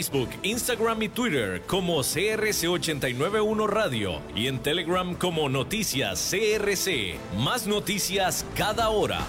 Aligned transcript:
Facebook, 0.00 0.30
Instagram 0.44 1.02
y 1.02 1.08
Twitter 1.10 1.60
como 1.66 1.98
CRC891 1.98 3.66
Radio 3.66 4.22
y 4.34 4.46
en 4.46 4.58
Telegram 4.58 5.14
como 5.14 5.50
Noticias 5.50 6.30
CRC. 6.30 7.16
Más 7.36 7.66
noticias 7.66 8.46
cada 8.56 8.88
hora. 8.88 9.20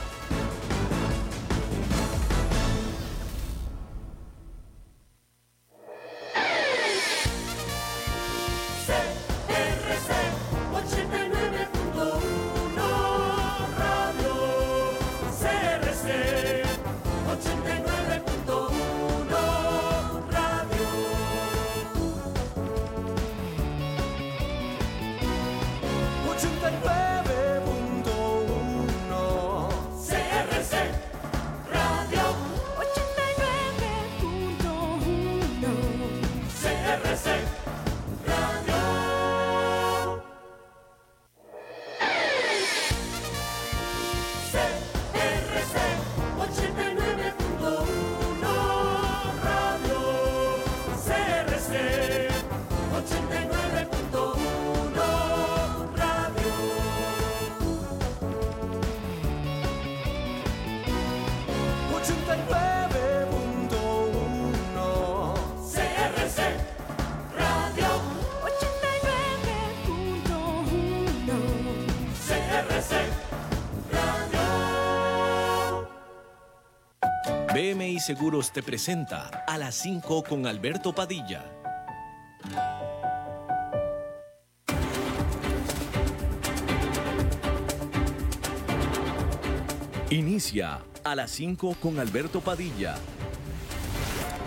Seguros 78.02 78.52
te 78.52 78.64
presenta 78.64 79.28
a 79.46 79.60
las 79.60 79.76
5 79.76 80.24
con 80.24 80.48
Alberto 80.48 80.92
Padilla. 80.92 81.46
Inicia 90.10 90.82
a 91.04 91.16
las 91.16 91.30
5 91.30 91.76
con 91.80 92.00
Alberto 92.00 92.42
Padilla 92.42 92.96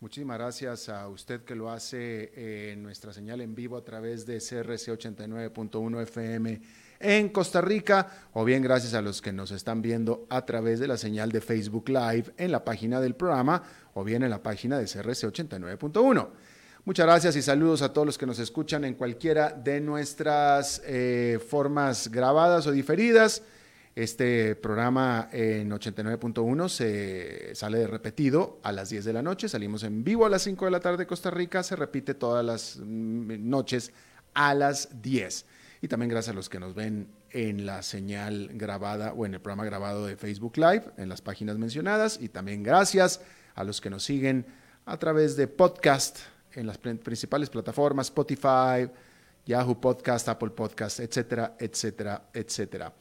Muchísimas 0.00 0.38
gracias 0.38 0.88
a 0.88 1.08
usted 1.08 1.42
que 1.42 1.56
lo 1.56 1.70
hace 1.70 2.70
en 2.70 2.84
nuestra 2.84 3.12
señal 3.12 3.40
en 3.40 3.56
vivo 3.56 3.76
a 3.76 3.84
través 3.84 4.26
de 4.26 4.38
CRC 4.38 4.92
89.1 4.96 6.02
FM 6.02 6.60
en 7.00 7.28
Costa 7.30 7.60
Rica, 7.60 8.08
o 8.32 8.44
bien 8.44 8.62
gracias 8.62 8.94
a 8.94 9.02
los 9.02 9.20
que 9.20 9.32
nos 9.32 9.50
están 9.50 9.82
viendo 9.82 10.24
a 10.30 10.46
través 10.46 10.78
de 10.78 10.86
la 10.86 10.96
señal 10.96 11.32
de 11.32 11.40
Facebook 11.40 11.88
Live 11.88 12.26
en 12.36 12.52
la 12.52 12.64
página 12.64 13.00
del 13.00 13.16
programa, 13.16 13.60
o 13.94 14.04
bien 14.04 14.22
en 14.22 14.30
la 14.30 14.40
página 14.40 14.78
de 14.78 14.84
CRC 14.84 15.32
89.1. 15.32 16.28
Muchas 16.84 17.04
gracias 17.04 17.34
y 17.34 17.42
saludos 17.42 17.82
a 17.82 17.92
todos 17.92 18.06
los 18.06 18.18
que 18.18 18.26
nos 18.26 18.38
escuchan 18.38 18.84
en 18.84 18.94
cualquiera 18.94 19.50
de 19.50 19.80
nuestras 19.80 20.80
eh, 20.86 21.40
formas 21.44 22.08
grabadas 22.08 22.68
o 22.68 22.70
diferidas. 22.70 23.42
Este 23.98 24.54
programa 24.54 25.28
en 25.32 25.72
89.1 25.72 26.68
se 26.68 27.52
sale 27.56 27.78
de 27.78 27.88
repetido 27.88 28.60
a 28.62 28.70
las 28.70 28.90
10 28.90 29.04
de 29.04 29.12
la 29.12 29.22
noche, 29.22 29.48
salimos 29.48 29.82
en 29.82 30.04
vivo 30.04 30.24
a 30.24 30.28
las 30.28 30.42
5 30.42 30.66
de 30.66 30.70
la 30.70 30.78
tarde 30.78 31.04
Costa 31.04 31.32
Rica, 31.32 31.64
se 31.64 31.74
repite 31.74 32.14
todas 32.14 32.44
las 32.44 32.76
mm, 32.76 33.50
noches 33.50 33.92
a 34.34 34.54
las 34.54 35.02
10. 35.02 35.46
Y 35.82 35.88
también 35.88 36.10
gracias 36.10 36.32
a 36.32 36.36
los 36.36 36.48
que 36.48 36.60
nos 36.60 36.76
ven 36.76 37.08
en 37.32 37.66
la 37.66 37.82
señal 37.82 38.50
grabada 38.52 39.14
o 39.14 39.26
en 39.26 39.34
el 39.34 39.40
programa 39.40 39.64
grabado 39.64 40.06
de 40.06 40.16
Facebook 40.16 40.58
Live, 40.58 40.84
en 40.96 41.08
las 41.08 41.20
páginas 41.20 41.58
mencionadas. 41.58 42.20
Y 42.22 42.28
también 42.28 42.62
gracias 42.62 43.20
a 43.56 43.64
los 43.64 43.80
que 43.80 43.90
nos 43.90 44.04
siguen 44.04 44.46
a 44.86 44.96
través 44.96 45.34
de 45.34 45.48
podcast 45.48 46.18
en 46.52 46.68
las 46.68 46.78
principales 46.78 47.50
plataformas, 47.50 48.06
Spotify, 48.06 48.88
Yahoo 49.44 49.80
Podcast, 49.80 50.28
Apple 50.28 50.50
Podcast, 50.50 51.00
etcétera, 51.00 51.56
etcétera, 51.58 52.28
etcétera. 52.32 52.92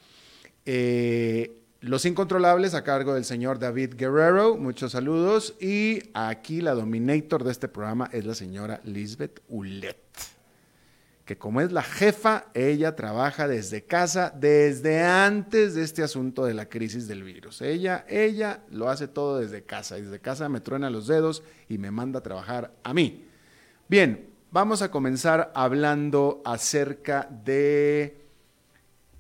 Eh, 0.70 1.62
los 1.80 2.06
Incontrolables 2.06 2.74
a 2.74 2.84
cargo 2.84 3.14
del 3.14 3.24
señor 3.24 3.58
David 3.58 3.94
Guerrero, 3.96 4.58
muchos 4.58 4.92
saludos. 4.92 5.56
Y 5.62 6.10
aquí 6.14 6.60
la 6.60 6.74
dominator 6.74 7.46
de 7.46 7.52
este 7.54 7.70
programa 7.70 8.10
es 8.12 8.26
la 8.26 8.36
señora 8.36 8.82
Lisbeth 8.84 9.40
Ulet, 9.48 9.96
que 11.24 11.38
como 11.38 11.62
es 11.62 11.72
la 11.72 11.84
jefa, 11.84 12.48
ella 12.54 12.98
trabaja 12.98 13.48
desde 13.48 13.86
casa 13.86 14.34
desde 14.38 15.04
antes 15.04 15.74
de 15.74 15.84
este 15.84 16.04
asunto 16.04 16.44
de 16.44 16.54
la 16.54 16.68
crisis 16.68 17.08
del 17.08 17.24
virus. 17.24 17.62
Ella, 17.62 18.04
ella 18.10 18.60
lo 18.70 18.90
hace 18.90 19.08
todo 19.08 19.40
desde 19.40 19.64
casa. 19.64 19.96
Desde 19.96 20.20
casa 20.20 20.50
me 20.50 20.60
truena 20.60 20.90
los 20.90 21.08
dedos 21.08 21.44
y 21.70 21.78
me 21.78 21.92
manda 21.92 22.20
a 22.20 22.24
trabajar 22.24 22.74
a 22.84 22.94
mí. 22.94 23.26
Bien, 23.88 24.32
vamos 24.52 24.82
a 24.82 24.92
comenzar 24.92 25.50
hablando 25.56 26.42
acerca 26.44 27.30
de 27.46 28.27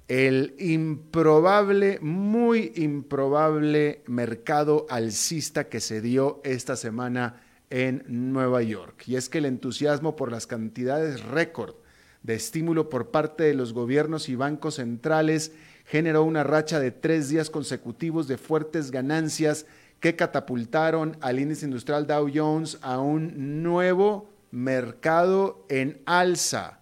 el 0.07 0.55
improbable, 0.57 1.99
muy 2.01 2.71
improbable 2.75 4.03
mercado 4.07 4.85
alcista 4.89 5.67
que 5.67 5.81
se 5.81 6.01
dio 6.01 6.41
esta 6.43 6.75
semana 6.75 7.41
en 7.69 8.03
Nueva 8.07 8.61
York. 8.61 9.03
Y 9.07 9.17
es 9.17 9.27
que 9.27 9.39
el 9.39 9.45
entusiasmo 9.45 10.15
por 10.15 10.31
las 10.31 10.47
cantidades 10.47 11.23
récord 11.23 11.75
de 12.23 12.35
estímulo 12.35 12.89
por 12.89 13.11
parte 13.11 13.43
de 13.43 13.53
los 13.53 13.73
gobiernos 13.73 14.29
y 14.29 14.35
bancos 14.35 14.75
centrales 14.75 15.51
generó 15.85 16.23
una 16.23 16.43
racha 16.43 16.79
de 16.79 16.91
tres 16.91 17.29
días 17.29 17.49
consecutivos 17.49 18.27
de 18.27 18.37
fuertes 18.37 18.91
ganancias 18.91 19.65
que 19.99 20.15
catapultaron 20.15 21.17
al 21.21 21.39
índice 21.39 21.65
industrial 21.65 22.05
Dow 22.07 22.29
Jones 22.33 22.77
a 22.81 22.99
un 22.99 23.63
nuevo 23.63 24.29
mercado 24.51 25.65
en 25.69 26.01
alza, 26.05 26.79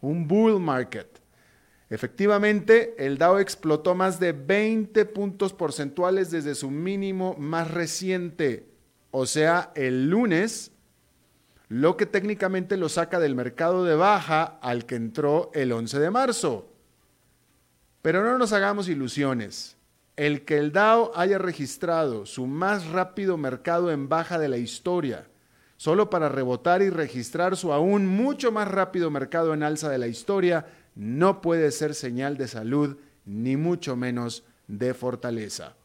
un 0.00 0.28
bull 0.28 0.60
market. 0.60 1.17
Efectivamente, 1.90 2.94
el 2.98 3.16
Dow 3.16 3.38
explotó 3.38 3.94
más 3.94 4.20
de 4.20 4.32
20 4.32 5.06
puntos 5.06 5.54
porcentuales 5.54 6.30
desde 6.30 6.54
su 6.54 6.70
mínimo 6.70 7.34
más 7.38 7.70
reciente, 7.70 8.68
o 9.10 9.24
sea, 9.24 9.72
el 9.74 10.10
lunes, 10.10 10.72
lo 11.68 11.96
que 11.96 12.04
técnicamente 12.04 12.76
lo 12.76 12.90
saca 12.90 13.18
del 13.18 13.34
mercado 13.34 13.84
de 13.84 13.94
baja 13.94 14.58
al 14.60 14.84
que 14.84 14.96
entró 14.96 15.50
el 15.54 15.72
11 15.72 15.98
de 15.98 16.10
marzo. 16.10 16.72
Pero 18.02 18.22
no 18.22 18.36
nos 18.36 18.52
hagamos 18.52 18.88
ilusiones. 18.88 19.76
El 20.16 20.44
que 20.44 20.58
el 20.58 20.72
Dow 20.72 21.12
haya 21.14 21.38
registrado 21.38 22.26
su 22.26 22.46
más 22.46 22.86
rápido 22.88 23.36
mercado 23.36 23.90
en 23.90 24.08
baja 24.08 24.38
de 24.38 24.48
la 24.48 24.56
historia, 24.58 25.28
solo 25.76 26.10
para 26.10 26.28
rebotar 26.28 26.82
y 26.82 26.90
registrar 26.90 27.56
su 27.56 27.72
aún 27.72 28.06
mucho 28.06 28.50
más 28.50 28.68
rápido 28.68 29.10
mercado 29.10 29.54
en 29.54 29.62
alza 29.62 29.88
de 29.88 29.98
la 29.98 30.08
historia, 30.08 30.66
no 30.98 31.40
puede 31.40 31.70
ser 31.70 31.94
señal 31.94 32.36
de 32.36 32.48
salud, 32.48 32.96
ni 33.24 33.56
mucho 33.56 33.94
menos 33.94 34.42
de 34.66 34.94
fortaleza. 34.94 35.76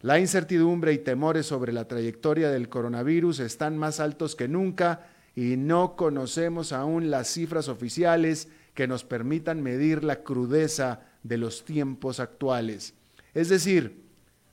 La 0.00 0.18
incertidumbre 0.18 0.94
y 0.94 0.98
temores 0.98 1.44
sobre 1.44 1.74
la 1.74 1.86
trayectoria 1.86 2.50
del 2.50 2.70
coronavirus 2.70 3.40
están 3.40 3.76
más 3.76 4.00
altos 4.00 4.34
que 4.34 4.48
nunca 4.48 5.06
y 5.36 5.58
no 5.58 5.94
conocemos 5.94 6.72
aún 6.72 7.10
las 7.10 7.28
cifras 7.28 7.68
oficiales 7.68 8.48
que 8.72 8.88
nos 8.88 9.04
permitan 9.04 9.62
medir 9.62 10.04
la 10.04 10.22
crudeza 10.22 11.00
de 11.22 11.36
los 11.36 11.66
tiempos 11.66 12.18
actuales. 12.18 12.94
Es 13.34 13.50
decir, 13.50 14.04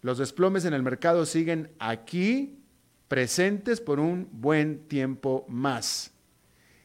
los 0.01 0.17
desplomes 0.17 0.65
en 0.65 0.73
el 0.73 0.83
mercado 0.83 1.25
siguen 1.25 1.71
aquí 1.79 2.59
presentes 3.07 3.79
por 3.79 4.01
un 4.01 4.27
buen 4.33 4.79
tiempo 4.89 5.45
más. 5.47 6.11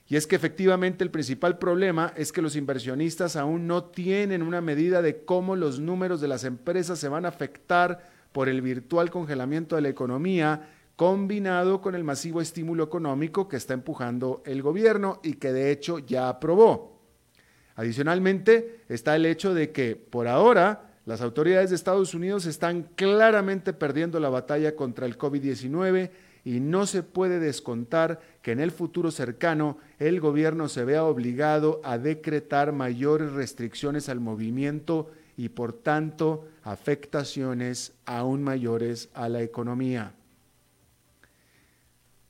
Y 0.09 0.17
es 0.17 0.27
que 0.27 0.37
efectivamente 0.37 1.05
el 1.05 1.11
principal 1.11 1.59
problema 1.59 2.13
es 2.17 2.33
que 2.33 2.43
los 2.43 2.57
inversionistas 2.57 3.37
aún 3.37 3.67
no 3.67 3.85
tienen 3.85 4.43
una 4.43 4.61
medida 4.61 5.01
de 5.01 5.25
cómo 5.25 5.57
los 5.57 5.81
números 5.81 6.21
de 6.21 6.29
las 6.29 6.45
empresas 6.45 6.99
se 6.99 7.09
van 7.09 7.25
a 7.25 7.29
afectar 7.29 8.11
por 8.33 8.49
el 8.49 8.63
virtual 8.63 9.11
congelamiento 9.11 9.77
de 9.77 9.83
la 9.83 9.89
economía 9.89 10.69
combinado 10.97 11.81
con 11.81 11.95
el 11.95 12.05
masivo 12.05 12.41
estímulo 12.41 12.85
económico 12.85 13.49
que 13.49 13.57
está 13.57 13.75
empujando 13.75 14.43
el 14.45 14.63
gobierno 14.63 15.21
y 15.23 15.35
que 15.35 15.53
de 15.53 15.71
hecho 15.71 15.99
ya 15.99 16.29
aprobó. 16.29 17.01
Adicionalmente 17.75 18.83
está 18.89 19.17
el 19.17 19.27
hecho 19.27 19.55
de 19.55 19.73
que 19.73 19.97
por 19.97 20.29
ahora 20.29 20.93
las 21.05 21.21
autoridades 21.21 21.71
de 21.71 21.77
Estados 21.77 22.15
Unidos 22.15 22.47
están 22.47 22.83
claramente 22.95 23.73
perdiendo 23.73 24.21
la 24.21 24.29
batalla 24.29 24.77
contra 24.77 25.07
el 25.07 25.19
COVID-19 25.19 26.11
y 26.45 26.61
no 26.61 26.87
se 26.87 27.03
puede 27.03 27.39
descontar 27.39 28.21
que 28.43 28.53
en 28.53 28.61
el 28.61 28.73
futuro 28.73 29.11
cercano 29.11 29.79
el 29.99 30.21
gobierno 30.21 30.69
se 30.69 30.85
vea 30.85 31.05
obligado 31.05 31.81
a 31.85 31.99
decretar 31.99 32.73
mayores 32.73 33.33
restricciones 33.33 34.09
al 34.09 34.21
movimiento 34.21 35.11
y 35.37 35.51
por 35.51 35.73
tanto 35.73 36.49
afectaciones 36.65 37.93
aún 38.05 38.43
mayores 38.43 39.09
a 39.15 39.29
la 39.29 39.43
economía. 39.43 40.15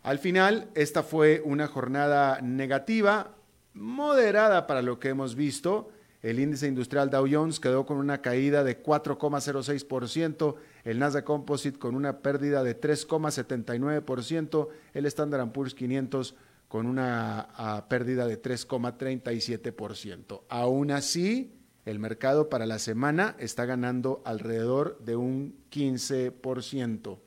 Al 0.02 0.18
final, 0.18 0.68
esta 0.74 1.02
fue 1.02 1.42
una 1.44 1.68
jornada 1.68 2.40
negativa, 2.40 3.30
moderada 3.72 4.66
para 4.66 4.82
lo 4.82 4.98
que 4.98 5.10
hemos 5.10 5.36
visto. 5.36 5.90
El 6.22 6.38
índice 6.38 6.68
industrial 6.68 7.10
Dow 7.10 7.26
Jones 7.28 7.58
quedó 7.58 7.84
con 7.84 7.96
una 7.96 8.22
caída 8.22 8.62
de 8.62 8.80
4,06%, 8.80 10.54
el 10.84 11.00
Nasdaq 11.00 11.24
Composite 11.24 11.80
con 11.80 11.96
una 11.96 12.18
pérdida 12.18 12.62
de 12.62 12.80
3,79%, 12.80 14.68
el 14.94 15.06
Standard 15.06 15.50
Poor's 15.50 15.74
500 15.74 16.36
con 16.68 16.86
una 16.86 17.48
ah, 17.56 17.86
pérdida 17.88 18.24
de 18.26 18.40
3,37%. 18.40 20.42
Aún 20.48 20.92
así, 20.92 21.52
el 21.84 21.98
mercado 21.98 22.48
para 22.48 22.66
la 22.66 22.78
semana 22.78 23.34
está 23.40 23.64
ganando 23.64 24.22
alrededor 24.24 25.00
de 25.04 25.16
un 25.16 25.56
15%. 25.72 27.18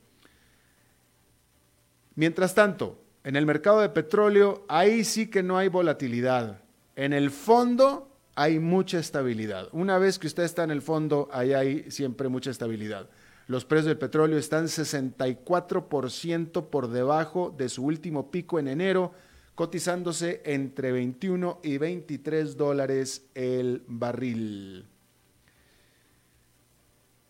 Mientras 2.14 2.54
tanto, 2.54 2.98
en 3.24 3.36
el 3.36 3.44
mercado 3.44 3.82
de 3.82 3.90
petróleo, 3.90 4.64
ahí 4.68 5.04
sí 5.04 5.28
que 5.28 5.42
no 5.42 5.58
hay 5.58 5.68
volatilidad. 5.68 6.62
En 6.96 7.12
el 7.12 7.30
fondo 7.30 8.05
hay 8.36 8.60
mucha 8.60 8.98
estabilidad. 8.98 9.68
Una 9.72 9.98
vez 9.98 10.18
que 10.18 10.26
usted 10.26 10.44
está 10.44 10.62
en 10.62 10.70
el 10.70 10.82
fondo, 10.82 11.28
ahí 11.32 11.54
hay 11.54 11.90
siempre 11.90 12.28
mucha 12.28 12.50
estabilidad. 12.50 13.08
Los 13.48 13.64
precios 13.64 13.86
del 13.86 13.98
petróleo 13.98 14.38
están 14.38 14.66
64% 14.66 16.68
por 16.68 16.88
debajo 16.88 17.54
de 17.56 17.70
su 17.70 17.84
último 17.84 18.30
pico 18.30 18.58
en 18.58 18.68
enero, 18.68 19.12
cotizándose 19.54 20.42
entre 20.44 20.92
21 20.92 21.60
y 21.62 21.78
23 21.78 22.58
dólares 22.58 23.24
el 23.34 23.82
barril. 23.86 24.86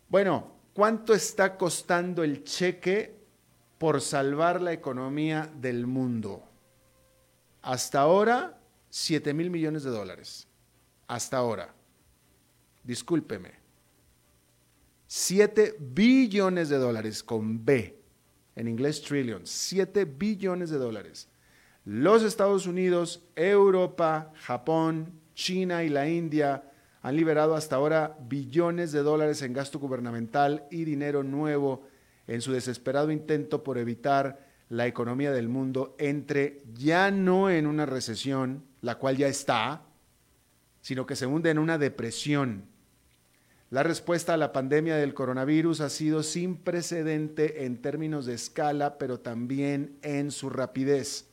Bueno, 0.09 0.57
¿cuánto 0.73 1.15
está 1.15 1.57
costando 1.57 2.25
el 2.25 2.43
cheque 2.43 3.15
por 3.79 4.01
salvar 4.01 4.61
la 4.61 4.73
economía 4.73 5.49
del 5.61 5.87
mundo? 5.87 6.43
Hasta 7.63 8.01
ahora, 8.01 8.59
7 8.91 9.35
mil 9.35 9.51
millones 9.51 9.85
de 9.85 9.91
dólares. 9.91 10.46
Hasta 11.07 11.37
ahora. 11.37 11.75
Discúlpeme. 12.83 13.53
7 15.07 15.77
billones 15.79 16.69
de 16.69 16.79
dólares 16.79 17.23
con 17.23 17.65
B. 17.65 17.99
En 18.55 18.69
inglés, 18.69 19.03
trillions. 19.03 19.51
7 19.51 20.05
billones 20.05 20.71
de 20.71 20.79
dólares 20.79 21.29
los 21.87 22.25
Estados 22.25 22.67
Unidos, 22.67 23.23
Europa, 23.37 24.33
Japón, 24.35 25.21
China 25.35 25.85
y 25.85 25.89
la 25.89 26.09
India 26.09 26.65
han 27.01 27.15
liberado 27.15 27.55
hasta 27.55 27.77
ahora 27.77 28.19
billones 28.29 28.91
de 28.91 29.05
dólares 29.05 29.41
en 29.43 29.53
gasto 29.53 29.79
gubernamental 29.79 30.67
y 30.69 30.83
dinero 30.83 31.23
nuevo 31.23 31.87
en 32.27 32.41
su 32.41 32.53
desesperado 32.53 33.13
intento 33.13 33.63
por 33.63 33.79
evitar 33.79 34.45
la 34.69 34.89
economía 34.89 35.31
del 35.31 35.49
mundo 35.49 35.95
entre 36.01 36.65
ya 36.75 37.13
no 37.13 37.51
en 37.51 37.69
una 37.69 37.87
recesión, 37.87 38.65
la 38.81 38.97
cual 38.97 39.17
ya 39.17 39.29
está, 39.29 39.85
sino 40.87 41.05
que 41.05 41.17
se 41.17 41.27
hunde 41.27 41.51
en 41.51 41.59
una 41.59 41.79
depresión. 41.79 42.63
La 43.71 43.83
respuesta 43.83 44.35
a 44.35 44.37
la 44.37 44.53
pandemia 44.53 44.95
del 44.95 45.15
coronavirus 45.15 45.81
ha 45.81 45.91
sido 45.91 46.23
sin 46.23 46.55
precedente 46.55 47.65
en 47.65 47.83
términos 47.83 48.25
de 48.25 48.35
escala, 48.35 48.97
pero 48.97 49.19
también 49.19 49.99
en 50.03 50.31
su 50.31 50.49
rapidez. 50.49 51.27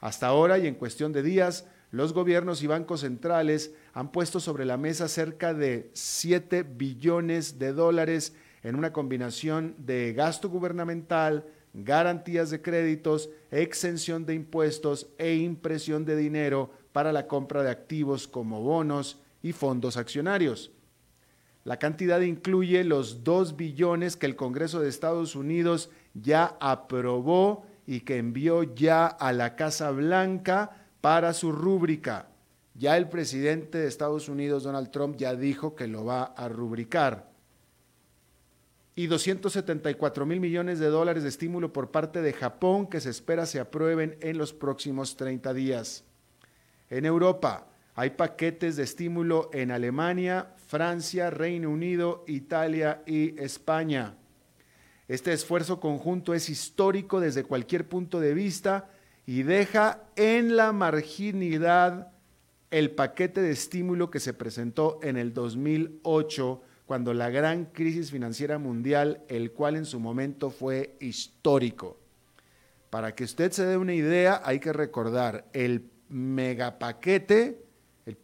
Hasta 0.00 0.26
ahora 0.26 0.58
y 0.58 0.66
en 0.66 0.74
cuestión 0.74 1.12
de 1.12 1.22
días, 1.22 1.64
los 1.92 2.12
gobiernos 2.12 2.60
y 2.64 2.66
bancos 2.66 3.02
centrales 3.02 3.72
han 3.92 4.10
puesto 4.10 4.40
sobre 4.40 4.64
la 4.64 4.76
mesa 4.76 5.06
cerca 5.06 5.54
de 5.54 5.92
7 5.92 6.64
billones 6.64 7.60
de 7.60 7.72
dólares 7.72 8.34
en 8.64 8.74
una 8.74 8.92
combinación 8.92 9.76
de 9.78 10.12
gasto 10.12 10.48
gubernamental, 10.48 11.46
garantías 11.72 12.50
de 12.50 12.62
créditos, 12.62 13.30
exención 13.52 14.26
de 14.26 14.34
impuestos 14.34 15.06
e 15.18 15.36
impresión 15.36 16.04
de 16.04 16.16
dinero 16.16 16.81
para 16.92 17.12
la 17.12 17.26
compra 17.26 17.62
de 17.62 17.70
activos 17.70 18.28
como 18.28 18.60
bonos 18.60 19.18
y 19.42 19.52
fondos 19.52 19.96
accionarios. 19.96 20.70
La 21.64 21.78
cantidad 21.78 22.20
incluye 22.20 22.82
los 22.84 23.22
2 23.22 23.56
billones 23.56 24.16
que 24.16 24.26
el 24.26 24.36
Congreso 24.36 24.80
de 24.80 24.88
Estados 24.88 25.36
Unidos 25.36 25.90
ya 26.14 26.56
aprobó 26.60 27.66
y 27.86 28.00
que 28.00 28.18
envió 28.18 28.62
ya 28.62 29.06
a 29.06 29.32
la 29.32 29.54
Casa 29.54 29.90
Blanca 29.90 30.88
para 31.00 31.32
su 31.32 31.52
rúbrica. 31.52 32.28
Ya 32.74 32.96
el 32.96 33.08
presidente 33.08 33.78
de 33.78 33.86
Estados 33.86 34.28
Unidos, 34.28 34.64
Donald 34.64 34.90
Trump, 34.90 35.16
ya 35.16 35.34
dijo 35.34 35.74
que 35.74 35.86
lo 35.86 36.04
va 36.04 36.24
a 36.24 36.48
rubricar. 36.48 37.30
Y 38.94 39.06
274 39.06 40.26
mil 40.26 40.40
millones 40.40 40.78
de 40.78 40.86
dólares 40.86 41.22
de 41.22 41.28
estímulo 41.28 41.72
por 41.72 41.90
parte 41.90 42.22
de 42.22 42.32
Japón 42.32 42.86
que 42.88 43.00
se 43.00 43.10
espera 43.10 43.46
se 43.46 43.60
aprueben 43.60 44.16
en 44.20 44.36
los 44.36 44.52
próximos 44.52 45.16
30 45.16 45.54
días. 45.54 46.04
En 46.92 47.06
Europa 47.06 47.68
hay 47.94 48.10
paquetes 48.10 48.76
de 48.76 48.82
estímulo 48.82 49.48
en 49.54 49.70
Alemania, 49.70 50.52
Francia, 50.66 51.30
Reino 51.30 51.70
Unido, 51.70 52.22
Italia 52.26 53.02
y 53.06 53.40
España. 53.40 54.18
Este 55.08 55.32
esfuerzo 55.32 55.80
conjunto 55.80 56.34
es 56.34 56.50
histórico 56.50 57.18
desde 57.18 57.44
cualquier 57.44 57.88
punto 57.88 58.20
de 58.20 58.34
vista 58.34 58.90
y 59.24 59.42
deja 59.42 60.02
en 60.16 60.54
la 60.54 60.72
marginidad 60.72 62.12
el 62.70 62.90
paquete 62.90 63.40
de 63.40 63.52
estímulo 63.52 64.10
que 64.10 64.20
se 64.20 64.34
presentó 64.34 65.00
en 65.02 65.16
el 65.16 65.32
2008 65.32 66.62
cuando 66.84 67.14
la 67.14 67.30
gran 67.30 67.64
crisis 67.64 68.10
financiera 68.10 68.58
mundial, 68.58 69.24
el 69.28 69.52
cual 69.52 69.76
en 69.76 69.86
su 69.86 69.98
momento 69.98 70.50
fue 70.50 70.98
histórico. 71.00 71.98
Para 72.90 73.14
que 73.14 73.24
usted 73.24 73.50
se 73.50 73.64
dé 73.64 73.78
una 73.78 73.94
idea, 73.94 74.42
hay 74.44 74.60
que 74.60 74.74
recordar 74.74 75.46
el 75.54 75.91
megapaquete, 76.12 77.64
el 78.04 78.16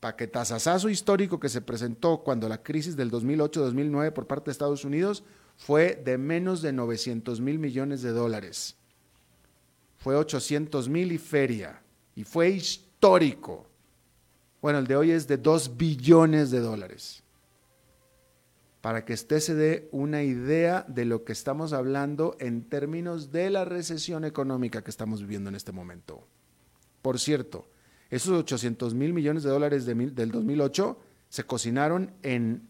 paquetazazazo 0.00 0.88
histórico 0.88 1.40
que 1.40 1.48
se 1.48 1.60
presentó 1.60 2.18
cuando 2.18 2.48
la 2.48 2.62
crisis 2.62 2.96
del 2.96 3.10
2008-2009 3.10 4.12
por 4.12 4.26
parte 4.26 4.46
de 4.46 4.52
Estados 4.52 4.84
Unidos 4.84 5.24
fue 5.56 6.00
de 6.04 6.16
menos 6.16 6.62
de 6.62 6.72
900 6.72 7.40
mil 7.40 7.58
millones 7.58 8.00
de 8.02 8.12
dólares. 8.12 8.76
Fue 9.98 10.14
800 10.14 10.88
mil 10.88 11.10
y 11.10 11.18
feria. 11.18 11.82
Y 12.14 12.22
fue 12.22 12.50
histórico. 12.50 13.66
Bueno, 14.62 14.78
el 14.78 14.86
de 14.86 14.96
hoy 14.96 15.10
es 15.10 15.26
de 15.26 15.36
2 15.36 15.76
billones 15.76 16.52
de 16.52 16.60
dólares. 16.60 17.24
Para 18.80 19.04
que 19.04 19.14
usted 19.14 19.40
se 19.40 19.54
dé 19.54 19.88
una 19.90 20.22
idea 20.22 20.84
de 20.86 21.04
lo 21.04 21.24
que 21.24 21.32
estamos 21.32 21.72
hablando 21.72 22.36
en 22.38 22.62
términos 22.62 23.32
de 23.32 23.50
la 23.50 23.64
recesión 23.64 24.24
económica 24.24 24.84
que 24.84 24.90
estamos 24.90 25.20
viviendo 25.20 25.48
en 25.48 25.56
este 25.56 25.72
momento. 25.72 26.24
Por 27.02 27.18
cierto, 27.18 27.68
esos 28.10 28.32
800 28.32 28.94
mil 28.94 29.12
millones 29.12 29.42
de 29.42 29.50
dólares 29.50 29.84
del 29.86 30.30
2008 30.30 30.98
se 31.28 31.44
cocinaron 31.44 32.12
en 32.22 32.68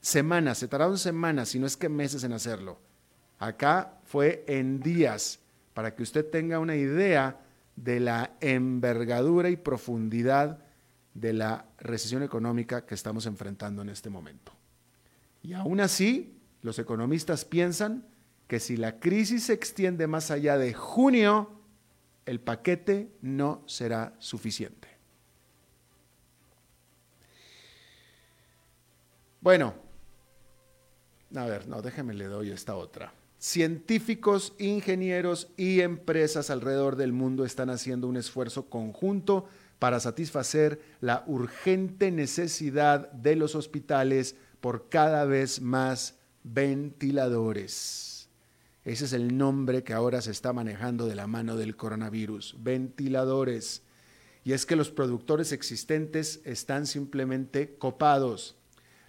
semanas, 0.00 0.58
se 0.58 0.68
tardaron 0.68 0.98
semanas, 0.98 1.50
si 1.50 1.58
no 1.58 1.66
es 1.66 1.76
que 1.76 1.88
meses 1.88 2.24
en 2.24 2.32
hacerlo. 2.32 2.78
Acá 3.38 3.98
fue 4.04 4.44
en 4.48 4.80
días, 4.80 5.40
para 5.72 5.94
que 5.94 6.02
usted 6.02 6.28
tenga 6.28 6.58
una 6.58 6.76
idea 6.76 7.40
de 7.76 8.00
la 8.00 8.32
envergadura 8.40 9.48
y 9.48 9.56
profundidad 9.56 10.58
de 11.14 11.32
la 11.32 11.66
recesión 11.78 12.22
económica 12.22 12.84
que 12.84 12.94
estamos 12.94 13.26
enfrentando 13.26 13.82
en 13.82 13.88
este 13.88 14.10
momento. 14.10 14.52
Y 15.42 15.54
aún 15.54 15.80
así, 15.80 16.38
los 16.60 16.78
economistas 16.78 17.44
piensan 17.44 18.06
que 18.46 18.60
si 18.60 18.76
la 18.76 19.00
crisis 19.00 19.44
se 19.44 19.54
extiende 19.54 20.06
más 20.06 20.30
allá 20.30 20.58
de 20.58 20.74
junio, 20.74 21.59
el 22.26 22.40
paquete 22.40 23.12
no 23.22 23.62
será 23.66 24.14
suficiente. 24.18 24.88
Bueno, 29.40 29.74
a 31.34 31.44
ver, 31.46 31.66
no, 31.66 31.80
déjeme 31.80 32.12
le 32.14 32.26
doy 32.26 32.50
esta 32.50 32.74
otra. 32.76 33.12
científicos, 33.38 34.52
ingenieros 34.58 35.48
y 35.56 35.80
empresas 35.80 36.50
alrededor 36.50 36.96
del 36.96 37.12
mundo 37.12 37.46
están 37.46 37.70
haciendo 37.70 38.06
un 38.06 38.18
esfuerzo 38.18 38.68
conjunto 38.68 39.48
para 39.78 39.98
satisfacer 39.98 40.78
la 41.00 41.24
urgente 41.26 42.10
necesidad 42.10 43.10
de 43.12 43.36
los 43.36 43.54
hospitales 43.54 44.36
por 44.60 44.90
cada 44.90 45.24
vez 45.24 45.62
más 45.62 46.18
ventiladores. 46.44 48.09
Ese 48.84 49.04
es 49.04 49.12
el 49.12 49.36
nombre 49.36 49.84
que 49.84 49.92
ahora 49.92 50.22
se 50.22 50.30
está 50.30 50.52
manejando 50.52 51.06
de 51.06 51.14
la 51.14 51.26
mano 51.26 51.56
del 51.56 51.76
coronavirus, 51.76 52.56
ventiladores. 52.60 53.82
Y 54.42 54.52
es 54.52 54.64
que 54.64 54.76
los 54.76 54.90
productores 54.90 55.52
existentes 55.52 56.40
están 56.44 56.86
simplemente 56.86 57.76
copados. 57.76 58.56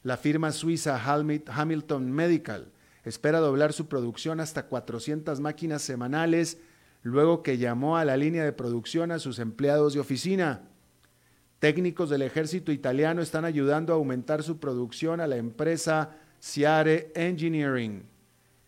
La 0.04 0.18
firma 0.18 0.52
suiza 0.52 1.02
Hamilton 1.04 2.12
Medical 2.12 2.72
espera 3.06 3.40
doblar 3.40 3.72
su 3.72 3.88
producción 3.88 4.40
hasta 4.40 4.68
400 4.68 5.40
máquinas 5.40 5.82
semanales 5.82 6.58
luego 7.04 7.42
que 7.42 7.58
llamó 7.58 7.98
a 7.98 8.06
la 8.06 8.18
línea 8.18 8.44
de 8.44 8.52
producción 8.52 9.12
a 9.12 9.20
sus 9.20 9.40
empleados 9.40 9.94
de 9.94 10.00
oficina. 10.00 10.64
Técnicos 11.60 12.10
del 12.10 12.24
ejército 12.24 12.72
italiano 12.72 13.22
están 13.22 13.46
ayudando 13.46 13.94
a 13.94 13.96
aumentar 13.96 14.44
su 14.44 14.60
producción 14.60 15.22
a 15.22 15.28
la 15.28 15.38
empresa 15.38 16.18
Ciare 16.40 17.12
Engineering. 17.16 18.11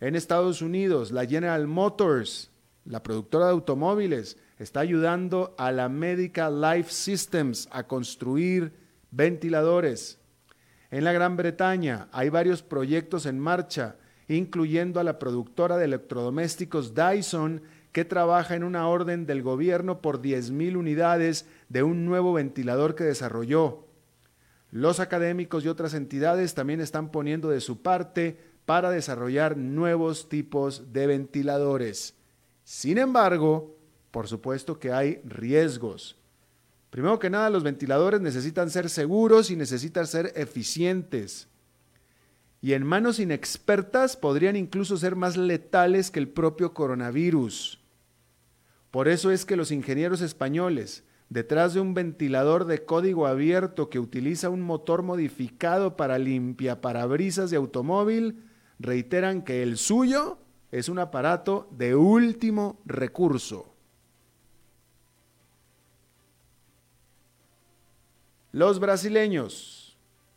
En 0.04 0.16
Estados 0.16 0.60
Unidos, 0.60 1.12
la 1.12 1.24
General 1.24 1.66
Motors, 1.66 2.50
la 2.84 3.02
productora 3.02 3.46
de 3.46 3.52
automóviles, 3.52 4.36
está 4.58 4.80
ayudando 4.80 5.54
a 5.56 5.72
la 5.72 5.88
Medical 5.88 6.60
Life 6.60 6.90
Systems 6.92 7.66
a 7.70 7.84
construir 7.84 8.74
ventiladores. 9.10 10.18
En 10.90 11.04
la 11.04 11.12
Gran 11.14 11.38
Bretaña 11.38 12.08
hay 12.12 12.28
varios 12.28 12.62
proyectos 12.62 13.24
en 13.24 13.40
marcha 13.40 13.96
incluyendo 14.28 15.00
a 15.00 15.04
la 15.04 15.18
productora 15.18 15.78
de 15.78 15.86
electrodomésticos 15.86 16.92
Dyson, 16.94 17.62
que 17.90 18.04
trabaja 18.04 18.56
en 18.56 18.64
una 18.64 18.86
orden 18.88 19.24
del 19.24 19.42
gobierno 19.42 20.02
por 20.02 20.20
10.000 20.20 20.76
unidades 20.76 21.46
de 21.70 21.82
un 21.82 22.04
nuevo 22.04 22.34
ventilador 22.34 22.94
que 22.94 23.04
desarrolló. 23.04 23.86
Los 24.70 25.00
académicos 25.00 25.64
y 25.64 25.68
otras 25.68 25.94
entidades 25.94 26.52
también 26.52 26.82
están 26.82 27.10
poniendo 27.10 27.48
de 27.48 27.62
su 27.62 27.80
parte 27.80 28.52
para 28.64 28.90
desarrollar 28.90 29.56
nuevos 29.56 30.28
tipos 30.28 30.92
de 30.92 31.06
ventiladores. 31.06 32.14
Sin 32.64 32.98
embargo, 32.98 33.76
por 34.10 34.28
supuesto 34.28 34.78
que 34.78 34.92
hay 34.92 35.20
riesgos. 35.24 36.16
Primero 36.90 37.18
que 37.18 37.30
nada, 37.30 37.50
los 37.50 37.62
ventiladores 37.62 38.20
necesitan 38.20 38.70
ser 38.70 38.88
seguros 38.88 39.50
y 39.50 39.56
necesitan 39.56 40.06
ser 40.06 40.32
eficientes 40.36 41.48
y 42.64 42.72
en 42.72 42.82
manos 42.82 43.18
inexpertas 43.18 44.16
podrían 44.16 44.56
incluso 44.56 44.96
ser 44.96 45.16
más 45.16 45.36
letales 45.36 46.10
que 46.10 46.18
el 46.18 46.28
propio 46.30 46.72
coronavirus. 46.72 47.78
Por 48.90 49.06
eso 49.06 49.30
es 49.30 49.44
que 49.44 49.54
los 49.54 49.70
ingenieros 49.70 50.22
españoles, 50.22 51.04
detrás 51.28 51.74
de 51.74 51.80
un 51.80 51.92
ventilador 51.92 52.64
de 52.64 52.82
código 52.82 53.26
abierto 53.26 53.90
que 53.90 53.98
utiliza 53.98 54.48
un 54.48 54.62
motor 54.62 55.02
modificado 55.02 55.94
para 55.98 56.16
limpia 56.16 56.80
parabrisas 56.80 57.50
de 57.50 57.58
automóvil, 57.58 58.43
reiteran 58.78 59.42
que 59.42 59.62
el 59.62 59.76
suyo 59.76 60.38
es 60.70 60.88
un 60.88 60.98
aparato 60.98 61.68
de 61.70 61.94
último 61.94 62.80
recurso. 62.84 63.72
Los 68.52 68.78
brasileños 68.78 69.84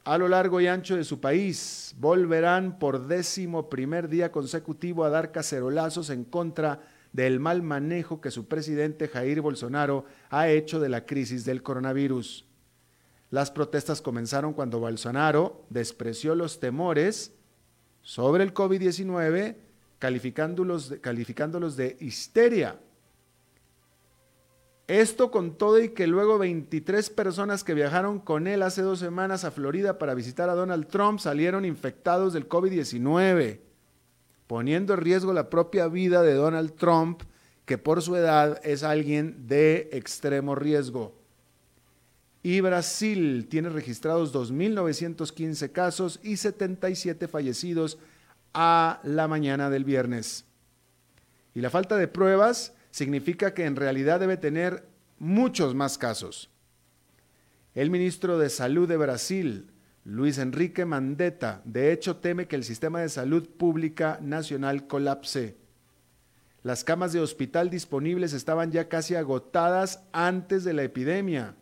a 0.07 0.17
lo 0.17 0.29
largo 0.29 0.61
y 0.61 0.67
ancho 0.67 0.95
de 0.95 1.03
su 1.03 1.19
país. 1.19 1.93
Volverán 1.97 2.79
por 2.79 3.07
décimo 3.07 3.69
primer 3.69 4.07
día 4.07 4.31
consecutivo 4.31 5.03
a 5.03 5.09
dar 5.09 5.33
cacerolazos 5.33 6.09
en 6.09 6.23
contra 6.23 6.79
del 7.11 7.41
mal 7.41 7.61
manejo 7.61 8.21
que 8.21 8.31
su 8.31 8.47
presidente 8.47 9.09
Jair 9.09 9.41
Bolsonaro 9.41 10.05
ha 10.29 10.47
hecho 10.47 10.79
de 10.79 10.87
la 10.87 11.05
crisis 11.05 11.43
del 11.43 11.61
coronavirus. 11.61 12.45
Las 13.31 13.51
protestas 13.51 14.01
comenzaron 14.01 14.53
cuando 14.53 14.79
Bolsonaro 14.79 15.65
despreció 15.69 16.35
los 16.35 16.61
temores 16.61 17.33
sobre 18.07 18.45
el 18.45 18.53
COVID-19, 18.53 19.55
calificándolos, 19.99 20.95
calificándolos 21.01 21.75
de 21.75 21.97
histeria 21.99 22.79
esto 24.87 25.31
con 25.31 25.57
todo 25.57 25.81
y 25.81 25.89
que 25.89 26.07
luego 26.07 26.37
23 26.37 27.09
personas 27.09 27.65
que 27.65 27.73
viajaron 27.73 28.19
con 28.19 28.47
él 28.47 28.63
hace 28.63 28.81
dos 28.81 28.99
semanas 28.99 29.43
a 29.43 29.51
Florida 29.51 29.97
para 29.97 30.13
visitar 30.13 30.49
a 30.49 30.55
Donald 30.55 30.87
Trump 30.87 31.19
salieron 31.19 31.65
infectados 31.65 32.31
del 32.31 32.47
COVID-19, 32.47 33.59
poniendo 34.47 34.93
en 34.93 35.01
riesgo 35.01 35.33
la 35.33 35.49
propia 35.49 35.89
vida 35.89 36.21
de 36.21 36.35
Donald 36.35 36.73
Trump, 36.75 37.23
que 37.65 37.77
por 37.77 38.01
su 38.01 38.15
edad 38.15 38.61
es 38.63 38.83
alguien 38.83 39.45
de 39.49 39.89
extremo 39.91 40.55
riesgo. 40.55 41.16
Y 42.47 42.61
Brasil 42.61 43.47
tiene 43.49 43.67
registrados 43.67 44.33
2.915 44.33 45.69
casos 45.73 46.21
y 46.23 46.37
77 46.37 47.27
fallecidos 47.27 47.97
a 48.53 49.01
la 49.03 49.27
mañana 49.27 49.69
del 49.69 49.83
viernes. 49.83 50.45
Y 51.53 51.59
la 51.59 51.69
falta 51.69 51.97
de 51.97 52.07
pruebas 52.07 52.73
significa 52.89 53.53
que 53.53 53.65
en 53.65 53.75
realidad 53.75 54.21
debe 54.21 54.37
tener 54.37 54.87
muchos 55.19 55.75
más 55.75 55.97
casos. 55.97 56.49
El 57.75 57.89
ministro 57.89 58.39
de 58.39 58.49
Salud 58.49 58.87
de 58.87 58.95
Brasil, 58.95 59.69
Luis 60.05 60.37
Enrique 60.37 60.85
Mandetta, 60.85 61.61
de 61.65 61.91
hecho 61.91 62.15
teme 62.15 62.47
que 62.47 62.55
el 62.55 62.63
sistema 62.63 63.01
de 63.01 63.09
salud 63.09 63.49
pública 63.49 64.19
nacional 64.21 64.87
colapse. 64.87 65.57
Las 66.63 66.85
camas 66.85 67.11
de 67.11 67.19
hospital 67.19 67.69
disponibles 67.69 68.31
estaban 68.31 68.71
ya 68.71 68.87
casi 68.87 69.15
agotadas 69.15 70.01
antes 70.13 70.63
de 70.63 70.71
la 70.71 70.83
epidemia. 70.83 71.53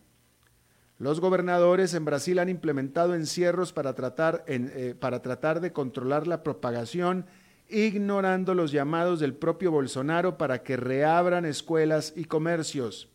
Los 0.98 1.20
gobernadores 1.20 1.94
en 1.94 2.06
Brasil 2.06 2.40
han 2.40 2.48
implementado 2.48 3.16
encierros 3.16 3.74
para 3.74 3.94
tratar, 3.96 4.46
eh, 4.48 4.96
para 4.98 5.22
tratar 5.22 5.60
de 5.60 5.74
controlar 5.74 6.25
la 6.25 6.42
propagación 6.42 7.25
ignorando 7.68 8.54
los 8.54 8.72
llamados 8.72 9.20
del 9.20 9.34
propio 9.34 9.72
Bolsonaro 9.72 10.38
para 10.38 10.64
que 10.64 10.78
reabran 10.78 11.46
escuelas 11.46 12.14
y 12.16 12.25
comercios. 12.25 13.10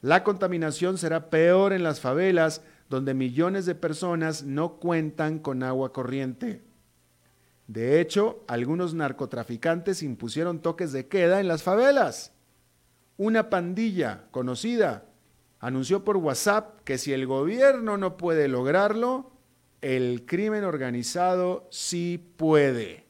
La 0.00 0.24
contaminación 0.24 0.96
será 0.96 1.28
peor 1.28 1.72
en 1.72 1.82
las 1.82 2.00
favelas, 2.00 2.62
donde 2.88 3.14
millones 3.14 3.66
de 3.66 3.74
personas 3.74 4.42
no 4.42 4.76
cuentan 4.76 5.38
con 5.38 5.62
agua 5.62 5.92
corriente. 5.92 6.62
De 7.66 8.00
hecho, 8.00 8.44
algunos 8.48 8.94
narcotraficantes 8.94 10.02
impusieron 10.02 10.60
toques 10.60 10.92
de 10.92 11.06
queda 11.06 11.40
en 11.40 11.48
las 11.48 11.62
favelas. 11.62 12.32
Una 13.16 13.50
pandilla 13.50 14.24
conocida 14.30 15.04
anunció 15.62 16.04
por 16.04 16.16
WhatsApp 16.16 16.80
que 16.82 16.98
si 16.98 17.12
el 17.12 17.24
gobierno 17.26 17.96
no 17.96 18.16
puede 18.16 18.48
lograrlo, 18.48 19.30
el 19.80 20.26
crimen 20.26 20.64
organizado 20.64 21.68
sí 21.70 22.22
puede. 22.36 23.06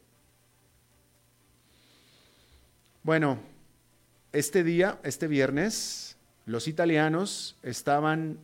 Bueno, 3.02 3.40
este 4.32 4.62
día, 4.62 5.00
este 5.02 5.28
viernes, 5.28 6.18
los 6.44 6.68
italianos 6.68 7.56
estaban 7.62 8.38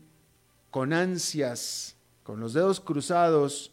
con 0.71 0.95
ansias, 0.95 1.95
con 2.23 2.41
los 2.41 2.55
dedos 2.55 2.81
cruzados, 2.81 3.73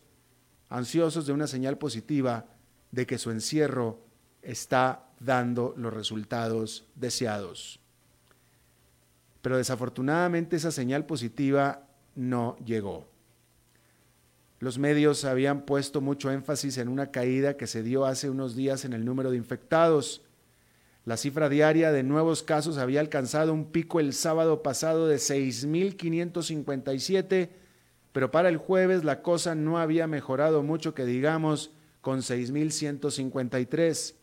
ansiosos 0.67 1.25
de 1.25 1.33
una 1.33 1.47
señal 1.47 1.77
positiva 1.77 2.45
de 2.91 3.05
que 3.05 3.17
su 3.17 3.31
encierro 3.31 4.01
está 4.41 5.07
dando 5.21 5.73
los 5.77 5.93
resultados 5.93 6.85
deseados. 6.95 7.79
Pero 9.45 9.57
desafortunadamente 9.57 10.55
esa 10.55 10.71
señal 10.71 11.05
positiva 11.05 11.85
no 12.15 12.57
llegó. 12.65 13.07
Los 14.57 14.79
medios 14.79 15.23
habían 15.23 15.67
puesto 15.67 16.01
mucho 16.01 16.31
énfasis 16.31 16.79
en 16.79 16.87
una 16.87 17.11
caída 17.11 17.55
que 17.55 17.67
se 17.67 17.83
dio 17.83 18.07
hace 18.07 18.31
unos 18.31 18.55
días 18.55 18.85
en 18.85 18.93
el 18.93 19.05
número 19.05 19.29
de 19.29 19.37
infectados 19.37 20.23
la 21.03 21.17
cifra 21.17 21.49
diaria 21.49 21.91
de 21.91 22.01
nuevos 22.01 22.41
casos 22.41 22.79
había 22.79 23.01
alcanzado 23.01 23.53
un 23.53 23.65
pico 23.65 23.99
el 23.99 24.13
sábado 24.13 24.63
pasado 24.63 25.07
de 25.07 25.17
6.557, 25.17 27.49
pero 28.11 28.31
para 28.31 28.49
el 28.49 28.57
jueves 28.57 29.03
la 29.03 29.21
cosa 29.21 29.53
no 29.53 29.77
había 29.77 30.07
mejorado 30.07 30.63
mucho 30.63 30.95
que 30.95 31.05
digamos 31.05 31.69
con 32.01 32.21
6.153. 32.21 34.15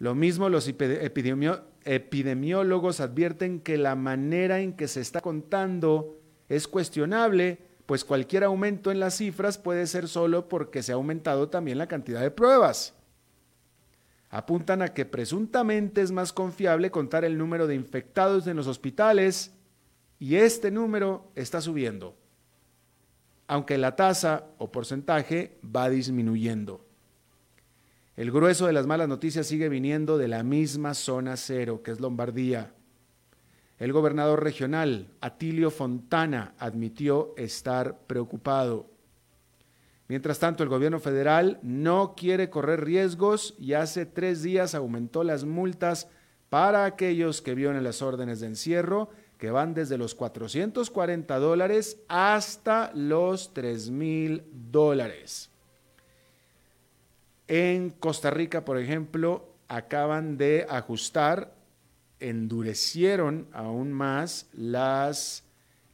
Lo 0.00 0.16
mismo 0.16 0.48
los 0.48 0.66
epidemiólogos 0.66 1.70
advierten 3.00 3.60
que 3.60 3.76
la 3.76 3.94
manera 3.94 4.60
en 4.60 4.74
que 4.74 4.88
se 4.88 5.00
está 5.00 5.20
contando 5.20 6.20
es 6.48 6.68
cuestionable, 6.68 7.58
pues 7.86 8.04
cualquier 8.04 8.44
aumento 8.44 8.90
en 8.90 9.00
las 9.00 9.16
cifras 9.16 9.58
puede 9.58 9.86
ser 9.86 10.08
solo 10.08 10.48
porque 10.48 10.82
se 10.82 10.92
ha 10.92 10.96
aumentado 10.96 11.48
también 11.48 11.78
la 11.78 11.88
cantidad 11.88 12.20
de 12.20 12.30
pruebas 12.30 12.94
apuntan 14.32 14.80
a 14.80 14.88
que 14.88 15.04
presuntamente 15.04 16.00
es 16.00 16.10
más 16.10 16.32
confiable 16.32 16.90
contar 16.90 17.22
el 17.24 17.36
número 17.36 17.66
de 17.66 17.74
infectados 17.74 18.46
en 18.46 18.56
los 18.56 18.66
hospitales 18.66 19.52
y 20.18 20.36
este 20.36 20.70
número 20.70 21.30
está 21.34 21.60
subiendo, 21.60 22.16
aunque 23.46 23.76
la 23.76 23.94
tasa 23.94 24.46
o 24.56 24.72
porcentaje 24.72 25.58
va 25.64 25.90
disminuyendo. 25.90 26.82
El 28.14 28.30
grueso 28.30 28.66
de 28.66 28.74
las 28.74 28.86
malas 28.86 29.08
noticias 29.08 29.46
sigue 29.46 29.70
viniendo 29.70 30.18
de 30.18 30.28
la 30.28 30.42
misma 30.42 30.92
zona 30.92 31.36
cero, 31.38 31.82
que 31.82 31.92
es 31.92 32.00
Lombardía. 32.00 32.74
El 33.78 33.92
gobernador 33.94 34.44
regional, 34.44 35.08
Atilio 35.22 35.70
Fontana, 35.70 36.54
admitió 36.58 37.34
estar 37.38 38.00
preocupado. 38.06 38.90
Mientras 40.08 40.38
tanto, 40.38 40.62
el 40.62 40.68
gobierno 40.68 41.00
federal 41.00 41.58
no 41.62 42.14
quiere 42.14 42.50
correr 42.50 42.84
riesgos 42.84 43.54
y 43.58 43.72
hace 43.72 44.04
tres 44.04 44.42
días 44.42 44.74
aumentó 44.74 45.24
las 45.24 45.44
multas 45.44 46.06
para 46.50 46.84
aquellos 46.84 47.40
que 47.40 47.54
violen 47.54 47.82
las 47.82 48.02
órdenes 48.02 48.40
de 48.40 48.48
encierro, 48.48 49.08
que 49.38 49.50
van 49.50 49.72
desde 49.72 49.96
los 49.96 50.14
440 50.14 51.38
dólares 51.38 51.98
hasta 52.08 52.92
los 52.94 53.54
3 53.54 53.88
mil 53.90 54.44
dólares. 54.52 55.51
En 57.48 57.90
Costa 57.90 58.30
Rica, 58.30 58.64
por 58.64 58.78
ejemplo, 58.78 59.54
acaban 59.68 60.36
de 60.36 60.66
ajustar, 60.68 61.54
endurecieron 62.20 63.48
aún 63.52 63.92
más 63.92 64.48
las 64.52 65.44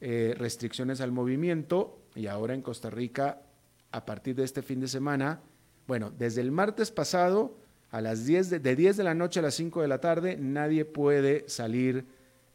eh, 0.00 0.34
restricciones 0.36 1.00
al 1.00 1.12
movimiento 1.12 1.98
y 2.14 2.26
ahora 2.26 2.54
en 2.54 2.62
Costa 2.62 2.90
Rica, 2.90 3.42
a 3.90 4.04
partir 4.04 4.34
de 4.34 4.44
este 4.44 4.62
fin 4.62 4.80
de 4.80 4.88
semana, 4.88 5.40
bueno, 5.86 6.10
desde 6.10 6.42
el 6.42 6.52
martes 6.52 6.90
pasado 6.90 7.56
a 7.90 8.00
las 8.00 8.26
10 8.26 8.50
de, 8.50 8.58
de 8.58 8.76
10 8.76 8.98
de 8.98 9.04
la 9.04 9.14
noche 9.14 9.40
a 9.40 9.42
las 9.42 9.54
5 9.54 9.80
de 9.80 9.88
la 9.88 10.00
tarde, 10.00 10.36
nadie 10.36 10.84
puede 10.84 11.48
salir 11.48 12.04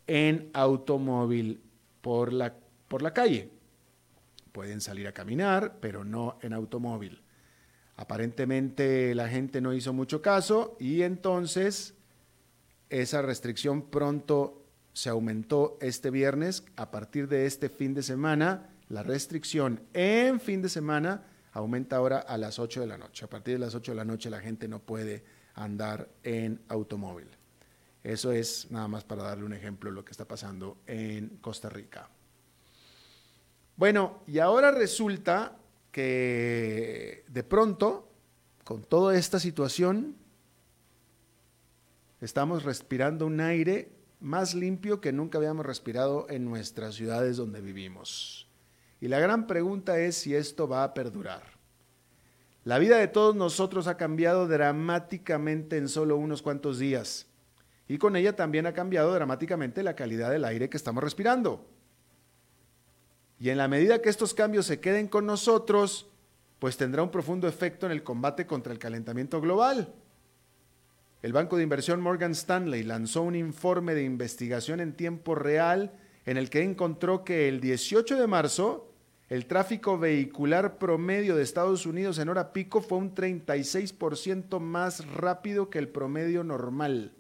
en 0.08 0.50
automóvil 0.54 1.62
por 2.02 2.34
la, 2.34 2.54
por 2.88 3.02
la 3.02 3.14
calle. 3.14 3.50
Pueden 4.52 4.82
salir 4.82 5.08
a 5.08 5.14
caminar, 5.14 5.78
pero 5.80 6.04
no 6.04 6.38
en 6.42 6.54
automóvil. 6.54 7.22
Aparentemente 7.96 9.14
la 9.14 9.30
gente 9.30 9.62
no 9.62 9.74
hizo 9.74 9.94
mucho 9.94 10.22
caso 10.22 10.76
y 10.80 11.04
entonces 11.04 11.94
esa 12.90 13.22
restricción 13.22 13.84
pronto 13.84 14.64
se 14.94 15.10
aumentó 15.10 15.78
este 15.82 16.10
viernes. 16.10 16.64
A 16.76 16.92
partir 16.92 17.28
de 17.28 17.46
este 17.46 17.70
fin 17.70 17.94
de 17.94 18.04
semana, 18.04 18.70
la 18.90 19.04
restricción 19.04 19.82
en 19.94 20.40
fin 20.40 20.62
de 20.62 20.70
semana 20.70 21.24
aumenta 21.52 21.98
ahora 21.98 22.20
a 22.20 22.38
las 22.38 22.60
8 22.60 22.82
de 22.82 22.88
la 22.88 22.98
noche. 22.98 23.26
A 23.26 23.30
partir 23.30 23.56
de 23.56 23.60
las 23.60 23.76
8 23.76 23.92
de 23.92 23.96
la 23.96 24.06
noche 24.06 24.30
la 24.30 24.40
gente 24.40 24.68
no 24.68 24.80
puede 24.80 25.24
andar 25.56 26.10
en 26.24 26.62
automóvil. 26.68 27.28
Eso 28.04 28.32
es 28.32 28.70
nada 28.70 28.88
más 28.88 29.04
para 29.04 29.24
darle 29.24 29.46
un 29.46 29.54
ejemplo 29.54 29.90
de 29.90 29.96
lo 29.96 30.04
que 30.04 30.12
está 30.12 30.26
pasando 30.26 30.78
en 30.88 31.38
Costa 31.38 31.70
Rica. 31.70 32.10
Bueno, 33.76 34.24
y 34.28 34.40
ahora 34.40 34.72
resulta 34.72 35.58
que 35.94 37.24
de 37.30 37.44
pronto, 37.44 38.10
con 38.66 38.84
toda 38.84 39.16
esta 39.16 39.40
situación, 39.40 40.18
estamos 42.20 42.64
respirando 42.64 43.28
un 43.28 43.40
aire 43.40 43.94
más 44.20 44.56
limpio 44.56 45.00
que 45.00 45.14
nunca 45.14 45.38
habíamos 45.38 45.66
respirado 45.66 46.26
en 46.30 46.46
nuestras 46.46 46.96
ciudades 46.96 47.38
donde 47.38 47.62
vivimos. 47.62 48.50
Y 49.00 49.08
la 49.08 49.20
gran 49.20 49.46
pregunta 49.46 50.00
es 50.00 50.16
si 50.16 50.36
esto 50.36 50.68
va 50.68 50.84
a 50.84 50.94
perdurar. 50.94 51.44
La 52.64 52.80
vida 52.80 52.98
de 52.98 53.08
todos 53.08 53.36
nosotros 53.36 53.86
ha 53.88 53.96
cambiado 53.96 54.48
dramáticamente 54.48 55.78
en 55.78 55.90
solo 55.90 56.18
unos 56.18 56.42
cuantos 56.42 56.80
días. 56.80 57.28
Y 57.88 58.00
con 58.00 58.16
ella 58.16 58.36
también 58.36 58.66
ha 58.66 58.74
cambiado 58.74 59.14
dramáticamente 59.14 59.84
la 59.84 59.96
calidad 59.96 60.32
del 60.32 60.46
aire 60.46 60.70
que 60.70 60.78
estamos 60.78 61.04
respirando. 61.04 61.68
Y 63.44 63.50
en 63.50 63.58
la 63.58 63.68
medida 63.68 64.02
que 64.02 64.08
estos 64.08 64.34
cambios 64.34 64.68
se 64.68 64.80
queden 64.80 65.10
con 65.10 65.26
nosotros, 65.26 66.08
pues 66.60 66.78
tendrá 66.78 67.04
un 67.04 67.12
profundo 67.12 67.46
efecto 67.46 67.86
en 67.86 67.92
el 67.92 68.02
combate 68.02 68.48
contra 68.48 68.72
el 68.72 68.80
calentamiento 68.80 69.42
global. 69.42 69.94
El 71.22 71.34
banco 71.34 71.58
de 71.58 71.64
inversión 71.64 72.00
Morgan 72.00 72.32
Stanley 72.32 72.84
lanzó 72.84 73.22
un 73.22 73.36
informe 73.36 73.96
de 73.96 74.04
investigación 74.06 74.80
en 74.80 74.94
tiempo 74.94 75.36
real 75.36 75.92
en 76.26 76.38
el 76.38 76.50
que 76.50 76.62
encontró 76.62 77.26
que 77.26 77.50
el 77.50 77.60
18 77.60 78.18
de 78.18 78.28
marzo 78.28 78.94
el 79.28 79.46
tráfico 79.46 79.98
vehicular 79.98 80.78
promedio 80.78 81.36
de 81.36 81.44
Estados 81.44 81.86
Unidos 81.86 82.20
en 82.20 82.30
hora 82.30 82.54
pico 82.54 82.80
fue 82.80 82.98
un 82.98 83.14
36% 83.14 84.58
más 84.62 85.06
rápido 85.06 85.70
que 85.70 85.80
el 85.80 85.90
promedio 85.90 86.46
normal. 86.46 87.12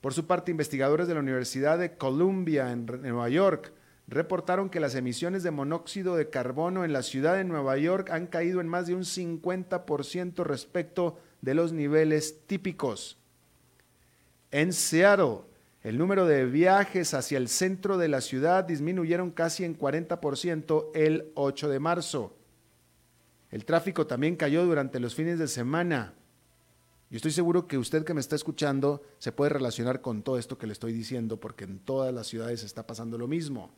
Por 0.00 0.14
su 0.14 0.28
parte, 0.28 0.52
investigadores 0.52 1.08
de 1.08 1.14
la 1.14 1.20
Universidad 1.20 1.76
de 1.76 1.96
Columbia 1.96 2.70
en 2.70 2.86
Nueva 2.86 3.28
York 3.30 3.72
reportaron 4.10 4.70
que 4.70 4.80
las 4.80 4.96
emisiones 4.96 5.44
de 5.44 5.52
monóxido 5.52 6.16
de 6.16 6.28
carbono 6.28 6.84
en 6.84 6.92
la 6.92 7.02
ciudad 7.02 7.36
de 7.36 7.44
Nueva 7.44 7.78
York 7.78 8.10
han 8.10 8.26
caído 8.26 8.60
en 8.60 8.66
más 8.66 8.88
de 8.88 8.94
un 8.94 9.02
50% 9.02 10.44
respecto 10.44 11.18
de 11.40 11.54
los 11.54 11.72
niveles 11.72 12.40
típicos. 12.46 13.18
En 14.50 14.72
Seattle, 14.72 15.42
el 15.82 15.96
número 15.96 16.26
de 16.26 16.44
viajes 16.44 17.14
hacia 17.14 17.38
el 17.38 17.48
centro 17.48 17.98
de 17.98 18.08
la 18.08 18.20
ciudad 18.20 18.64
disminuyeron 18.64 19.30
casi 19.30 19.64
en 19.64 19.78
40% 19.78 20.90
el 20.94 21.30
8 21.36 21.68
de 21.68 21.78
marzo. 21.78 22.36
El 23.50 23.64
tráfico 23.64 24.08
también 24.08 24.34
cayó 24.34 24.66
durante 24.66 24.98
los 24.98 25.14
fines 25.14 25.38
de 25.38 25.46
semana. 25.46 26.14
Y 27.10 27.16
estoy 27.16 27.30
seguro 27.30 27.68
que 27.68 27.78
usted 27.78 28.04
que 28.04 28.14
me 28.14 28.20
está 28.20 28.34
escuchando 28.34 29.02
se 29.18 29.32
puede 29.32 29.50
relacionar 29.50 30.00
con 30.00 30.22
todo 30.22 30.36
esto 30.36 30.58
que 30.58 30.66
le 30.66 30.72
estoy 30.72 30.92
diciendo, 30.92 31.38
porque 31.38 31.64
en 31.64 31.78
todas 31.78 32.12
las 32.12 32.26
ciudades 32.26 32.64
está 32.64 32.86
pasando 32.86 33.16
lo 33.16 33.28
mismo. 33.28 33.70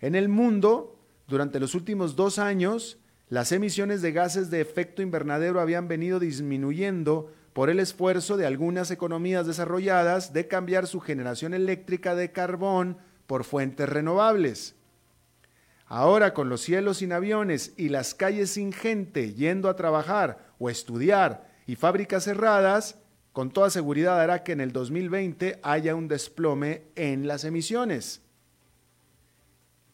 En 0.00 0.14
el 0.14 0.28
mundo, 0.28 0.98
durante 1.28 1.60
los 1.60 1.74
últimos 1.74 2.16
dos 2.16 2.38
años, 2.38 2.98
las 3.28 3.52
emisiones 3.52 4.02
de 4.02 4.12
gases 4.12 4.50
de 4.50 4.60
efecto 4.60 5.02
invernadero 5.02 5.60
habían 5.60 5.88
venido 5.88 6.18
disminuyendo 6.18 7.30
por 7.52 7.70
el 7.70 7.80
esfuerzo 7.80 8.36
de 8.36 8.46
algunas 8.46 8.90
economías 8.90 9.46
desarrolladas 9.46 10.32
de 10.32 10.48
cambiar 10.48 10.86
su 10.86 11.00
generación 11.00 11.54
eléctrica 11.54 12.14
de 12.14 12.32
carbón 12.32 12.98
por 13.26 13.44
fuentes 13.44 13.88
renovables. 13.88 14.74
Ahora, 15.86 16.34
con 16.34 16.48
los 16.48 16.60
cielos 16.60 16.98
sin 16.98 17.12
aviones 17.12 17.74
y 17.76 17.88
las 17.88 18.14
calles 18.14 18.50
sin 18.50 18.72
gente 18.72 19.34
yendo 19.34 19.68
a 19.68 19.76
trabajar 19.76 20.54
o 20.58 20.70
estudiar 20.70 21.48
y 21.66 21.76
fábricas 21.76 22.24
cerradas, 22.24 22.96
con 23.32 23.50
toda 23.50 23.70
seguridad 23.70 24.20
hará 24.20 24.42
que 24.42 24.52
en 24.52 24.60
el 24.60 24.72
2020 24.72 25.60
haya 25.62 25.94
un 25.94 26.08
desplome 26.08 26.84
en 26.96 27.26
las 27.26 27.44
emisiones. 27.44 28.22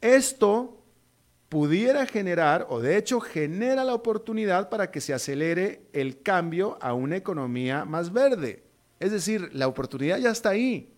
Esto 0.00 0.82
pudiera 1.48 2.06
generar, 2.06 2.66
o 2.68 2.80
de 2.80 2.96
hecho 2.96 3.20
genera 3.20 3.84
la 3.84 3.94
oportunidad 3.94 4.68
para 4.68 4.90
que 4.90 5.00
se 5.00 5.14
acelere 5.14 5.82
el 5.92 6.22
cambio 6.22 6.78
a 6.80 6.92
una 6.92 7.16
economía 7.16 7.84
más 7.84 8.12
verde. 8.12 8.64
Es 8.98 9.12
decir, 9.12 9.50
la 9.52 9.68
oportunidad 9.68 10.18
ya 10.18 10.30
está 10.30 10.50
ahí. 10.50 10.92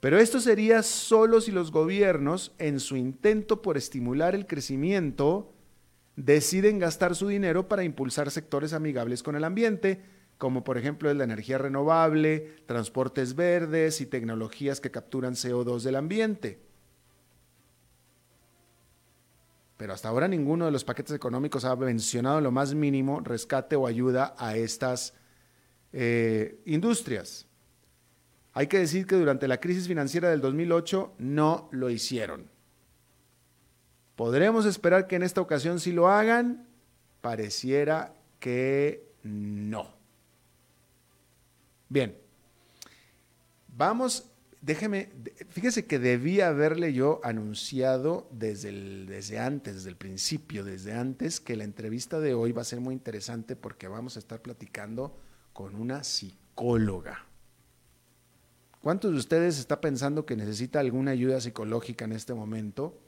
Pero 0.00 0.18
esto 0.18 0.40
sería 0.40 0.82
solo 0.82 1.40
si 1.40 1.50
los 1.52 1.70
gobiernos, 1.70 2.54
en 2.58 2.80
su 2.80 2.96
intento 2.96 3.62
por 3.62 3.76
estimular 3.76 4.34
el 4.34 4.46
crecimiento, 4.46 5.52
deciden 6.16 6.78
gastar 6.78 7.14
su 7.14 7.28
dinero 7.28 7.68
para 7.68 7.84
impulsar 7.84 8.30
sectores 8.30 8.72
amigables 8.72 9.22
con 9.22 9.36
el 9.36 9.44
ambiente, 9.44 10.02
como 10.38 10.64
por 10.64 10.78
ejemplo 10.78 11.12
la 11.12 11.24
energía 11.24 11.58
renovable, 11.58 12.56
transportes 12.66 13.34
verdes 13.34 14.00
y 14.00 14.06
tecnologías 14.06 14.80
que 14.80 14.90
capturan 14.90 15.34
CO2 15.34 15.82
del 15.82 15.96
ambiente. 15.96 16.65
Pero 19.76 19.92
hasta 19.92 20.08
ahora 20.08 20.28
ninguno 20.28 20.64
de 20.64 20.70
los 20.70 20.84
paquetes 20.84 21.14
económicos 21.14 21.64
ha 21.64 21.76
mencionado 21.76 22.40
lo 22.40 22.50
más 22.50 22.74
mínimo 22.74 23.20
rescate 23.20 23.76
o 23.76 23.86
ayuda 23.86 24.34
a 24.38 24.56
estas 24.56 25.12
eh, 25.92 26.60
industrias. 26.64 27.46
Hay 28.52 28.68
que 28.68 28.78
decir 28.78 29.06
que 29.06 29.16
durante 29.16 29.48
la 29.48 29.60
crisis 29.60 29.86
financiera 29.86 30.30
del 30.30 30.40
2008 30.40 31.14
no 31.18 31.68
lo 31.72 31.90
hicieron. 31.90 32.50
¿Podremos 34.14 34.64
esperar 34.64 35.06
que 35.06 35.16
en 35.16 35.22
esta 35.22 35.42
ocasión 35.42 35.78
sí 35.78 35.92
lo 35.92 36.08
hagan? 36.08 36.66
Pareciera 37.20 38.14
que 38.40 39.12
no. 39.22 39.94
Bien, 41.90 42.16
vamos 43.68 44.30
déjeme, 44.66 45.10
fíjese 45.48 45.86
que 45.86 46.00
debía 46.00 46.48
haberle 46.48 46.92
yo 46.92 47.20
anunciado 47.22 48.28
desde, 48.32 48.72
desde 49.06 49.38
antes, 49.38 49.76
desde 49.76 49.90
el 49.90 49.96
principio, 49.96 50.64
desde 50.64 50.92
antes, 50.92 51.38
que 51.38 51.54
la 51.54 51.62
entrevista 51.62 52.18
de 52.18 52.34
hoy 52.34 52.50
va 52.50 52.62
a 52.62 52.64
ser 52.64 52.80
muy 52.80 52.92
interesante 52.92 53.54
porque 53.54 53.86
vamos 53.86 54.16
a 54.16 54.18
estar 54.18 54.42
platicando 54.42 55.16
con 55.52 55.76
una 55.76 56.02
psicóloga. 56.02 57.24
¿Cuántos 58.82 59.12
de 59.12 59.18
ustedes 59.18 59.60
está 59.60 59.80
pensando 59.80 60.26
que 60.26 60.36
necesita 60.36 60.80
alguna 60.80 61.12
ayuda 61.12 61.40
psicológica 61.40 62.04
en 62.04 62.12
este 62.12 62.34
momento? 62.34 62.98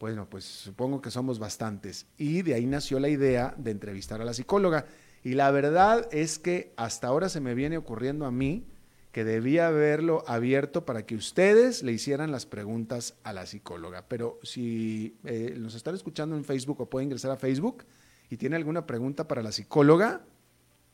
Bueno, 0.00 0.28
pues 0.28 0.44
supongo 0.44 1.02
que 1.02 1.10
somos 1.10 1.38
bastantes. 1.38 2.06
Y 2.16 2.40
de 2.42 2.54
ahí 2.54 2.64
nació 2.64 2.98
la 2.98 3.10
idea 3.10 3.54
de 3.58 3.72
entrevistar 3.72 4.22
a 4.22 4.24
la 4.24 4.32
psicóloga. 4.32 4.86
Y 5.22 5.34
la 5.34 5.50
verdad 5.50 6.08
es 6.12 6.38
que 6.38 6.72
hasta 6.76 7.08
ahora 7.08 7.28
se 7.28 7.40
me 7.40 7.54
viene 7.54 7.76
ocurriendo 7.76 8.24
a 8.24 8.30
mí 8.30 8.66
que 9.14 9.22
debía 9.22 9.68
haberlo 9.68 10.24
abierto 10.26 10.84
para 10.84 11.06
que 11.06 11.14
ustedes 11.14 11.84
le 11.84 11.92
hicieran 11.92 12.32
las 12.32 12.46
preguntas 12.46 13.14
a 13.22 13.32
la 13.32 13.46
psicóloga. 13.46 14.08
Pero 14.08 14.40
si 14.42 15.16
eh, 15.22 15.54
nos 15.56 15.76
están 15.76 15.94
escuchando 15.94 16.36
en 16.36 16.44
Facebook 16.44 16.80
o 16.80 16.90
pueden 16.90 17.06
ingresar 17.06 17.30
a 17.30 17.36
Facebook, 17.36 17.84
y 18.28 18.38
tiene 18.38 18.56
alguna 18.56 18.86
pregunta 18.86 19.28
para 19.28 19.40
la 19.44 19.52
psicóloga, 19.52 20.22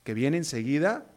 que 0.03 0.13
viene 0.13 0.37
enseguida, 0.37 1.07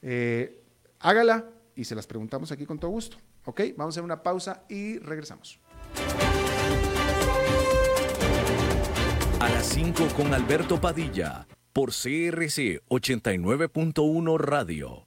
eh, 0.00 0.64
hágala 1.00 1.50
y 1.76 1.84
se 1.84 1.94
las 1.94 2.06
preguntamos 2.06 2.50
aquí 2.50 2.64
con 2.64 2.78
todo 2.78 2.92
gusto. 2.92 3.18
¿Ok? 3.44 3.60
Vamos 3.76 3.94
a 3.94 4.00
hacer 4.00 4.04
una 4.04 4.22
pausa 4.22 4.64
y 4.70 4.98
regresamos. 5.00 5.60
A 9.38 9.48
las 9.50 9.66
5 9.66 10.08
con 10.16 10.32
Alberto 10.32 10.80
Padilla 10.80 11.46
por 11.74 11.90
CRC 11.90 12.80
89.1 12.88 14.38
Radio. 14.38 15.06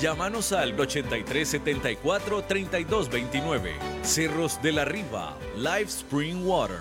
Llámanos 0.00 0.52
al 0.52 0.78
8374 0.78 2.42
3229. 2.42 3.72
Cerros 4.02 4.60
de 4.62 4.72
la 4.72 4.84
Riva, 4.84 5.36
Live 5.56 5.88
Spring 5.88 6.44
Water. 6.46 6.80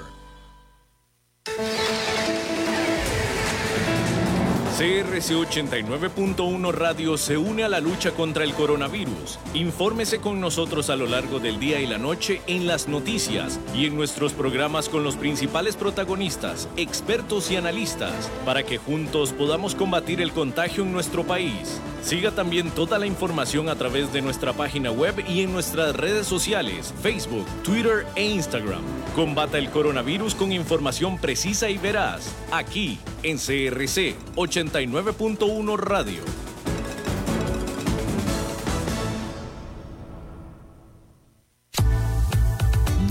CRC 4.77 5.35
89.1 5.35 6.71
Radio 6.71 7.15
se 7.15 7.37
une 7.37 7.63
a 7.63 7.69
la 7.69 7.79
lucha 7.79 8.09
contra 8.09 8.43
el 8.43 8.55
coronavirus. 8.55 9.37
Infórmese 9.53 10.19
con 10.19 10.41
nosotros 10.41 10.89
a 10.89 10.95
lo 10.95 11.05
largo 11.05 11.39
del 11.39 11.59
día 11.59 11.79
y 11.79 11.85
la 11.85 11.99
noche 11.99 12.41
en 12.47 12.65
las 12.65 12.87
noticias 12.87 13.59
y 13.75 13.85
en 13.85 13.95
nuestros 13.95 14.33
programas 14.33 14.89
con 14.89 15.03
los 15.03 15.15
principales 15.15 15.75
protagonistas, 15.75 16.67
expertos 16.75 17.51
y 17.51 17.55
analistas, 17.55 18.31
para 18.45 18.63
que 18.63 18.79
juntos 18.79 19.31
podamos 19.31 19.75
combatir 19.75 20.21
el 20.21 20.31
contagio 20.31 20.81
en 20.81 20.91
nuestro 20.91 21.23
país. 21.23 21.79
Siga 22.03 22.31
también 22.31 22.69
toda 22.69 22.99
la 22.99 23.05
información 23.05 23.69
a 23.69 23.75
través 23.75 24.11
de 24.11 24.21
nuestra 24.21 24.51
página 24.51 24.91
web 24.91 25.23
y 25.25 25.41
en 25.41 25.53
nuestras 25.53 25.95
redes 25.95 26.27
sociales, 26.27 26.93
Facebook, 27.01 27.45
Twitter 27.63 28.05
e 28.15 28.25
Instagram. 28.25 28.81
Combata 29.15 29.57
el 29.57 29.69
coronavirus 29.69 30.35
con 30.35 30.51
información 30.51 31.17
precisa 31.17 31.69
y 31.69 31.77
veraz, 31.77 32.35
aquí 32.51 32.99
en 33.23 33.37
CRC 33.37 34.15
89.1 34.35 35.77
Radio. 35.77 36.52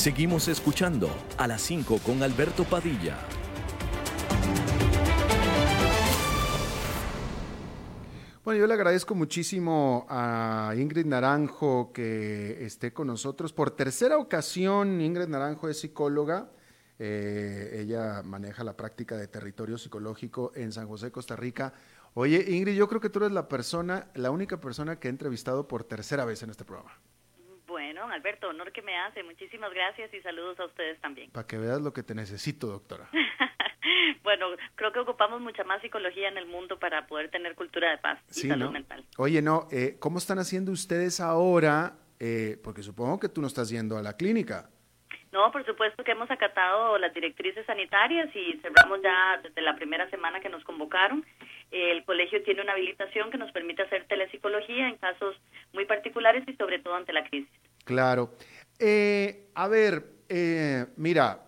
Seguimos 0.00 0.48
escuchando 0.48 1.10
a 1.36 1.46
las 1.46 1.60
5 1.60 1.98
con 1.98 2.22
Alberto 2.22 2.64
Padilla. 2.64 3.18
Bueno, 8.42 8.58
yo 8.60 8.66
le 8.66 8.72
agradezco 8.72 9.14
muchísimo 9.14 10.06
a 10.08 10.72
Ingrid 10.74 11.04
Naranjo 11.04 11.92
que 11.92 12.64
esté 12.64 12.94
con 12.94 13.08
nosotros. 13.08 13.52
Por 13.52 13.72
tercera 13.72 14.16
ocasión, 14.16 15.02
Ingrid 15.02 15.28
Naranjo 15.28 15.68
es 15.68 15.80
psicóloga. 15.80 16.50
Eh, 16.98 17.82
ella 17.82 18.22
maneja 18.22 18.64
la 18.64 18.78
práctica 18.78 19.18
de 19.18 19.28
territorio 19.28 19.76
psicológico 19.76 20.52
en 20.54 20.72
San 20.72 20.88
José, 20.88 21.12
Costa 21.12 21.36
Rica. 21.36 21.74
Oye, 22.14 22.42
Ingrid, 22.48 22.72
yo 22.72 22.88
creo 22.88 23.02
que 23.02 23.10
tú 23.10 23.18
eres 23.18 23.32
la 23.32 23.48
persona, 23.48 24.10
la 24.14 24.30
única 24.30 24.58
persona 24.62 24.98
que 24.98 25.08
he 25.08 25.10
entrevistado 25.10 25.68
por 25.68 25.84
tercera 25.84 26.24
vez 26.24 26.42
en 26.42 26.48
este 26.48 26.64
programa. 26.64 26.98
Alberto, 28.08 28.48
honor 28.48 28.72
que 28.72 28.82
me 28.82 28.96
hace. 28.96 29.22
Muchísimas 29.22 29.72
gracias 29.72 30.12
y 30.14 30.20
saludos 30.20 30.58
a 30.60 30.66
ustedes 30.66 31.00
también. 31.00 31.30
Para 31.30 31.46
que 31.46 31.58
veas 31.58 31.80
lo 31.80 31.92
que 31.92 32.02
te 32.02 32.14
necesito, 32.14 32.68
doctora. 32.68 33.08
bueno, 34.22 34.46
creo 34.76 34.92
que 34.92 35.00
ocupamos 35.00 35.40
mucha 35.40 35.64
más 35.64 35.82
psicología 35.82 36.28
en 36.28 36.38
el 36.38 36.46
mundo 36.46 36.78
para 36.78 37.06
poder 37.06 37.30
tener 37.30 37.54
cultura 37.54 37.90
de 37.90 37.98
paz 37.98 38.18
y 38.30 38.48
salud 38.48 38.70
mental. 38.70 39.04
Oye, 39.18 39.42
no, 39.42 39.66
eh, 39.70 39.96
¿cómo 39.98 40.18
están 40.18 40.38
haciendo 40.38 40.72
ustedes 40.72 41.20
ahora? 41.20 41.98
Eh, 42.18 42.58
porque 42.62 42.82
supongo 42.82 43.18
que 43.18 43.28
tú 43.28 43.40
no 43.40 43.46
estás 43.46 43.70
yendo 43.70 43.96
a 43.96 44.02
la 44.02 44.16
clínica. 44.16 44.70
No, 45.32 45.52
por 45.52 45.64
supuesto 45.64 46.02
que 46.02 46.10
hemos 46.10 46.30
acatado 46.30 46.98
las 46.98 47.14
directrices 47.14 47.64
sanitarias 47.64 48.34
y 48.34 48.58
cerramos 48.60 49.00
ya 49.00 49.40
desde 49.42 49.62
la 49.62 49.76
primera 49.76 50.10
semana 50.10 50.40
que 50.40 50.48
nos 50.48 50.64
convocaron. 50.64 51.24
El 51.70 52.04
colegio 52.04 52.42
tiene 52.42 52.62
una 52.62 52.72
habilitación 52.72 53.30
que 53.30 53.38
nos 53.38 53.52
permite 53.52 53.82
hacer 53.82 54.06
telepsicología 54.08 54.88
en 54.88 54.96
casos 54.96 55.36
muy 55.72 55.84
particulares 55.84 56.42
y 56.48 56.54
sobre 56.54 56.80
todo 56.80 56.96
ante 56.96 57.12
la 57.12 57.24
crisis. 57.24 57.48
Claro. 57.84 58.32
Eh, 58.78 59.50
a 59.54 59.68
ver, 59.68 60.22
eh, 60.28 60.86
mira, 60.96 61.44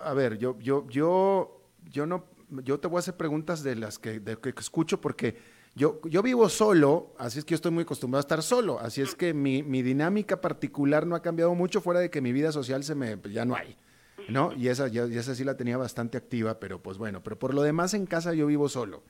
a 0.00 0.14
ver, 0.14 0.38
yo, 0.38 0.58
yo, 0.58 0.86
yo, 0.88 1.62
yo 1.90 2.06
no, 2.06 2.26
yo 2.62 2.78
te 2.78 2.88
voy 2.88 2.96
a 2.96 3.00
hacer 3.00 3.16
preguntas 3.16 3.62
de 3.62 3.76
las 3.76 3.98
que, 3.98 4.20
de 4.20 4.36
que 4.36 4.52
escucho 4.58 5.00
porque 5.00 5.36
yo, 5.74 6.00
yo 6.04 6.22
vivo 6.22 6.48
solo, 6.48 7.14
así 7.18 7.38
es 7.38 7.44
que 7.44 7.52
yo 7.52 7.56
estoy 7.56 7.72
muy 7.72 7.82
acostumbrado 7.82 8.20
a 8.20 8.26
estar 8.26 8.42
solo, 8.42 8.78
así 8.80 9.00
es 9.00 9.14
que 9.14 9.34
mi, 9.34 9.62
mi 9.62 9.82
dinámica 9.82 10.40
particular 10.40 11.06
no 11.06 11.16
ha 11.16 11.22
cambiado 11.22 11.54
mucho 11.54 11.80
fuera 11.80 12.00
de 12.00 12.10
que 12.10 12.20
mi 12.20 12.32
vida 12.32 12.52
social 12.52 12.84
se 12.84 12.94
me, 12.94 13.18
ya 13.30 13.44
no 13.44 13.56
hay. 13.56 13.76
¿no? 14.28 14.52
Y 14.52 14.68
esa, 14.68 14.88
ya, 14.88 15.04
esa 15.04 15.34
sí 15.34 15.44
la 15.44 15.56
tenía 15.56 15.76
bastante 15.76 16.16
activa, 16.18 16.58
pero 16.58 16.82
pues 16.82 16.98
bueno, 16.98 17.22
pero 17.22 17.38
por 17.38 17.54
lo 17.54 17.62
demás 17.62 17.94
en 17.94 18.06
casa 18.06 18.32
yo 18.34 18.46
vivo 18.46 18.68
solo. 18.68 19.02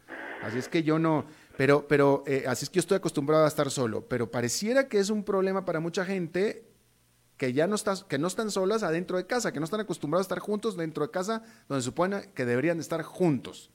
Así 0.42 0.58
es 0.58 0.68
que 0.68 0.82
yo 0.82 0.98
no, 0.98 1.24
pero, 1.56 1.86
pero, 1.88 2.22
eh, 2.26 2.44
así 2.46 2.64
es 2.64 2.70
que 2.70 2.76
yo 2.76 2.80
estoy 2.80 2.96
acostumbrado 2.96 3.44
a 3.44 3.48
estar 3.48 3.70
solo, 3.70 4.08
pero 4.08 4.30
pareciera 4.30 4.88
que 4.88 4.98
es 4.98 5.10
un 5.10 5.24
problema 5.24 5.64
para 5.64 5.80
mucha 5.80 6.04
gente 6.04 6.64
que 7.36 7.52
ya 7.52 7.66
no, 7.66 7.74
estás, 7.74 8.04
que 8.04 8.18
no 8.18 8.28
están 8.28 8.50
solas 8.50 8.82
adentro 8.82 9.16
de 9.16 9.26
casa, 9.26 9.52
que 9.52 9.58
no 9.58 9.64
están 9.64 9.80
acostumbrados 9.80 10.24
a 10.24 10.28
estar 10.28 10.38
juntos 10.38 10.76
dentro 10.76 11.04
de 11.04 11.10
casa, 11.10 11.42
donde 11.68 11.82
se 11.82 11.86
supone 11.86 12.32
que 12.34 12.44
deberían 12.44 12.78
estar 12.78 13.02
juntos 13.02 13.70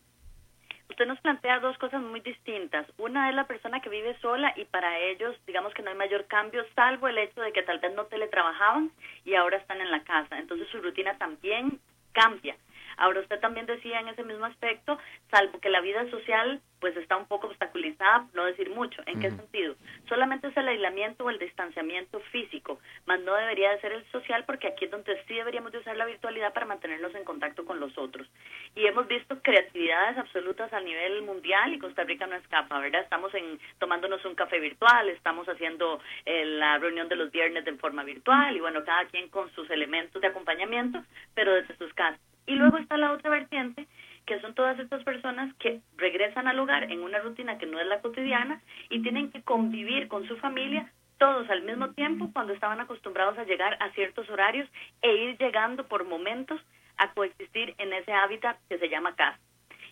usted 0.99 1.07
nos 1.07 1.21
plantea 1.21 1.61
dos 1.61 1.77
cosas 1.77 2.01
muy 2.01 2.19
distintas. 2.19 2.85
Una 2.97 3.29
es 3.29 3.35
la 3.35 3.47
persona 3.47 3.79
que 3.79 3.89
vive 3.89 4.17
sola 4.19 4.51
y 4.57 4.65
para 4.65 4.99
ellos, 4.99 5.33
digamos 5.47 5.73
que 5.73 5.81
no 5.81 5.91
hay 5.91 5.95
mayor 5.95 6.25
cambio, 6.25 6.61
salvo 6.75 7.07
el 7.07 7.17
hecho 7.17 7.39
de 7.39 7.53
que 7.53 7.63
tal 7.63 7.79
vez 7.79 7.95
no 7.95 8.05
teletrabajaban 8.07 8.91
y 9.23 9.33
ahora 9.35 9.57
están 9.57 9.79
en 9.79 9.91
la 9.91 10.03
casa. 10.03 10.37
Entonces 10.37 10.67
su 10.67 10.81
rutina 10.81 11.17
también 11.17 11.79
cambia. 12.11 12.57
Ahora 12.99 13.21
usted 13.21 13.39
también 13.39 13.65
decía 13.65 13.99
en 13.99 14.09
ese 14.09 14.23
mismo 14.23 14.45
aspecto, 14.45 14.99
salvo 15.31 15.59
que 15.59 15.69
la 15.69 15.81
vida 15.81 16.09
social 16.11 16.61
pues 16.79 16.95
está 16.97 17.17
un 17.17 17.27
poco 17.27 17.47
obstaculizada, 17.47 18.27
no 18.33 18.45
decir 18.45 18.69
mucho. 18.69 19.01
¿En 19.05 19.19
qué 19.19 19.29
sentido? 19.31 19.75
Solamente 20.07 20.47
es 20.47 20.57
el 20.57 20.67
aislamiento 20.67 21.25
o 21.25 21.29
el 21.29 21.39
distanciamiento 21.39 22.19
físico, 22.31 22.79
más 23.05 23.19
no 23.21 23.35
debería 23.35 23.71
de 23.71 23.81
ser 23.81 23.91
el 23.91 24.05
social 24.11 24.43
porque 24.45 24.67
aquí 24.67 24.85
es 24.85 24.91
donde 24.91 25.21
sí 25.23 25.33
deberíamos 25.33 25.71
de 25.71 25.79
usar 25.79 25.97
la 25.97 26.05
virtualidad 26.05 26.53
para 26.53 26.65
mantenernos 26.65 27.13
en 27.15 27.23
contacto 27.23 27.65
con 27.65 27.79
los 27.79 27.97
otros. 27.97 28.27
Y 28.75 28.85
hemos 28.85 29.07
visto 29.07 29.41
creatividades 29.41 30.17
absolutas 30.17 30.71
a 30.73 30.79
nivel 30.79 31.21
mundial 31.23 31.73
y 31.73 31.79
Costa 31.79 32.03
Rica 32.03 32.27
no 32.27 32.35
escapa, 32.35 32.79
¿verdad? 32.79 33.01
Estamos 33.01 33.33
en, 33.33 33.59
tomándonos 33.77 34.23
un 34.25 34.35
café 34.35 34.59
virtual, 34.59 35.09
estamos 35.09 35.47
haciendo 35.47 36.01
eh, 36.25 36.45
la 36.45 36.77
reunión 36.77 37.09
de 37.09 37.15
los 37.15 37.31
viernes 37.31 37.65
de 37.65 37.73
forma 37.73 38.03
virtual 38.03 38.55
y 38.55 38.59
bueno, 38.59 38.83
cada 38.83 39.05
quien 39.05 39.29
con 39.29 39.51
sus 39.53 39.69
elementos 39.69 40.21
de 40.21 40.27
acompañamiento, 40.27 41.03
pero 41.33 41.53
desde 41.53 41.75
sus 41.77 41.93
casas. 41.93 42.28
Y 42.49 42.55
luego 42.55 42.79
está 42.79 42.97
la 42.97 43.11
otra 43.11 43.29
vertiente, 43.29 43.85
que 44.25 44.41
son 44.41 44.55
todas 44.55 44.79
estas 44.79 45.03
personas 45.03 45.53
que 45.59 45.81
regresan 45.97 46.47
al 46.47 46.57
hogar 46.57 46.91
en 46.91 47.03
una 47.03 47.19
rutina 47.19 47.59
que 47.59 47.67
no 47.67 47.79
es 47.79 47.85
la 47.85 48.01
cotidiana 48.01 48.59
y 48.89 49.03
tienen 49.03 49.31
que 49.31 49.43
convivir 49.43 50.07
con 50.07 50.27
su 50.27 50.35
familia 50.37 50.91
todos 51.19 51.47
al 51.51 51.61
mismo 51.61 51.91
tiempo 51.91 52.31
cuando 52.33 52.53
estaban 52.53 52.79
acostumbrados 52.79 53.37
a 53.37 53.43
llegar 53.43 53.77
a 53.79 53.91
ciertos 53.91 54.27
horarios 54.31 54.67
e 55.03 55.13
ir 55.13 55.37
llegando 55.37 55.87
por 55.87 56.05
momentos 56.05 56.59
a 56.97 57.13
coexistir 57.13 57.75
en 57.77 57.93
ese 57.93 58.13
hábitat 58.13 58.57
que 58.67 58.79
se 58.79 58.89
llama 58.89 59.15
casa. 59.15 59.37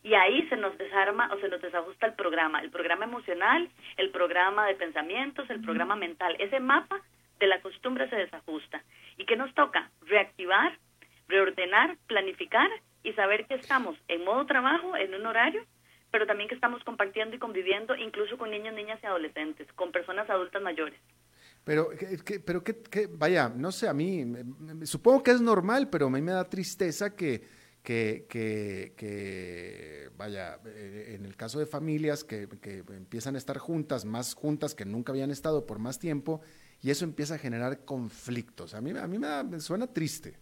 Y 0.01 0.15
ahí 0.15 0.47
se 0.49 0.57
nos 0.57 0.75
desarma 0.79 1.31
o 1.31 1.39
se 1.39 1.49
nos 1.49 1.61
desajusta 1.61 2.07
el 2.07 2.13
programa, 2.13 2.61
el 2.61 2.71
programa 2.71 3.05
emocional, 3.05 3.69
el 3.97 4.09
programa 4.09 4.65
de 4.65 4.73
pensamientos, 4.73 5.47
el 5.51 5.61
programa 5.61 5.95
mental. 5.95 6.35
Ese 6.39 6.59
mapa 6.59 7.01
de 7.39 7.45
la 7.45 7.61
costumbre 7.61 8.09
se 8.09 8.15
desajusta. 8.15 8.81
¿Y 9.15 9.25
qué 9.25 9.35
nos 9.35 9.53
toca? 9.53 9.91
Reactivar 10.07 10.75
reordenar, 11.27 11.97
planificar 12.07 12.69
y 13.03 13.13
saber 13.13 13.45
que 13.47 13.55
estamos 13.55 13.97
en 14.07 14.23
modo 14.23 14.45
trabajo, 14.45 14.95
en 14.95 15.13
un 15.13 15.25
horario, 15.25 15.63
pero 16.11 16.25
también 16.25 16.49
que 16.49 16.55
estamos 16.55 16.83
compartiendo 16.83 17.35
y 17.35 17.39
conviviendo 17.39 17.95
incluso 17.95 18.37
con 18.37 18.51
niños, 18.51 18.73
niñas 18.73 18.99
y 19.03 19.05
adolescentes, 19.05 19.67
con 19.73 19.91
personas 19.91 20.29
adultas 20.29 20.61
mayores. 20.61 20.99
Pero, 21.63 21.89
pero 22.45 22.63
que, 22.63 23.09
vaya, 23.11 23.49
no 23.49 23.73
sé, 23.73 23.89
a 23.89 23.93
mí, 23.93 24.25
supongo 24.83 25.21
que 25.21 25.31
es 25.31 25.41
normal, 25.41 25.89
pero 25.89 26.07
a 26.07 26.09
mí 26.09 26.21
me 26.21 26.31
da 26.31 26.49
tristeza 26.49 27.13
que, 27.13 27.43
que, 27.83 28.25
que, 28.29 30.09
vaya, 30.15 30.59
eh, 30.65 31.15
en 31.15 31.25
el 31.25 31.35
caso 31.35 31.59
de 31.59 31.65
familias 31.65 32.23
que, 32.23 32.47
que, 32.61 32.83
empiezan 32.95 33.35
a 33.35 33.37
estar 33.37 33.57
juntas, 33.57 34.05
más 34.05 34.33
juntas 34.33 34.75
que 34.75 34.85
nunca 34.85 35.11
habían 35.11 35.29
estado 35.29 35.65
por 35.65 35.77
más 35.77 35.99
tiempo, 35.99 36.39
y 36.81 36.89
eso 36.89 37.03
empieza 37.03 37.35
a 37.35 37.37
generar 37.37 37.83
conflictos. 37.83 38.73
A 38.73 38.79
mí, 38.79 38.91
a 38.97 39.05
mí 39.05 39.19
me, 39.19 39.43
me 39.43 39.59
suena 39.59 39.87
triste. 39.87 40.37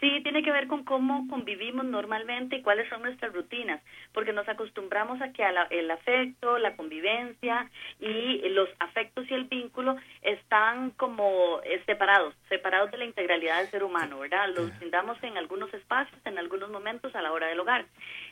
Sí, 0.00 0.20
tiene 0.22 0.44
que 0.44 0.52
ver 0.52 0.68
con 0.68 0.84
cómo 0.84 1.26
convivimos 1.28 1.84
normalmente 1.84 2.56
y 2.56 2.62
cuáles 2.62 2.88
son 2.88 3.02
nuestras 3.02 3.32
rutinas, 3.32 3.82
porque 4.12 4.32
nos 4.32 4.48
acostumbramos 4.48 5.20
a 5.20 5.32
que 5.32 5.44
el 5.70 5.90
afecto, 5.90 6.56
la 6.58 6.76
convivencia 6.76 7.68
y 7.98 8.48
los 8.50 8.68
afectos 8.78 9.28
y 9.28 9.34
el 9.34 9.44
vínculo 9.44 9.96
están 10.22 10.90
como 10.92 11.60
eh, 11.64 11.82
separados, 11.84 12.34
separados 12.48 12.92
de 12.92 12.98
la 12.98 13.06
integralidad 13.06 13.58
del 13.58 13.70
ser 13.70 13.82
humano, 13.82 14.20
¿verdad? 14.20 14.48
Los 14.54 14.78
brindamos 14.78 15.20
en 15.24 15.36
algunos 15.36 15.72
espacios, 15.74 16.20
en 16.24 16.38
algunos 16.38 16.70
momentos 16.70 17.12
a 17.16 17.22
la 17.22 17.32
hora 17.32 17.48
del 17.48 17.58
hogar. 17.58 17.86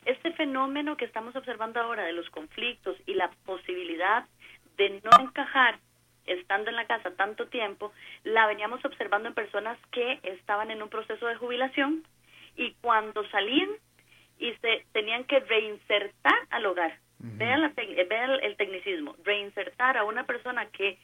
Este 0.05 0.33
fenómeno 0.35 0.97
que 0.97 1.05
estamos 1.05 1.35
observando 1.35 1.81
ahora 1.81 2.05
de 2.05 2.13
los 2.13 2.31
conflictos 2.31 2.97
y 3.07 3.15
la 3.15 3.31
posibilidad 3.45 4.25
de 4.77 5.01
no 5.03 5.11
encajar 5.21 5.81
estando 6.27 6.71
en 6.71 6.77
la 6.77 6.87
casa 6.87 7.11
tanto 7.13 7.47
tiempo, 7.49 7.93
la 8.25 8.47
veníamos 8.47 8.85
observando 8.85 9.29
en 9.29 9.35
personas 9.35 9.79
que 9.93 10.21
estaban 10.23 10.71
en 10.71 10.83
un 10.83 10.89
proceso 10.89 11.27
de 11.27 11.37
jubilación 11.37 12.05
y 12.57 12.73
cuando 12.81 13.29
salían 13.31 13.69
y 14.39 14.53
se 14.55 14.85
tenían 14.93 15.25
que 15.25 15.41
reinsertar 15.41 16.35
al 16.51 16.67
hogar. 16.67 16.99
Vean, 17.19 17.65
el, 17.65 18.57
tecnicismo, 18.57 19.17
reinsertar 19.25 19.97
a 19.97 20.05
una 20.05 20.27
persona 20.27 20.67
que 20.67 20.99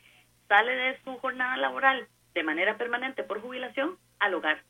sale 0.47 0.75
de 0.75 0.99
su 1.03 1.17
jornada 1.19 1.57
laboral 1.57 2.07
de 2.35 2.43
manera 2.43 2.77
permanente 2.77 3.23
por 3.23 3.41
jubilación 3.41 3.97
al 4.19 4.35
hogar, 4.35 4.63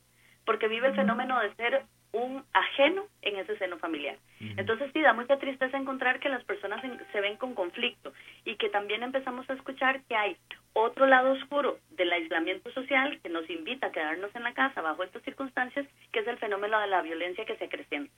porque 0.45 0.69
vive 0.69 0.89
el 0.89 0.95
fenómeno 0.95 1.41
de 1.41 1.55
ser 1.57 1.83
un 2.13 2.45
ajeno 2.53 3.07
en 3.23 3.37
ese 3.37 3.57
seno 3.59 3.79
familiar. 3.79 4.19
Entonces 4.39 4.91
sí, 4.93 5.01
da 5.01 5.15
mucha 5.15 5.39
tristeza 5.39 5.77
encontrar 5.77 6.21
que 6.21 6.29
las 6.29 6.45
personas 6.45 6.83
se 7.13 7.21
ven 7.21 7.37
con 7.37 7.55
conflicto 7.55 8.13
y 8.45 8.57
que 8.57 8.69
también 8.69 9.03
empezamos 9.03 9.49
a 9.49 9.55
escuchar 9.55 10.03
que 10.05 10.15
hay 10.15 10.37
otro 10.75 11.07
lado 11.07 11.33
oscuro 11.33 11.79
del 11.91 12.13
aislamiento 12.13 12.71
social 12.73 13.19
que 13.23 13.29
nos 13.29 13.49
invita 13.49 13.87
a 13.87 13.93
quedarnos 13.93 14.35
en 14.35 14.43
la 14.43 14.53
casa 14.53 14.83
bajo 14.83 15.03
estas 15.03 15.23
circunstancias, 15.23 15.87
que 16.13 16.21
es 16.21 16.27
el 16.27 16.39
fenómeno 16.39 16.79
de 16.81 16.87
la 16.89 17.03
violencia 17.03 17.45
que 17.47 17.57
se 17.57 17.65
acrecienta. 17.65 18.13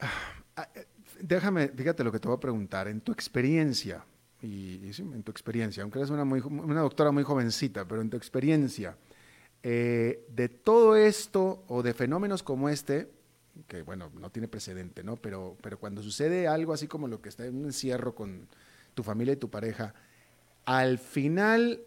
Ah, 0.00 0.68
eh, 0.74 0.84
déjame, 1.20 1.68
fíjate 1.68 2.04
lo 2.04 2.12
que 2.12 2.18
te 2.18 2.28
voy 2.28 2.36
a 2.36 2.40
preguntar. 2.40 2.88
En 2.88 3.00
tu 3.00 3.12
experiencia, 3.12 4.04
y, 4.42 4.90
en 4.98 5.22
tu 5.22 5.30
experiencia, 5.30 5.82
aunque 5.82 5.98
eres 5.98 6.10
una, 6.10 6.22
una 6.22 6.80
doctora 6.80 7.10
muy 7.12 7.22
jovencita, 7.22 7.86
pero 7.86 8.00
en 8.00 8.10
tu 8.10 8.16
experiencia, 8.16 8.96
eh, 9.62 10.24
de 10.28 10.48
todo 10.48 10.96
esto 10.96 11.64
o 11.68 11.82
de 11.82 11.94
fenómenos 11.94 12.42
como 12.42 12.68
este, 12.68 13.10
que 13.66 13.82
bueno, 13.82 14.10
no 14.18 14.30
tiene 14.30 14.48
precedente, 14.48 15.02
¿no? 15.02 15.16
Pero, 15.16 15.56
pero 15.62 15.78
cuando 15.78 16.02
sucede 16.02 16.46
algo 16.46 16.72
así 16.72 16.86
como 16.86 17.08
lo 17.08 17.20
que 17.20 17.28
está 17.28 17.46
en 17.46 17.56
un 17.56 17.64
encierro 17.66 18.14
con 18.14 18.48
tu 18.94 19.02
familia 19.02 19.34
y 19.34 19.36
tu 19.36 19.50
pareja, 19.50 19.94
al 20.64 20.98
final, 20.98 21.80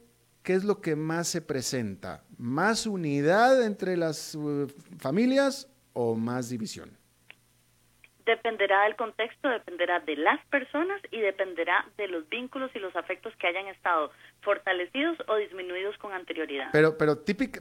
¿qué 0.43 0.53
es 0.53 0.63
lo 0.63 0.81
que 0.81 0.95
más 0.95 1.27
se 1.27 1.41
presenta? 1.41 2.23
¿Más 2.37 2.85
unidad 2.85 3.63
entre 3.63 3.97
las 3.97 4.35
uh, 4.35 4.67
familias 4.97 5.67
o 5.93 6.15
más 6.15 6.49
división? 6.49 6.98
Dependerá 8.29 8.83
del 8.83 8.95
contexto, 8.95 9.49
dependerá 9.49 10.01
de 10.01 10.15
las 10.15 10.39
personas 10.51 11.01
y 11.09 11.19
dependerá 11.19 11.83
de 11.97 12.07
los 12.07 12.29
vínculos 12.29 12.69
y 12.75 12.79
los 12.79 12.95
afectos 12.95 13.35
que 13.37 13.47
hayan 13.47 13.65
estado 13.67 14.11
fortalecidos 14.41 15.17
o 15.27 15.35
disminuidos 15.37 15.97
con 15.97 16.13
anterioridad. 16.13 16.69
Pero, 16.71 16.95
pero 16.95 17.17
típica, 17.17 17.59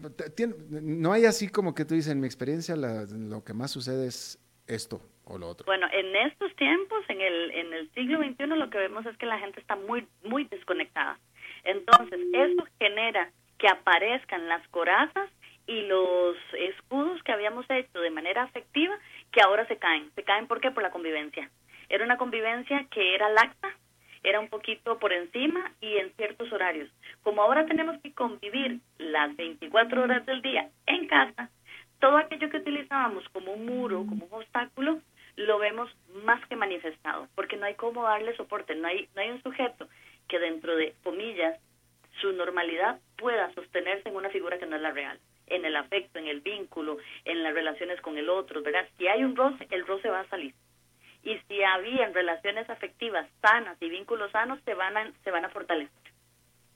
no 0.68 1.12
hay 1.12 1.24
así 1.24 1.48
como 1.48 1.74
que 1.74 1.86
tú 1.86 1.94
dices, 1.94 2.12
en 2.12 2.20
mi 2.20 2.26
experiencia 2.26 2.76
lo 2.76 3.42
que 3.44 3.54
más 3.54 3.70
sucede 3.70 4.08
es 4.08 4.38
esto 4.66 5.00
o 5.24 5.38
lo 5.38 5.48
otro. 5.48 5.64
Bueno, 5.64 5.86
en 5.90 6.14
estos 6.16 6.54
tiempos, 6.56 7.02
en 7.08 7.22
el, 7.22 7.50
en 7.52 7.72
el 7.72 7.90
siglo 7.94 8.18
XXI, 8.18 8.46
lo 8.48 8.68
que 8.68 8.76
vemos 8.76 9.06
es 9.06 9.16
que 9.16 9.24
la 9.24 9.38
gente 9.38 9.60
está 9.60 9.74
muy, 9.74 10.06
muy 10.22 10.44
desconectada. 10.44 11.18
Entonces, 11.64 12.20
eso 12.34 12.66
genera 12.78 13.30
que 13.56 13.68
aparezcan 13.68 14.48
las 14.48 14.68
corazas 14.68 15.30
y 15.68 15.82
los 15.82 16.36
escudos 16.58 17.22
que 17.22 17.32
habíamos 17.32 17.66
hecho 17.68 18.00
de 18.00 18.10
manera 18.10 18.42
afectiva 18.42 18.98
que 19.32 19.40
ahora 19.40 19.66
se 19.66 19.76
caen. 19.76 20.10
¿Se 20.14 20.22
caen 20.22 20.46
por 20.46 20.60
qué? 20.60 20.70
Por 20.70 20.82
la 20.82 20.90
convivencia. 20.90 21.50
Era 21.88 22.04
una 22.04 22.16
convivencia 22.16 22.86
que 22.90 23.14
era 23.14 23.28
lacta, 23.30 23.74
era 24.22 24.40
un 24.40 24.48
poquito 24.48 24.98
por 24.98 25.12
encima 25.12 25.72
y 25.80 25.96
en 25.96 26.12
ciertos 26.14 26.52
horarios. 26.52 26.90
Como 27.22 27.42
ahora 27.42 27.66
tenemos 27.66 28.00
que 28.02 28.12
convivir 28.12 28.80
las 28.98 29.34
24 29.36 30.02
horas 30.02 30.26
del 30.26 30.42
día 30.42 30.68
en 30.86 31.06
casa, 31.06 31.50
todo 31.98 32.16
aquello 32.16 32.50
que 32.50 32.58
utilizábamos 32.58 33.28
como 33.30 33.52
un 33.52 33.66
muro, 33.66 34.04
como 34.06 34.26
un 34.26 34.32
obstáculo, 34.32 35.00
lo 35.36 35.58
vemos 35.58 35.90
más 36.24 36.44
que 36.46 36.56
manifestado, 36.56 37.28
porque 37.34 37.56
no 37.56 37.66
hay 37.66 37.74
cómo 37.74 38.02
darle 38.02 38.36
soporte, 38.36 38.74
no 38.74 38.88
hay, 38.88 39.08
no 39.14 39.22
hay 39.22 39.30
un 39.30 39.42
sujeto 39.42 39.88
que 40.26 40.38
dentro 40.38 40.76
de 40.76 40.94
comillas 41.02 41.58
su 42.20 42.32
normalidad 42.32 42.98
pueda 43.16 43.52
sostenerse 43.54 44.08
en 44.08 44.16
una 44.16 44.30
figura 44.30 44.58
que 44.58 44.66
no 44.66 44.76
es 44.76 44.82
la 44.82 44.90
real 44.90 45.18
en 45.50 45.64
el 45.64 45.76
afecto, 45.76 46.18
en 46.18 46.26
el 46.26 46.40
vínculo, 46.40 46.98
en 47.24 47.42
las 47.42 47.54
relaciones 47.54 48.00
con 48.00 48.16
el 48.18 48.28
otro, 48.28 48.62
¿verdad? 48.62 48.86
Si 48.96 49.06
hay 49.06 49.24
un 49.24 49.36
roce, 49.36 49.66
el 49.70 49.86
roce 49.86 50.08
va 50.08 50.20
a 50.20 50.28
salir. 50.28 50.54
Y 51.22 51.36
si 51.48 51.62
había 51.62 52.08
relaciones 52.08 52.68
afectivas 52.70 53.28
sanas 53.42 53.76
y 53.80 53.88
vínculos 53.88 54.30
sanos, 54.32 54.60
se 54.64 54.74
van 54.74 54.96
a, 54.96 55.12
se 55.24 55.30
van 55.30 55.44
a 55.44 55.50
fortalecer. 55.50 55.92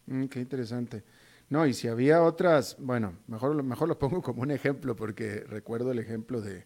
Mm, 0.06 0.26
qué 0.26 0.40
interesante. 0.40 1.02
No, 1.48 1.66
y 1.66 1.74
si 1.74 1.88
había 1.88 2.22
otras, 2.22 2.76
bueno, 2.78 3.18
mejor, 3.26 3.62
mejor 3.62 3.88
lo 3.88 3.98
pongo 3.98 4.22
como 4.22 4.42
un 4.42 4.50
ejemplo, 4.50 4.96
porque 4.96 5.44
recuerdo 5.46 5.92
el 5.92 5.98
ejemplo 5.98 6.40
de 6.40 6.64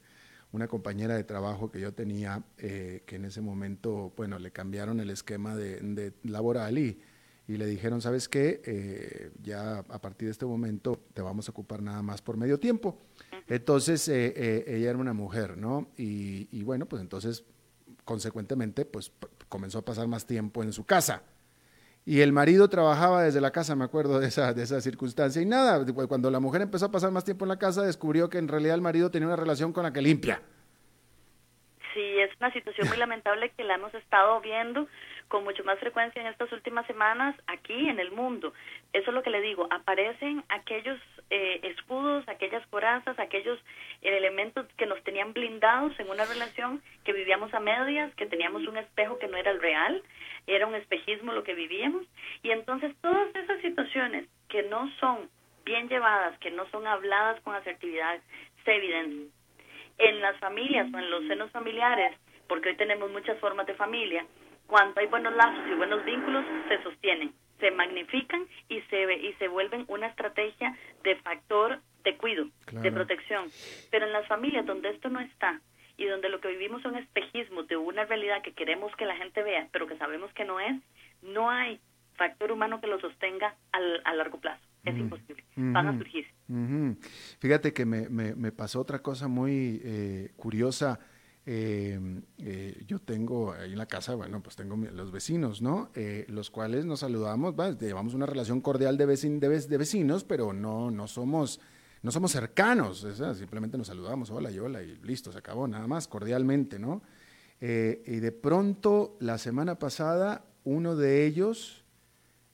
una 0.53 0.69
compañera 0.69 1.17
de 1.17 1.25
trabajo 1.25 1.71
que 1.71 1.81
yo 1.81 1.93
tenía, 1.93 2.43
eh, 2.59 3.03
que 3.07 3.17
en 3.17 3.25
ese 3.25 3.41
momento, 3.41 4.13
bueno, 4.17 4.39
le 4.39 4.53
cambiaron 4.53 5.01
el 5.01 5.11
esquema 5.11 5.55
de, 5.55 6.13
laboral 6.23 6.79
y, 6.79 7.01
y, 7.49 7.57
le 7.57 7.67
dijeron, 7.67 8.01
¿sabes 8.01 8.29
qué? 8.29 8.61
Eh, 8.65 9.31
ya 9.43 9.79
a 9.79 10.01
partir 10.01 10.27
de 10.29 10.33
este 10.33 10.47
momento 10.47 11.01
te 11.15 11.23
vamos 11.23 11.49
a 11.49 11.53
ocupar 11.53 11.83
nada 11.83 12.03
más 12.03 12.23
por 12.23 12.37
medio 12.37 12.59
tiempo. 12.59 12.99
Entonces, 13.49 14.09
eh, 14.09 14.65
ella 14.67 14.91
era 14.91 14.99
una 14.99 15.13
mujer, 15.13 15.57
¿no? 15.57 15.89
Y, 15.97 16.49
y 16.51 16.63
bueno, 16.65 16.87
pues 16.87 17.03
entonces, 17.03 17.45
consecuentemente, 18.05 18.85
pues 18.85 19.13
comenzó 19.49 19.79
a 19.79 19.85
pasar 19.85 20.09
más 20.09 20.27
tiempo 20.27 20.63
en 20.63 20.73
su 20.73 20.85
casa. 20.85 21.23
Y 22.09 22.21
el 22.21 22.33
marido 22.33 22.69
trabajaba 22.69 23.25
desde 23.25 23.41
la 23.41 23.51
casa, 23.51 23.75
me 23.75 23.85
acuerdo 23.85 24.21
de 24.21 24.29
esa, 24.29 24.55
de 24.55 24.63
esa 24.63 24.81
circunstancia. 24.81 25.43
Y 25.43 25.45
nada, 25.45 25.85
cuando 26.07 26.31
la 26.31 26.39
mujer 26.39 26.63
empezó 26.63 26.87
a 26.87 26.93
pasar 26.93 27.11
más 27.11 27.25
tiempo 27.25 27.45
en 27.45 27.49
la 27.49 27.59
casa, 27.59 27.83
descubrió 27.83 28.31
que 28.31 28.39
en 28.39 28.47
realidad 28.47 28.77
el 28.77 28.81
marido 28.81 29.11
tenía 29.11 29.27
una 29.27 29.35
relación 29.35 29.73
con 29.73 29.83
la 29.83 29.93
que 29.93 30.01
limpia. 30.01 30.41
Sí, 31.93 32.19
es 32.21 32.31
una 32.39 32.53
situación 32.53 32.87
muy 32.89 32.97
lamentable 32.97 33.51
que 33.57 33.65
la 33.65 33.75
hemos 33.75 33.93
estado 33.93 34.41
viendo 34.41 34.87
con 35.29 35.45
mucho 35.45 35.65
más 35.65 35.79
frecuencia 35.79 36.21
en 36.21 36.29
estas 36.29 36.51
últimas 36.53 36.87
semanas 36.87 37.35
aquí 37.47 37.89
en 37.89 37.99
el 37.99 38.13
mundo. 38.13 38.53
Eso 38.93 39.11
es 39.11 39.15
lo 39.15 39.23
que 39.23 39.31
le 39.31 39.41
digo, 39.41 39.67
aparecen 39.71 40.45
aquellos 40.49 40.99
eh, 41.31 41.61
escudos, 41.65 42.29
aquellas 42.29 42.67
corazas, 42.69 43.19
aquellos 43.19 43.59
elementos 44.03 44.67
que 44.77 44.87
nos 44.87 45.03
tenían 45.03 45.33
blindados 45.33 45.99
en 45.99 46.09
una 46.09 46.25
relación 46.25 46.83
que 47.05 47.13
vivíamos 47.13 47.53
a 47.55 47.61
medias, 47.61 48.15
que 48.15 48.27
teníamos 48.27 48.67
un 48.67 48.77
espejo 48.77 49.19
que 49.19 49.29
no 49.29 49.37
era 49.37 49.51
el 49.51 49.61
real, 49.61 50.03
era 50.47 50.67
un 50.67 50.75
espejismo 50.75 51.33
lo 51.33 51.43
que 51.43 51.55
vivíamos. 51.55 52.07
Y 52.43 52.51
entonces 52.51 52.95
todas 53.01 53.35
esas 53.35 53.61
situaciones 53.61 54.29
que 54.49 54.63
no 54.63 54.91
son 55.01 55.29
bien 55.65 55.89
llevadas, 55.89 56.39
que 56.39 56.53
no 56.53 56.69
son 56.71 56.87
habladas 56.87 57.41
con 57.43 57.55
asertividad, 57.55 58.21
se 58.65 58.77
evidencian. 58.77 59.31
En 59.99 60.21
las 60.21 60.39
familias 60.39 60.89
o 60.93 60.99
en 60.99 61.11
los 61.11 61.27
senos 61.27 61.51
familiares, 61.51 62.17
porque 62.49 62.69
hoy 62.69 62.77
tenemos 62.77 63.11
muchas 63.11 63.39
formas 63.41 63.67
de 63.67 63.75
familia, 63.75 64.27
cuando 64.67 65.01
hay 65.01 65.07
buenos 65.07 65.35
lazos 65.35 65.65
y 65.71 65.75
buenos 65.75 66.05
vínculos, 66.05 66.45
se 66.69 66.83
sostienen, 66.83 67.33
se 67.61 67.71
magnifican 67.71 68.47
y 68.69 68.81
se, 68.83 69.13
y 69.15 69.33
se 69.35 69.49
vuelven 69.49 69.85
una 69.89 70.09
estrategia 70.09 70.77
de 71.03 71.17
factor 71.17 71.81
de 72.05 72.17
cuido, 72.17 72.49
de 72.71 72.93
protección. 72.93 73.49
Pero 73.91 74.07
en 74.07 74.13
las 74.13 74.27
familias 74.29 74.67
donde 74.67 74.91
esto 74.91 75.09
no 75.09 75.21
está 75.21 75.61
y 75.97 76.05
donde 76.07 76.29
lo 76.29 76.41
que 76.41 76.49
vivimos 76.49 76.83
son 76.83 76.97
espejismos 76.97 77.67
de 77.69 77.77
una 77.77 78.05
realidad 78.05 78.43
que 78.43 78.53
queremos 78.53 78.95
que 78.97 79.07
la 79.07 79.17
gente 79.17 79.43
vea, 79.43 79.69
pero 79.73 79.87
que 79.87 79.97
sabemos 79.97 80.33
que 80.35 80.45
no 80.45 80.61
es, 80.61 80.77
no 81.23 81.51
hay 81.51 81.81
factor 82.17 82.53
humano 82.53 82.81
que 82.81 82.87
lo 82.87 83.01
sostenga 83.01 83.57
al, 83.73 84.03
a 84.05 84.15
largo 84.15 84.39
plazo. 84.41 84.63
Es 84.85 84.97
imposible. 84.97 85.43
Van 85.57 85.89
a 85.89 85.99
surgir. 85.99 86.25
Fíjate 87.41 87.73
que 87.73 87.85
me, 87.85 88.09
me, 88.09 88.53
pasó 88.53 88.81
otra 88.81 89.01
cosa 89.01 89.27
muy 89.27 89.81
eh, 89.85 90.31
curiosa 90.37 91.01
eh, 91.49 92.01
eh, 92.39 92.85
yo 92.89 92.99
tengo 92.99 93.53
ahí 93.53 93.71
en 93.71 93.79
la 93.79 93.87
casa, 93.87 94.17
bueno, 94.17 94.43
pues 94.43 94.57
tengo 94.57 94.77
los 94.77 95.13
vecinos, 95.13 95.63
¿no? 95.63 95.91
Eh, 95.95 96.27
los 96.29 96.51
cuales 96.51 96.85
nos 96.85 97.01
saludamos, 97.01 97.55
llevamos 97.79 98.15
una 98.15 98.27
relación 98.27 98.61
cordial 98.61 98.97
de, 98.97 99.07
de, 99.07 99.79
vecinos, 99.79 100.25
pero 100.25 100.53
no, 100.53 100.91
no 100.91 101.07
somos, 101.07 101.61
no 102.03 102.11
somos 102.11 102.33
cercanos, 102.33 103.07
simplemente 103.39 103.79
nos 103.79 103.87
saludamos, 103.87 104.29
hola 104.31 104.51
y 104.51 104.59
hola, 104.59 104.83
y 104.83 104.97
listo, 105.05 105.31
se 105.31 105.39
acabó, 105.39 105.69
nada 105.69 105.87
más, 105.87 106.09
cordialmente, 106.09 106.81
¿no? 106.81 107.03
y 107.59 107.65
de 108.21 108.33
pronto, 108.33 109.17
la 109.19 109.39
semana 109.39 109.79
pasada, 109.79 110.45
uno 110.65 110.95
de 110.95 111.25
ellos, 111.25 111.85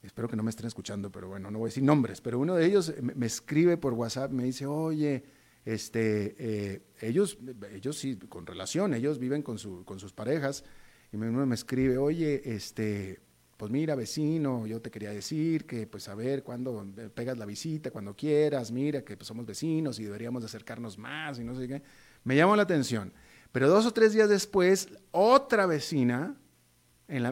espero 0.02 0.28
que 0.28 0.36
no 0.36 0.44
me 0.44 0.50
estén 0.50 0.66
escuchando, 0.66 1.10
pero 1.10 1.26
bueno, 1.28 1.50
no 1.50 1.58
voy 1.58 1.66
a 1.66 1.70
decir 1.70 1.82
nombres, 1.82 2.20
pero 2.20 2.38
uno 2.38 2.54
de 2.54 2.66
ellos 2.66 2.94
me 3.00 3.26
escribe 3.26 3.78
por 3.78 3.94
WhatsApp, 3.94 4.30
me 4.30 4.44
dice, 4.44 4.66
oye, 4.66 5.24
este, 5.64 6.34
eh, 6.38 6.82
ellos, 7.00 7.38
ellos 7.72 7.96
sí, 7.98 8.16
con 8.16 8.46
relación, 8.46 8.94
ellos 8.94 9.18
viven 9.18 9.42
con, 9.42 9.58
su, 9.58 9.84
con 9.84 9.98
sus 9.98 10.12
parejas, 10.12 10.64
y 11.12 11.16
uno 11.16 11.46
me 11.46 11.54
escribe, 11.54 11.98
oye, 11.98 12.42
este, 12.54 13.20
pues 13.62 13.70
mira, 13.70 13.94
vecino, 13.94 14.66
yo 14.66 14.80
te 14.80 14.90
quería 14.90 15.10
decir 15.10 15.66
que, 15.66 15.86
pues 15.86 16.08
a 16.08 16.16
ver, 16.16 16.42
cuando 16.42 16.84
pegas 17.14 17.38
la 17.38 17.46
visita, 17.46 17.92
cuando 17.92 18.16
quieras, 18.16 18.72
mira, 18.72 19.04
que 19.04 19.16
pues, 19.16 19.28
somos 19.28 19.46
vecinos 19.46 20.00
y 20.00 20.04
deberíamos 20.04 20.42
de 20.42 20.46
acercarnos 20.46 20.98
más 20.98 21.38
y 21.38 21.44
no 21.44 21.54
sé 21.54 21.68
qué. 21.68 21.82
Me 22.24 22.34
llamó 22.34 22.56
la 22.56 22.62
atención. 22.62 23.12
Pero 23.52 23.68
dos 23.68 23.86
o 23.86 23.92
tres 23.92 24.14
días 24.14 24.28
después, 24.28 24.88
otra 25.10 25.66
vecina, 25.66 26.34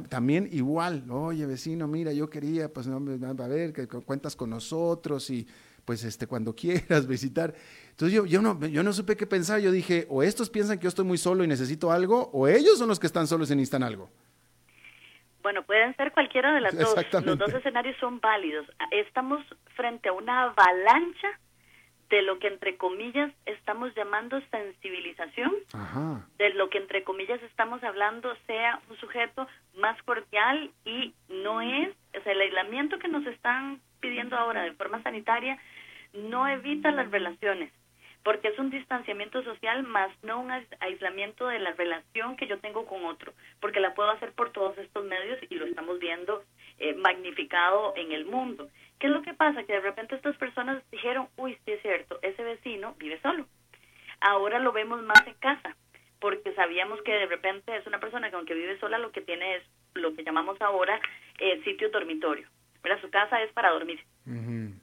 también 0.08 0.48
igual, 0.52 1.10
oye, 1.10 1.46
vecino, 1.46 1.88
mira, 1.88 2.12
yo 2.12 2.28
quería, 2.28 2.72
pues, 2.72 2.86
a 2.86 3.48
ver, 3.48 3.72
que 3.72 3.88
cuentas 3.88 4.36
con 4.36 4.50
nosotros 4.50 5.30
y 5.30 5.48
pues 5.90 6.04
este, 6.04 6.28
cuando 6.28 6.54
quieras 6.62 7.08
visitar. 7.08 7.52
Entonces 7.90 8.12
yo, 8.12 8.24
yo, 8.24 8.40
no, 8.40 8.64
yo 8.64 8.84
no 8.84 8.92
supe 8.92 9.16
qué 9.16 9.26
pensar, 9.26 9.58
yo 9.58 9.72
dije, 9.72 10.06
o 10.08 10.22
estos 10.22 10.48
piensan 10.48 10.78
que 10.78 10.84
yo 10.84 10.88
estoy 10.88 11.04
muy 11.04 11.18
solo 11.18 11.42
y 11.42 11.48
necesito 11.48 11.90
algo, 11.90 12.30
o 12.32 12.46
ellos 12.46 12.78
son 12.78 12.86
los 12.86 13.00
que 13.00 13.08
están 13.08 13.26
solos 13.26 13.50
y 13.50 13.56
necesitan 13.56 13.82
algo. 13.82 14.08
Bueno, 15.42 15.64
pueden 15.64 15.96
ser 15.96 16.12
cualquiera 16.12 16.54
de 16.54 16.60
las 16.60 16.78
dos. 16.78 16.94
Los 17.24 17.38
dos 17.40 17.52
escenarios 17.52 17.96
son 17.98 18.20
válidos. 18.20 18.68
Estamos 18.92 19.44
frente 19.74 20.10
a 20.10 20.12
una 20.12 20.44
avalancha 20.44 21.28
de 22.08 22.22
lo 22.22 22.38
que 22.38 22.46
entre 22.46 22.76
comillas 22.76 23.32
estamos 23.44 23.92
llamando 23.96 24.40
sensibilización, 24.52 25.52
de 26.38 26.50
lo 26.50 26.70
que 26.70 26.78
entre 26.78 27.02
comillas 27.02 27.42
estamos 27.42 27.82
hablando 27.82 28.32
sea 28.46 28.80
un 28.88 28.96
sujeto 28.98 29.48
más 29.76 30.00
cordial 30.04 30.70
y 30.84 31.14
no 31.28 31.60
es, 31.60 31.88
o 32.16 32.22
sea, 32.22 32.32
el 32.32 32.42
aislamiento 32.42 33.00
que 33.00 33.08
nos 33.08 33.26
están 33.26 33.80
pidiendo 33.98 34.36
ahora 34.36 34.62
de 34.62 34.72
forma 34.72 35.02
sanitaria 35.02 35.58
no 36.12 36.48
evita 36.48 36.90
las 36.90 37.10
relaciones, 37.10 37.72
porque 38.22 38.48
es 38.48 38.58
un 38.58 38.70
distanciamiento 38.70 39.42
social 39.42 39.82
más 39.82 40.10
no 40.22 40.40
un 40.40 40.50
aislamiento 40.80 41.46
de 41.46 41.58
la 41.58 41.72
relación 41.72 42.36
que 42.36 42.46
yo 42.46 42.58
tengo 42.58 42.86
con 42.86 43.04
otro, 43.04 43.32
porque 43.60 43.80
la 43.80 43.94
puedo 43.94 44.10
hacer 44.10 44.32
por 44.32 44.50
todos 44.52 44.76
estos 44.78 45.04
medios 45.04 45.38
y 45.48 45.54
lo 45.54 45.66
estamos 45.66 45.98
viendo 45.98 46.44
eh, 46.78 46.94
magnificado 46.94 47.94
en 47.96 48.12
el 48.12 48.26
mundo. 48.26 48.68
¿Qué 48.98 49.06
es 49.06 49.12
lo 49.12 49.22
que 49.22 49.34
pasa? 49.34 49.64
Que 49.64 49.74
de 49.74 49.80
repente 49.80 50.14
estas 50.14 50.36
personas 50.36 50.82
dijeron, 50.90 51.28
uy, 51.36 51.56
sí 51.64 51.72
es 51.72 51.82
cierto, 51.82 52.18
ese 52.22 52.42
vecino 52.42 52.94
vive 52.98 53.20
solo. 53.22 53.46
Ahora 54.20 54.58
lo 54.58 54.72
vemos 54.72 55.02
más 55.02 55.26
en 55.26 55.34
casa, 55.34 55.74
porque 56.20 56.52
sabíamos 56.52 57.00
que 57.02 57.12
de 57.12 57.26
repente 57.26 57.74
es 57.74 57.86
una 57.86 57.98
persona 57.98 58.28
que 58.28 58.36
aunque 58.36 58.54
vive 58.54 58.78
sola 58.78 58.98
lo 58.98 59.10
que 59.10 59.22
tiene 59.22 59.56
es 59.56 59.62
lo 59.94 60.14
que 60.14 60.22
llamamos 60.22 60.60
ahora 60.60 61.00
eh, 61.38 61.62
sitio 61.64 61.88
dormitorio. 61.88 62.46
Pero 62.82 63.00
su 63.00 63.10
casa 63.10 63.42
es 63.42 63.52
para 63.52 63.70
dormir 63.70 64.00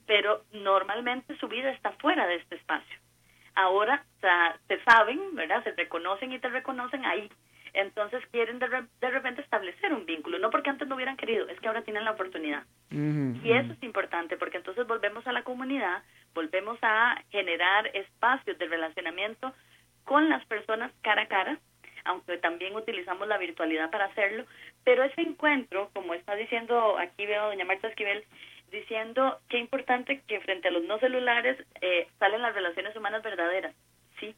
pero 0.05 0.43
normalmente 0.51 1.37
su 1.37 1.47
vida 1.47 1.71
está 1.71 1.91
fuera 1.93 2.27
de 2.27 2.35
este 2.35 2.55
espacio. 2.55 2.97
Ahora 3.55 4.03
te 4.67 4.83
saben, 4.83 5.35
¿verdad? 5.35 5.63
Se 5.63 5.71
reconocen 5.71 6.31
y 6.31 6.39
te 6.39 6.49
reconocen 6.49 7.05
ahí. 7.05 7.29
Entonces 7.73 8.23
quieren 8.31 8.59
de, 8.59 8.67
repente 9.09 9.41
establecer 9.41 9.93
un 9.93 10.05
vínculo, 10.05 10.39
no 10.39 10.49
porque 10.49 10.69
antes 10.69 10.87
no 10.87 10.95
hubieran 10.95 11.17
querido, 11.17 11.47
es 11.47 11.59
que 11.59 11.67
ahora 11.67 11.83
tienen 11.83 12.05
la 12.05 12.11
oportunidad. 12.11 12.63
y 12.89 13.51
eso 13.51 13.73
es 13.73 13.83
importante 13.83 14.37
porque 14.37 14.57
entonces 14.57 14.87
volvemos 14.87 15.27
a 15.27 15.31
la 15.31 15.43
comunidad, 15.43 16.01
volvemos 16.33 16.79
a 16.81 17.21
generar 17.29 17.87
espacios 17.95 18.57
de 18.57 18.67
relacionamiento 18.67 19.53
con 20.05 20.29
las 20.29 20.43
personas 20.45 20.91
cara 21.01 21.23
a 21.23 21.27
cara, 21.27 21.59
aunque 22.07 22.37
también 22.37 22.75
utilizamos 22.75 23.27
la 23.27 23.37
virtualidad 23.37 23.91
para 23.91 24.05
hacerlo, 24.05 24.45
pero 24.83 25.03
ese 25.03 25.21
encuentro, 25.21 25.89
como 25.93 26.13
está 26.13 26.35
diciendo 26.35 26.97
aquí 26.97 27.25
veo 27.25 27.47
doña 27.47 27.65
Marta 27.65 27.87
Esquivel, 27.87 28.23
diciendo 28.71 29.39
qué 29.49 29.59
importante 29.59 30.21
que 30.27 30.39
frente 30.41 30.69
a 30.69 30.71
los 30.71 30.83
no 30.83 30.99
celulares 30.99 31.57
eh, 31.81 32.07
salen 32.19 32.41
las 32.41 32.55
relaciones 32.55 32.95
humanas 32.95 33.23
verdaderas. 33.23 33.75
Sí, 34.19 34.35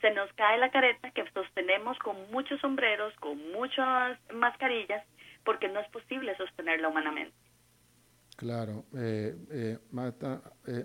se 0.00 0.10
nos 0.10 0.32
cae 0.34 0.58
la 0.58 0.70
careta 0.70 1.10
que 1.10 1.24
sostenemos 1.30 1.98
con 1.98 2.30
muchos 2.30 2.60
sombreros, 2.60 3.14
con 3.16 3.52
muchas 3.52 4.18
mascarillas, 4.32 5.04
porque 5.44 5.68
no 5.68 5.80
es 5.80 5.88
posible 5.88 6.36
sostenerla 6.36 6.88
humanamente. 6.88 7.34
Claro, 8.36 8.84
eh, 8.94 9.34
eh, 9.50 9.78
Marta, 9.92 10.42
eh, 10.68 10.84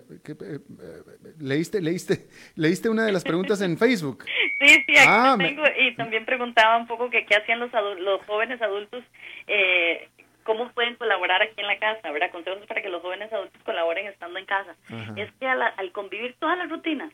leíste, 1.38 1.82
leíste, 1.82 2.26
leíste 2.56 2.88
una 2.88 3.04
de 3.04 3.12
las 3.12 3.24
preguntas 3.24 3.60
en 3.60 3.76
Facebook. 3.76 4.24
Sí, 4.62 4.68
sí, 4.86 4.96
aquí 4.96 5.08
ah, 5.08 5.34
tengo 5.36 5.64
y 5.76 5.96
también 5.96 6.24
preguntaba 6.24 6.76
un 6.76 6.86
poco 6.86 7.10
que 7.10 7.26
qué 7.26 7.34
hacían 7.34 7.58
los 7.58 7.72
los 7.98 8.24
jóvenes 8.26 8.62
adultos 8.62 9.02
eh, 9.48 10.08
cómo 10.44 10.70
pueden 10.72 10.96
colaborar 10.96 11.42
aquí 11.42 11.54
en 11.60 11.66
la 11.66 11.78
casa, 11.78 12.10
¿verdad? 12.10 12.30
Consejos 12.30 12.66
para 12.66 12.82
que 12.82 12.88
los 12.88 13.02
jóvenes 13.02 13.32
adultos 13.32 13.60
colaboren 13.64 14.06
estando 14.06 14.38
en 14.38 14.46
casa. 14.46 14.76
Es 15.16 15.30
que 15.32 15.46
al, 15.46 15.92
convivir 15.92 16.36
todas 16.38 16.58
las 16.58 16.68
rutinas, 16.68 17.12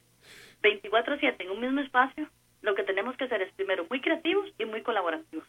24/7 0.62 1.36
en 1.38 1.50
un 1.50 1.60
mismo 1.60 1.80
espacio, 1.80 2.28
lo 2.62 2.74
que 2.74 2.82
tenemos 2.82 3.16
que 3.16 3.24
hacer 3.24 3.42
es 3.42 3.52
primero 3.54 3.86
muy 3.88 4.00
creativos 4.00 4.46
y 4.58 4.64
muy 4.64 4.82
colaborativos. 4.82 5.46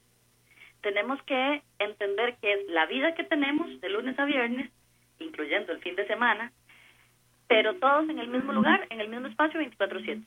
Tenemos 0.81 1.21
que 1.23 1.61
entender 1.79 2.37
que 2.41 2.53
es 2.53 2.67
la 2.69 2.85
vida 2.85 3.13
que 3.15 3.23
tenemos 3.23 3.81
de 3.81 3.89
lunes 3.89 4.17
a 4.17 4.25
viernes, 4.25 4.71
incluyendo 5.19 5.71
el 5.71 5.79
fin 5.79 5.95
de 5.95 6.07
semana, 6.07 6.51
pero 7.47 7.75
todos 7.75 8.07
en 8.09 8.19
el 8.19 8.27
mismo 8.27 8.53
lugar, 8.53 8.85
en 8.89 9.01
el 9.01 9.09
mismo 9.09 9.27
espacio 9.27 9.59
24/7. 9.59 10.23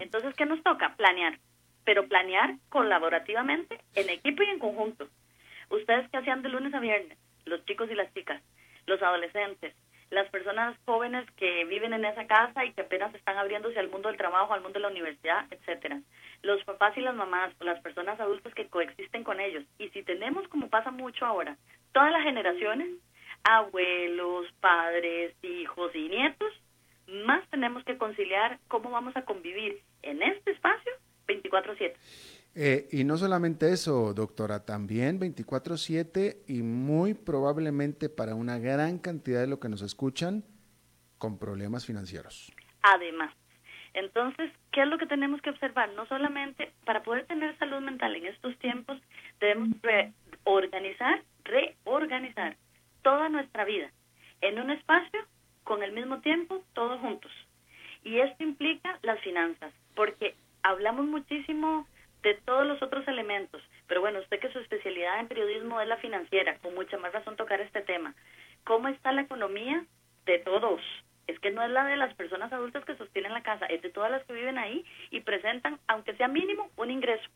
Entonces, 0.00 0.34
¿qué 0.34 0.46
nos 0.46 0.62
toca? 0.62 0.94
Planear, 0.96 1.38
pero 1.84 2.06
planear 2.06 2.56
colaborativamente, 2.68 3.80
en 3.94 4.10
equipo 4.10 4.42
y 4.42 4.46
en 4.46 4.58
conjunto. 4.58 5.08
Ustedes 5.70 6.08
que 6.10 6.18
hacían 6.18 6.42
de 6.42 6.50
lunes 6.50 6.74
a 6.74 6.80
viernes, 6.80 7.16
los 7.46 7.64
chicos 7.64 7.90
y 7.90 7.94
las 7.94 8.12
chicas, 8.12 8.42
los 8.86 9.02
adolescentes, 9.02 9.74
las 10.10 10.28
personas 10.28 10.76
jóvenes 10.84 11.24
que 11.36 11.64
viven 11.64 11.94
en 11.94 12.04
esa 12.04 12.26
casa 12.26 12.66
y 12.66 12.72
que 12.72 12.82
apenas 12.82 13.14
están 13.14 13.38
abriéndose 13.38 13.78
al 13.78 13.88
mundo 13.88 14.08
del 14.08 14.18
trabajo, 14.18 14.52
al 14.52 14.60
mundo 14.60 14.74
de 14.78 14.82
la 14.82 14.90
universidad, 14.90 15.46
etcétera. 15.50 16.00
Los 16.42 16.62
papás 16.64 16.94
y 16.98 17.00
las 17.00 17.14
mamás, 17.14 17.54
las 17.60 17.80
personas 17.80 18.20
adultas 18.20 18.52
que 18.52 18.66
coexisten 18.66 19.24
con 19.24 19.40
ellos. 19.40 19.64
Y 19.78 19.88
si 19.88 20.02
tenemos, 20.02 20.46
como 20.48 20.68
pasa 20.68 20.90
mucho 20.90 21.24
ahora, 21.24 21.56
todas 21.92 22.12
las 22.12 22.24
generaciones, 22.24 22.88
abuelos, 23.44 24.46
padres, 24.60 25.34
hijos 25.42 25.94
y 25.94 26.08
nietos, 26.08 26.52
más 27.26 27.48
tenemos 27.50 27.84
que 27.84 27.98
conciliar 27.98 28.58
cómo 28.68 28.90
vamos 28.90 29.16
a 29.16 29.24
convivir 29.24 29.80
en 30.02 30.22
este 30.22 30.52
espacio 30.52 30.92
24/7. 31.26 31.94
Eh, 32.54 32.88
y 32.92 33.04
no 33.04 33.16
solamente 33.16 33.72
eso, 33.72 34.12
doctora, 34.14 34.64
también 34.64 35.18
24/7 35.18 36.42
y 36.46 36.62
muy 36.62 37.14
probablemente 37.14 38.08
para 38.08 38.34
una 38.34 38.58
gran 38.58 38.98
cantidad 38.98 39.40
de 39.40 39.46
lo 39.46 39.58
que 39.58 39.68
nos 39.68 39.82
escuchan 39.82 40.44
con 41.18 41.38
problemas 41.38 41.86
financieros. 41.86 42.52
Además, 42.82 43.34
entonces, 43.94 44.50
¿qué 44.70 44.82
es 44.82 44.88
lo 44.88 44.98
que 44.98 45.06
tenemos 45.06 45.40
que 45.40 45.50
observar? 45.50 45.92
No 45.94 46.06
solamente 46.06 46.72
para 46.84 47.02
poder 47.02 47.26
tener 47.26 47.56
salud 47.58 47.80
mental 47.80 48.16
en 48.16 48.26
estos 48.26 48.56
tiempos, 48.58 49.00
debemos 49.40 49.70
reorganizar, 49.82 51.22
reorganizar 51.44 52.56
vida 53.64 53.90
en 54.40 54.58
un 54.58 54.70
espacio 54.70 55.20
con 55.64 55.82
el 55.82 55.92
mismo 55.92 56.20
tiempo, 56.20 56.62
todos 56.74 57.00
juntos. 57.00 57.30
Y 58.04 58.18
esto 58.18 58.42
implica 58.42 58.98
las 59.02 59.20
finanzas, 59.20 59.72
porque 59.94 60.34
hablamos 60.62 61.06
muchísimo 61.06 61.86
de 62.22 62.34
todos 62.44 62.66
los 62.66 62.82
otros 62.82 63.06
elementos. 63.08 63.62
Pero 63.86 64.00
bueno, 64.00 64.20
usted 64.20 64.40
que 64.40 64.52
su 64.52 64.58
especialidad 64.58 65.20
en 65.20 65.28
periodismo 65.28 65.80
es 65.80 65.88
la 65.88 65.96
financiera, 65.98 66.58
con 66.58 66.74
mucha 66.74 66.98
más 66.98 67.12
razón 67.12 67.36
tocar 67.36 67.60
este 67.60 67.82
tema. 67.82 68.14
¿Cómo 68.64 68.88
está 68.88 69.12
la 69.12 69.22
economía 69.22 69.84
de 70.26 70.38
todos? 70.40 70.80
Es 71.26 71.38
que 71.38 71.50
no 71.50 71.62
es 71.62 71.70
la 71.70 71.84
de 71.84 71.96
las 71.96 72.14
personas 72.14 72.52
adultas 72.52 72.84
que 72.84 72.96
sostienen 72.96 73.32
la 73.32 73.42
casa, 73.42 73.66
es 73.66 73.82
de 73.82 73.90
todas 73.90 74.10
las 74.10 74.24
que 74.24 74.32
viven 74.32 74.58
ahí 74.58 74.84
y 75.10 75.20
presentan, 75.20 75.78
aunque 75.86 76.16
sea 76.16 76.28
mínimo, 76.28 76.70
un 76.76 76.90
ingreso. 76.90 77.28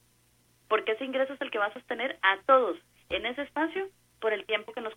Porque 0.68 0.92
ese 0.92 1.04
ingreso 1.04 1.34
es 1.34 1.40
el 1.40 1.50
que 1.50 1.58
va 1.58 1.66
a 1.66 1.72
sostener 1.72 2.18
a 2.22 2.38
todos 2.46 2.76
en 3.10 3.26
ese 3.26 3.42
espacio 3.42 3.88
por 4.20 4.32
el 4.32 4.44
tiempo 4.46 4.72
que 4.72 4.80
nos 4.80 4.94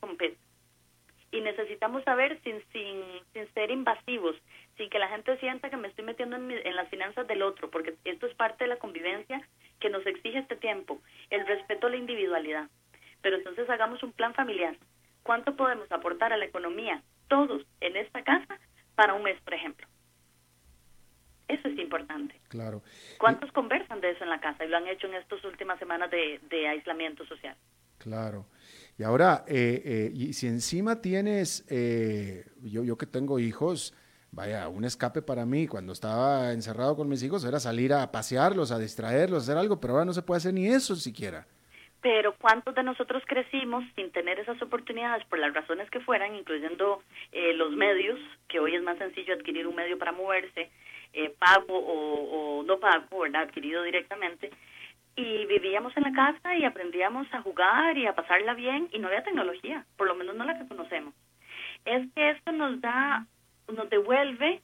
necesitamos 1.60 2.04
saber 2.04 2.40
sin, 2.44 2.64
sin, 2.72 3.04
sin 3.34 3.54
ser 3.54 3.70
invasivos, 3.70 4.36
sin 4.78 4.90
que 4.90 5.00
la 5.00 5.10
gente 5.10 5.38
sienta 5.40 5.70
que 5.70 5.78
me 5.78 5.90
estoy 5.90 6.06
metiendo 6.06 6.38
en, 6.38 6.50
en 6.52 6.76
las 6.76 6.90
finanzas 6.90 7.28
del 7.28 7.42
otro, 7.42 7.70
porque 7.70 7.96
esto 8.06 8.28
es 8.28 8.36
parte 8.36 8.64
de 8.64 8.70
la 8.70 8.78
convivencia 8.78 9.42
que 9.80 9.90
nos 9.90 10.06
exige 10.06 10.40
este 10.40 10.56
tiempo, 10.56 11.02
el 11.30 11.46
respeto 11.46 11.88
a 11.88 11.90
la 11.90 11.98
individualidad. 11.98 12.70
Pero 13.22 13.38
entonces 13.38 13.70
hagamos 13.70 14.02
un 14.04 14.14
plan 14.14 14.34
familiar. 14.34 14.78
¿Cuánto 15.24 15.56
podemos 15.56 15.92
aportar 15.92 16.32
a 16.32 16.38
la 16.38 16.46
economía 16.46 17.04
todos 17.28 17.64
en 17.82 17.98
esta 17.98 18.24
casa 18.24 18.58
para 18.96 19.14
un 19.14 19.24
mes, 19.24 19.40
por 19.42 19.54
ejemplo? 19.54 19.88
Eso 21.50 21.68
es 21.68 21.78
importante. 21.80 22.40
Claro. 22.48 22.82
¿Cuántos 23.18 23.52
conversan 23.52 24.02
de 24.02 24.12
eso 24.12 24.24
en 24.24 24.30
la 24.30 24.40
casa 24.40 24.64
y 24.64 24.70
lo 24.70 24.78
han 24.78 24.88
hecho 24.88 25.08
en 25.08 25.16
estas 25.16 25.44
últimas 25.44 25.78
semanas 25.80 26.10
de, 26.10 26.40
de 26.50 26.68
aislamiento 26.68 27.26
social? 27.26 27.56
Claro. 27.98 28.46
Y 29.00 29.04
ahora, 29.04 29.46
eh, 29.48 29.82
eh, 29.86 30.12
y 30.14 30.34
si 30.34 30.48
encima 30.48 31.02
tienes, 31.02 31.66
eh, 31.70 32.44
yo, 32.62 32.84
yo 32.84 32.98
que 32.98 33.06
tengo 33.06 33.40
hijos, 33.40 33.96
vaya, 34.34 34.68
un 34.68 34.84
escape 34.84 35.22
para 35.22 35.46
mí 35.46 35.68
cuando 35.68 35.94
estaba 35.94 36.52
encerrado 36.52 36.98
con 36.98 37.08
mis 37.08 37.24
hijos 37.24 37.46
era 37.46 37.62
salir 37.62 37.94
a 37.94 38.12
pasearlos, 38.12 38.74
a 38.74 38.78
distraerlos, 38.78 39.44
hacer 39.44 39.58
algo, 39.58 39.80
pero 39.80 39.94
ahora 39.94 40.04
no 40.04 40.12
se 40.12 40.22
puede 40.22 40.40
hacer 40.40 40.54
ni 40.54 40.68
eso 40.68 40.98
siquiera. 40.98 41.48
Pero 42.02 42.36
¿cuántos 42.42 42.76
de 42.76 42.84
nosotros 42.84 43.24
crecimos 43.26 43.86
sin 43.96 44.12
tener 44.12 44.38
esas 44.38 44.62
oportunidades 44.62 45.26
por 45.28 45.40
las 45.40 45.54
razones 45.54 45.90
que 45.90 46.02
fueran, 46.02 46.36
incluyendo 46.36 47.02
los 47.56 47.72
medios, 47.78 48.20
que 48.50 48.60
hoy 48.60 48.76
es 48.76 48.84
más 48.84 48.98
sencillo 48.98 49.34
adquirir 49.34 49.66
un 49.66 49.76
medio 49.76 49.98
para 49.98 50.12
moverse, 50.12 50.72
pago 51.40 51.78
o, 51.78 52.60
o, 52.60 52.64
no 52.64 52.80
pago, 52.82 53.22
¿verdad? 53.22 53.44
Adquirido 53.44 53.82
directamente 53.84 54.52
y 55.16 55.46
vivíamos 55.46 55.96
en 55.98 56.04
la 56.04 56.14
casa 56.14 56.56
y 56.56 56.66
aprendíamos 56.66 57.28
a 57.34 57.42
jugar 57.42 57.98
y 57.98 58.06
a 58.06 58.16
pasarla 58.16 58.54
bien 58.54 58.90
y 58.92 59.00
no 59.00 59.08
había 59.08 59.24
tecnología, 59.24 59.86
por 59.98 60.08
lo 60.08 60.16
menos 60.16 60.36
no 60.36 60.46
la 60.46 60.58
que 60.58 60.68
conocemos. 60.68 61.14
Es 61.86 62.08
que 62.14 62.32
esto 62.32 62.52
nos 62.52 62.80
da, 62.82 63.26
nos 63.68 63.90
devuelve 63.90 64.62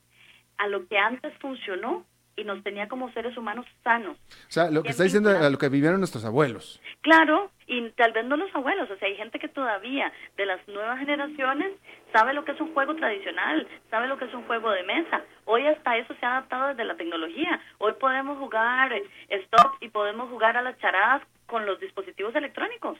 a 0.57 0.67
lo 0.67 0.87
que 0.87 0.97
antes 0.97 1.33
funcionó 1.39 2.05
y 2.35 2.43
nos 2.43 2.61
tenía 2.63 2.87
como 2.87 3.11
seres 3.11 3.37
humanos 3.37 3.65
sanos. 3.83 4.17
O 4.17 4.51
sea, 4.51 4.69
lo 4.69 4.83
que 4.83 4.89
está 4.89 5.03
diciendo 5.03 5.29
a 5.29 5.49
lo 5.49 5.57
que 5.57 5.69
vivieron 5.69 5.99
nuestros 5.99 6.25
abuelos. 6.25 6.81
Claro, 7.01 7.51
y 7.67 7.89
tal 7.91 8.11
vez 8.11 8.25
no 8.25 8.37
los 8.37 8.53
abuelos, 8.53 8.89
o 8.89 8.97
sea, 8.97 9.07
hay 9.07 9.15
gente 9.15 9.39
que 9.39 9.47
todavía 9.47 10.11
de 10.37 10.45
las 10.45 10.65
nuevas 10.67 10.99
generaciones 10.99 11.73
sabe 12.13 12.33
lo 12.33 12.45
que 12.45 12.51
es 12.51 12.61
un 12.61 12.73
juego 12.73 12.95
tradicional, 12.95 13.67
sabe 13.89 14.07
lo 14.07 14.17
que 14.17 14.25
es 14.25 14.33
un 14.33 14.43
juego 14.43 14.71
de 14.71 14.83
mesa. 14.83 15.23
Hoy 15.45 15.65
hasta 15.65 15.97
eso 15.97 16.13
se 16.19 16.25
ha 16.25 16.37
adaptado 16.37 16.67
desde 16.67 16.85
la 16.85 16.95
tecnología. 16.95 17.59
Hoy 17.77 17.93
podemos 17.99 18.37
jugar 18.37 18.93
stop 19.29 19.73
y 19.81 19.89
podemos 19.89 20.29
jugar 20.29 20.57
a 20.57 20.61
las 20.61 20.77
charadas 20.79 21.21
con 21.45 21.65
los 21.65 21.79
dispositivos 21.79 22.35
electrónicos. 22.35 22.97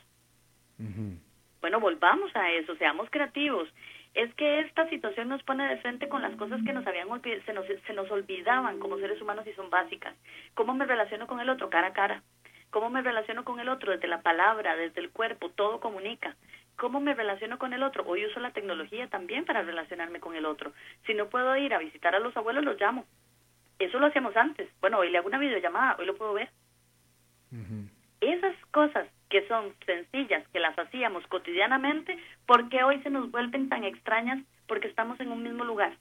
Bueno, 1.62 1.80
volvamos 1.80 2.36
a 2.36 2.52
eso, 2.52 2.76
seamos 2.76 3.10
creativos 3.10 3.68
es 4.16 4.34
que 4.36 4.62
esta 4.62 4.90
situación 4.90 5.28
nos 5.28 5.44
pone 5.44 5.68
de 5.68 5.78
frente 5.78 6.08
con 6.08 6.22
las 6.22 6.36
cosas 6.38 6.62
que 6.66 6.72
nos 6.72 6.88
habían 6.88 7.10
se 7.22 7.54
nos, 7.54 7.66
se 7.86 7.94
nos 7.94 8.10
olvidaban 8.10 8.80
como 8.80 8.98
seres 8.98 9.22
humanos 9.22 9.46
y 9.46 9.54
son 9.54 9.70
básicas. 9.70 10.16
¿Cómo 10.54 10.74
me 10.74 10.86
relaciono 10.86 11.28
con 11.28 11.42
el 11.42 11.50
otro 11.50 11.70
cara 11.70 11.88
a 11.88 11.94
cara? 11.94 12.24
¿Cómo 12.70 12.90
me 12.90 13.02
relaciono 13.02 13.44
con 13.44 13.60
el 13.60 13.68
otro 13.68 13.92
desde 13.92 14.08
la 14.08 14.22
palabra, 14.22 14.78
desde 14.78 15.02
el 15.02 15.12
cuerpo? 15.12 15.50
Todo 15.50 15.82
comunica. 15.82 16.36
¿Cómo 16.78 17.02
me 17.02 17.14
relaciono 17.14 17.60
con 17.60 17.74
el 17.74 17.84
otro? 17.84 18.06
Hoy 18.08 18.26
uso 18.26 18.40
la 18.40 18.52
tecnología 18.52 19.08
también 19.08 19.44
para 19.44 19.64
relacionarme 19.64 20.22
con 20.22 20.36
el 20.36 20.46
otro. 20.46 20.72
Si 21.06 21.14
no 21.14 21.28
puedo 21.30 21.56
ir 21.58 21.74
a 21.74 21.80
visitar 21.80 22.16
a 22.16 22.20
los 22.20 22.36
abuelos, 22.38 22.64
los 22.64 22.80
llamo. 22.80 23.06
Eso 23.80 24.00
lo 24.00 24.08
hacíamos 24.08 24.36
antes. 24.38 24.70
Bueno, 24.80 25.00
hoy 25.00 25.10
le 25.10 25.18
hago 25.18 25.28
una 25.28 25.40
videollamada, 25.40 25.98
hoy 26.00 26.06
lo 26.06 26.16
puedo 26.16 26.34
ver. 26.34 26.50
Esas 28.22 28.56
cosas 28.72 29.08
que 29.30 29.48
son 29.48 29.74
sencillas, 29.86 30.48
que 30.50 30.60
las 30.60 30.78
hacíamos 30.78 31.26
cotidianamente, 31.28 32.18
¿por 32.46 32.70
qué 32.70 32.84
hoy 32.84 33.02
se 33.02 33.10
nos 33.10 33.32
vuelven 33.32 33.70
tan 33.70 33.84
extrañas? 33.84 34.44
Porque 34.68 34.88
estamos 34.88 35.20
en 35.20 35.32
un 35.32 35.44
mismo 35.44 35.64
lugar. 35.64 35.94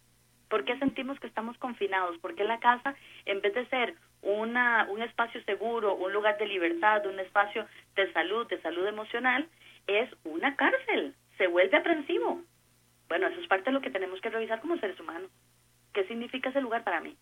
¿Por 0.49 0.65
qué 0.65 0.79
sentimos 0.79 1.19
que 1.19 1.27
estamos 1.27 1.57
confinados? 1.59 2.17
Porque 2.19 2.45
la 2.45 2.61
casa, 2.61 2.95
en 3.25 3.41
vez 3.41 3.55
de 3.55 3.67
ser 3.67 3.95
una, 4.23 4.87
un 4.91 5.03
espacio 5.03 5.43
seguro, 5.45 5.95
un 5.95 6.13
lugar 6.13 6.39
de 6.39 6.47
libertad, 6.47 7.07
un 7.07 7.19
espacio 7.19 7.67
de 7.97 8.13
salud, 8.13 8.47
de 8.49 8.61
salud 8.61 8.87
emocional, 8.87 9.49
es 9.87 10.09
una 10.25 10.55
cárcel. 10.57 11.15
Se 11.39 11.47
vuelve 11.47 11.77
aprensivo. 11.77 12.43
Bueno, 13.09 13.27
eso 13.27 13.41
es 13.41 13.49
parte 13.49 13.67
de 13.67 13.73
lo 13.73 13.81
que 13.81 13.91
tenemos 13.91 14.21
que 14.21 14.31
revisar 14.31 14.61
como 14.61 14.77
seres 14.79 14.99
humanos. 15.01 15.31
¿Qué 15.93 16.05
significa 16.05 16.51
ese 16.51 16.61
lugar 16.61 16.85
para 16.85 17.01
mí? 17.01 17.17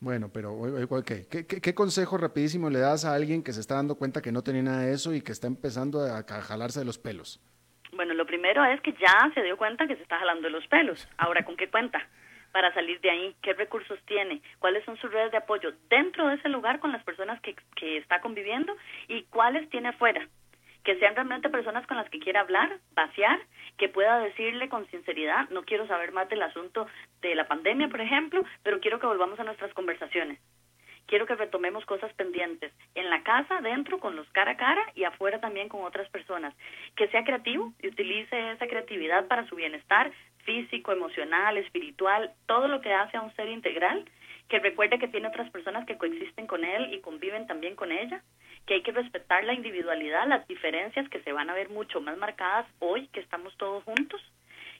Bueno, 0.00 0.30
pero 0.32 0.56
¿qué, 1.04 1.46
qué, 1.46 1.74
consejo 1.74 2.16
rapidísimo 2.16 2.70
le 2.70 2.78
das 2.78 3.04
a 3.04 3.14
alguien 3.14 3.44
que 3.44 3.52
se 3.52 3.60
está 3.60 3.74
dando 3.74 3.96
cuenta 3.96 4.22
que 4.22 4.32
no 4.32 4.40
tenía 4.42 4.62
nada 4.62 4.80
de 4.80 4.94
eso 4.94 5.12
y 5.12 5.20
que 5.20 5.30
está 5.30 5.46
empezando 5.46 6.00
a, 6.00 6.22
jalarse 6.22 6.80
de 6.80 6.86
los 6.86 6.98
pelos? 6.98 7.38
Bueno, 7.92 8.14
lo 8.14 8.24
primero 8.24 8.64
es 8.64 8.80
que 8.80 8.94
ya 8.94 9.30
se 9.34 9.42
dio 9.42 9.58
cuenta 9.58 9.86
que 9.86 9.96
se 9.96 10.02
está 10.02 10.18
jalando 10.18 10.44
de 10.44 10.50
los 10.50 10.66
pelos. 10.68 11.06
Ahora, 11.18 11.44
¿con 11.44 11.54
qué 11.54 11.68
cuenta? 11.68 12.00
Para 12.50 12.72
salir 12.72 12.98
de 13.02 13.10
ahí, 13.10 13.36
¿qué 13.42 13.52
recursos 13.52 13.98
tiene? 14.06 14.40
¿Cuáles 14.58 14.82
son 14.86 14.96
sus 14.96 15.12
redes 15.12 15.32
de 15.32 15.36
apoyo 15.36 15.70
dentro 15.90 16.28
de 16.28 16.36
ese 16.36 16.48
lugar 16.48 16.80
con 16.80 16.92
las 16.92 17.04
personas 17.04 17.38
que, 17.42 17.54
que 17.76 17.98
está 17.98 18.22
conviviendo? 18.22 18.74
¿Y 19.06 19.24
cuáles 19.24 19.68
tiene 19.68 19.88
afuera? 19.90 20.26
Que 20.84 20.96
sean 20.98 21.14
realmente 21.14 21.48
personas 21.50 21.86
con 21.86 21.96
las 21.96 22.08
que 22.10 22.20
quiera 22.20 22.40
hablar, 22.40 22.78
vaciar, 22.94 23.38
que 23.76 23.88
pueda 23.88 24.18
decirle 24.20 24.68
con 24.68 24.86
sinceridad, 24.90 25.48
no 25.50 25.62
quiero 25.64 25.86
saber 25.86 26.12
más 26.12 26.28
del 26.28 26.42
asunto 26.42 26.86
de 27.20 27.34
la 27.34 27.48
pandemia, 27.48 27.88
por 27.88 28.00
ejemplo, 28.00 28.44
pero 28.62 28.80
quiero 28.80 28.98
que 28.98 29.06
volvamos 29.06 29.38
a 29.40 29.44
nuestras 29.44 29.72
conversaciones. 29.74 30.38
Quiero 31.06 31.26
que 31.26 31.34
retomemos 31.34 31.84
cosas 31.86 32.12
pendientes 32.14 32.72
en 32.94 33.10
la 33.10 33.24
casa, 33.24 33.60
dentro, 33.62 33.98
con 33.98 34.14
los 34.14 34.30
cara 34.30 34.52
a 34.52 34.56
cara 34.56 34.80
y 34.94 35.02
afuera 35.02 35.40
también 35.40 35.68
con 35.68 35.82
otras 35.82 36.08
personas. 36.08 36.54
Que 36.94 37.08
sea 37.08 37.24
creativo 37.24 37.72
y 37.82 37.88
utilice 37.88 38.52
esa 38.52 38.68
creatividad 38.68 39.26
para 39.26 39.44
su 39.48 39.56
bienestar 39.56 40.12
físico, 40.44 40.92
emocional, 40.92 41.56
espiritual, 41.56 42.32
todo 42.46 42.68
lo 42.68 42.80
que 42.80 42.92
hace 42.92 43.16
a 43.16 43.22
un 43.22 43.34
ser 43.34 43.48
integral. 43.48 44.04
Que 44.48 44.60
recuerde 44.60 45.00
que 45.00 45.08
tiene 45.08 45.26
otras 45.26 45.50
personas 45.50 45.84
que 45.84 45.98
coexisten 45.98 46.46
con 46.46 46.64
él 46.64 46.94
y 46.94 47.00
conviven 47.00 47.48
también 47.48 47.74
con 47.74 47.90
ella 47.90 48.22
que 48.70 48.74
hay 48.74 48.82
que 48.82 48.92
respetar 48.92 49.42
la 49.42 49.52
individualidad, 49.52 50.28
las 50.28 50.46
diferencias 50.46 51.08
que 51.08 51.20
se 51.22 51.32
van 51.32 51.50
a 51.50 51.54
ver 51.54 51.70
mucho 51.70 52.00
más 52.00 52.16
marcadas 52.16 52.68
hoy 52.78 53.08
que 53.08 53.18
estamos 53.18 53.52
todos 53.56 53.82
juntos, 53.82 54.22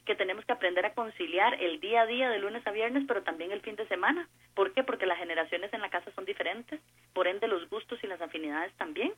que 0.05 0.15
tenemos 0.15 0.45
que 0.45 0.53
aprender 0.53 0.85
a 0.85 0.93
conciliar 0.93 1.61
el 1.61 1.81
día 1.81 2.03
a 2.03 2.05
día 2.05 2.29
de 2.29 2.39
lunes 2.39 2.65
a 2.65 2.71
viernes, 2.71 3.03
pero 3.05 3.21
también 3.23 3.51
el 3.51 3.59
fin 3.59 3.75
de 3.75 3.85
semana. 3.89 4.29
¿Por 4.55 4.73
qué? 4.73 4.85
Porque 4.85 5.05
las 5.05 5.17
generaciones 5.17 5.73
en 5.73 5.81
la 5.81 5.89
casa 5.89 6.09
son 6.15 6.23
diferentes, 6.23 6.79
por 7.11 7.27
ende 7.27 7.49
los 7.49 7.69
gustos 7.69 8.01
y 8.01 8.07
las 8.07 8.21
afinidades 8.21 8.71
también, 8.77 9.11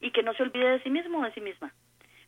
y 0.00 0.12
que 0.12 0.22
no 0.22 0.34
se 0.34 0.44
olvide 0.44 0.68
de 0.68 0.82
sí 0.84 0.90
mismo 0.90 1.18
o 1.18 1.24
de 1.24 1.34
sí 1.34 1.40
misma, 1.40 1.74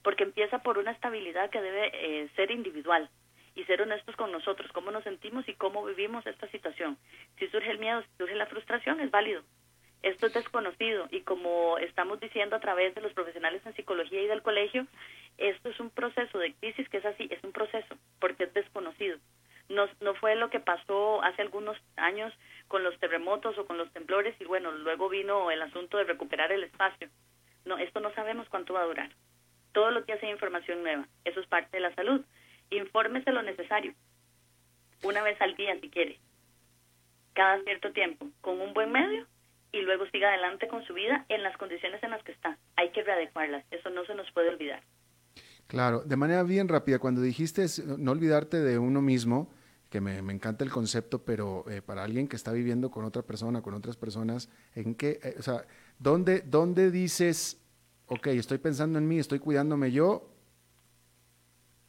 porque 0.02 0.24
empieza 0.24 0.64
por 0.64 0.78
una 0.78 0.90
estabilidad 0.90 1.48
que 1.50 1.62
debe 1.62 1.92
eh, 1.94 2.28
ser 2.34 2.50
individual 2.50 3.08
y 3.54 3.62
ser 3.66 3.80
honestos 3.82 4.16
con 4.16 4.32
nosotros, 4.32 4.72
cómo 4.72 4.90
nos 4.90 5.04
sentimos 5.04 5.48
y 5.48 5.54
cómo 5.54 5.84
vivimos 5.84 6.26
esta 6.26 6.48
situación. 6.48 6.98
Si 7.38 7.46
surge 7.50 7.70
el 7.70 7.78
miedo, 7.78 8.02
si 8.02 8.08
surge 8.18 8.34
la 8.34 8.46
frustración, 8.46 8.98
es 8.98 9.12
válido, 9.12 9.44
esto 10.04 10.26
es 10.26 10.34
desconocido 10.34 11.08
y 11.10 11.22
como 11.22 11.78
estamos 11.78 12.20
diciendo 12.20 12.56
a 12.56 12.60
través 12.60 12.94
de 12.94 13.00
los 13.00 13.14
profesionales 13.14 13.62
en 13.64 13.74
psicología 13.74 14.20
y 14.20 14.26
del 14.26 14.42
colegio, 14.42 14.86
esto 15.38 15.70
es 15.70 15.80
un 15.80 15.88
proceso 15.88 16.38
de 16.38 16.52
crisis 16.54 16.88
que 16.90 16.98
es 16.98 17.06
así, 17.06 17.26
es 17.30 17.42
un 17.42 17.52
proceso, 17.52 17.96
porque 18.20 18.44
es 18.44 18.52
algunos 21.38 21.78
años 21.96 22.34
con 22.68 22.84
los 22.84 22.98
terremotos 23.00 23.56
o 23.56 23.64
con 23.64 23.78
los 23.78 23.90
temblores 23.92 24.38
y 24.40 24.44
bueno, 24.44 24.72
luego 24.72 25.08
vino 25.08 25.50
el 25.50 25.62
asunto 25.62 25.96
de 25.96 26.04
recuperar 26.04 26.52
el 26.52 26.64
espacio. 26.64 27.08
No, 27.64 27.78
esto 27.78 28.00
no 28.00 28.12
sabemos 28.12 28.46
cuánto 28.50 28.74
va 28.74 28.82
a 28.82 28.86
durar. 28.86 29.08
Todo 29.72 29.90
lo 29.90 30.04
que 30.04 30.12
hace 30.12 30.28
información 30.28 30.82
nueva, 30.82 31.08
eso 31.24 31.40
es 31.40 31.46
parte 31.46 31.78
de 31.78 31.80
la 31.80 31.94
salud. 31.94 32.22
Infórmese 32.68 33.32
lo 33.32 33.42
necesario, 33.42 33.94
una 35.02 35.22
vez 35.22 35.40
al 35.40 35.56
día 35.56 35.80
si 35.80 35.88
quiere, 35.88 36.18
cada 37.32 37.62
cierto 37.62 37.90
tiempo, 37.92 38.28
con 38.42 38.60
un 38.60 38.74
buen 38.74 38.92
medio 38.92 39.26
y 39.74 39.82
luego 39.82 40.06
siga 40.06 40.28
adelante 40.28 40.68
con 40.68 40.84
su 40.84 40.94
vida 40.94 41.26
en 41.28 41.42
las 41.42 41.56
condiciones 41.56 42.02
en 42.04 42.10
las 42.10 42.22
que 42.22 42.32
está. 42.32 42.56
Hay 42.76 42.92
que 42.92 43.02
readecuarlas, 43.02 43.64
eso 43.72 43.90
no 43.90 44.04
se 44.06 44.14
nos 44.14 44.30
puede 44.30 44.48
olvidar. 44.48 44.82
Claro, 45.66 46.00
de 46.00 46.16
manera 46.16 46.44
bien 46.44 46.68
rápida, 46.68 47.00
cuando 47.00 47.20
dijiste 47.20 47.66
no 47.98 48.12
olvidarte 48.12 48.58
de 48.60 48.78
uno 48.78 49.02
mismo, 49.02 49.50
que 49.90 50.00
me, 50.00 50.18
encanta 50.18 50.64
el 50.64 50.70
concepto, 50.70 51.24
pero 51.24 51.64
eh, 51.68 51.82
para 51.82 52.04
alguien 52.04 52.28
que 52.28 52.36
está 52.36 52.52
viviendo 52.52 52.90
con 52.90 53.04
otra 53.04 53.22
persona, 53.22 53.62
con 53.62 53.74
otras 53.74 53.96
personas, 53.96 54.48
¿en 54.74 54.94
qué, 54.94 55.18
eh, 55.22 55.36
o 55.38 55.42
sea, 55.42 55.64
dónde, 55.98 56.42
dónde 56.42 56.90
dices, 56.90 57.60
ok, 58.06 58.28
estoy 58.28 58.58
pensando 58.58 58.98
en 58.98 59.08
mí, 59.08 59.18
estoy 59.18 59.40
cuidándome 59.40 59.90
yo, 59.90 60.30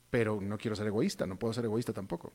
pero 0.10 0.40
no 0.42 0.58
quiero 0.58 0.76
ser 0.76 0.88
egoísta, 0.88 1.28
no 1.28 1.38
puedo 1.38 1.54
ser 1.54 1.66
egoísta 1.66 1.94
tampoco? 1.94 2.32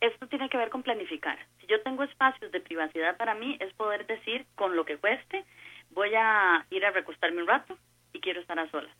Esto 0.00 0.26
tiene 0.28 0.48
que 0.48 0.56
ver 0.56 0.70
con 0.70 0.82
planificar. 0.82 1.38
Si 1.60 1.66
yo 1.66 1.82
tengo 1.82 2.02
espacios 2.02 2.50
de 2.52 2.60
privacidad 2.60 3.16
para 3.16 3.34
mí, 3.34 3.56
es 3.60 3.72
poder 3.74 4.06
decir, 4.06 4.46
con 4.54 4.76
lo 4.76 4.84
que 4.84 4.96
cueste, 4.96 5.44
voy 5.90 6.14
a 6.14 6.64
ir 6.70 6.84
a 6.84 6.90
recostarme 6.90 7.42
un 7.42 7.48
rato 7.48 7.76
y 8.12 8.20
quiero 8.20 8.40
estar 8.40 8.58
a 8.58 8.70
solas 8.70 8.96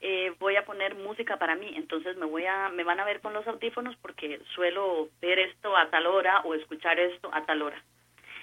eh, 0.00 0.32
voy 0.38 0.56
a 0.56 0.64
poner 0.64 0.94
música 0.94 1.38
para 1.38 1.56
mí, 1.56 1.72
entonces 1.74 2.16
me 2.16 2.26
voy 2.26 2.46
a, 2.46 2.68
me 2.68 2.84
van 2.84 3.00
a 3.00 3.04
ver 3.04 3.20
con 3.20 3.32
los 3.32 3.46
audífonos 3.46 3.96
porque 3.96 4.40
suelo 4.54 5.08
ver 5.20 5.38
esto 5.40 5.76
a 5.76 5.90
tal 5.90 6.06
hora 6.06 6.40
o 6.42 6.54
escuchar 6.54 6.98
esto 7.00 7.30
a 7.32 7.44
tal 7.44 7.62
hora 7.62 7.82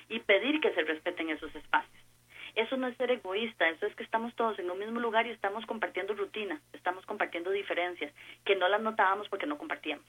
y 0.10 0.20
pedir 0.20 0.60
que 0.60 0.74
se 0.74 0.84
respeten 0.84 1.30
esos 1.30 1.54
espacios. 1.56 2.04
Eso 2.56 2.78
no 2.78 2.88
es 2.88 2.96
ser 2.98 3.12
egoísta, 3.12 3.68
eso 3.70 3.86
es 3.86 3.96
que 3.96 4.04
estamos 4.04 4.34
todos 4.36 4.58
en 4.60 4.70
un 4.70 4.80
mismo 4.80 5.00
lugar 5.00 5.28
y 5.28 5.32
estamos 5.32 5.66
compartiendo 5.66 6.14
rutinas, 6.14 6.62
estamos 6.74 7.06
compartiendo 7.06 7.52
diferencias 7.52 8.14
que 8.46 8.56
no 8.56 8.68
las 8.70 8.82
notábamos 8.82 9.28
porque 9.30 9.46
no 9.46 9.58
compartíamos. 9.58 10.06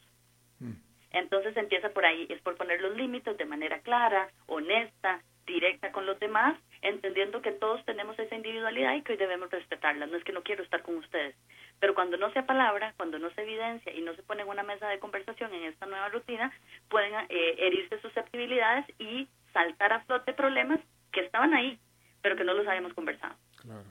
Mm. 0.61 0.75
Entonces 1.11 1.57
empieza 1.57 1.91
por 1.91 2.05
ahí, 2.05 2.27
es 2.29 2.41
por 2.43 2.57
poner 2.57 2.81
los 2.81 2.97
límites 2.97 3.37
de 3.37 3.45
manera 3.45 3.81
clara, 3.81 4.29
honesta, 4.47 5.23
directa 5.47 5.93
con 5.93 6.07
los 6.07 6.19
demás, 6.19 6.59
entendiendo 6.83 7.41
que 7.41 7.53
todos 7.53 7.85
tenemos 7.85 8.19
esa 8.19 8.35
individualidad 8.35 8.95
y 8.95 9.03
que 9.03 9.13
hoy 9.13 9.19
debemos 9.19 9.51
respetarla. 9.51 10.07
No 10.07 10.17
es 10.17 10.25
que 10.25 10.33
no 10.33 10.43
quiero 10.43 10.63
estar 10.63 10.83
con 10.83 10.97
ustedes, 10.97 11.35
pero 11.79 11.95
cuando 11.95 12.17
no 12.17 12.33
se 12.33 12.43
palabra, 12.43 12.95
cuando 12.97 13.19
no 13.19 13.31
se 13.31 13.43
evidencia 13.43 13.93
y 13.93 14.03
no 14.03 14.15
se 14.15 14.23
pone 14.23 14.43
en 14.43 14.49
una 14.49 14.63
mesa 14.63 14.89
de 14.89 14.99
conversación 14.99 15.55
en 15.55 15.65
esta 15.65 15.87
nueva 15.87 16.09
rutina, 16.09 16.53
pueden 16.89 17.15
eh, 17.29 17.55
herirse 17.59 18.01
susceptibilidades 18.01 18.87
y 18.99 19.29
saltar 19.53 19.93
a 19.93 20.01
flote 20.05 20.33
problemas 20.33 20.81
que 21.13 21.21
estaban 21.21 21.55
ahí, 21.55 21.79
pero 22.23 22.37
que 22.37 22.45
no 22.45 22.55
los 22.55 22.67
habíamos 22.67 22.93
conversado. 22.95 23.35
Claro, 23.63 23.85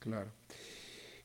claro. 0.00 0.30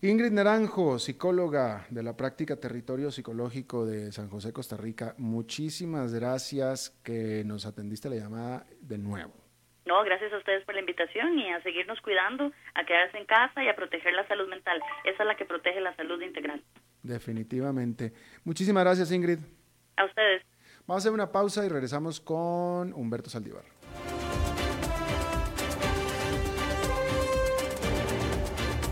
Ingrid 0.04 0.32
Naranjo, 0.32 0.98
psicóloga 0.98 1.86
de 1.92 2.02
la 2.02 2.18
práctica 2.18 2.56
Territorio 2.56 3.12
Psicológico 3.12 3.86
de 3.86 4.12
San 4.12 4.30
José, 4.30 4.52
Costa 4.52 4.76
Rica, 4.76 5.14
muchísimas 5.20 6.12
gracias 6.12 6.90
que 7.04 7.44
nos 7.46 7.68
atendiste 7.68 8.10
la 8.10 8.16
llamada 8.16 8.66
de 8.82 8.98
nuevo. 8.98 9.32
No, 9.86 10.04
gracias 10.04 10.34
a 10.34 10.40
ustedes 10.40 10.66
por 10.66 10.74
la 10.74 10.80
invitación 10.80 11.38
y 11.38 11.52
a 11.52 11.62
seguirnos 11.62 12.02
cuidando, 12.02 12.52
a 12.74 12.84
quedarse 12.84 13.20
en 13.20 13.26
casa 13.26 13.64
y 13.64 13.68
a 13.68 13.76
proteger 13.76 14.14
la 14.14 14.28
salud 14.28 14.50
mental. 14.50 14.82
Esa 15.04 15.22
es 15.22 15.28
la 15.28 15.38
que 15.38 15.46
protege 15.46 15.80
la 15.82 15.96
salud 15.96 16.20
integral. 16.20 16.64
Definitivamente. 17.04 18.12
Muchísimas 18.44 18.84
gracias, 18.84 19.12
Ingrid. 19.12 19.38
A 19.98 20.06
ustedes. 20.06 20.42
Vamos 20.88 21.06
a 21.06 21.10
hacer 21.10 21.14
una 21.14 21.32
pausa 21.32 21.64
y 21.64 21.70
regresamos 21.70 22.20
con 22.20 22.92
Humberto 22.94 23.30
Saldívar. 23.30 23.66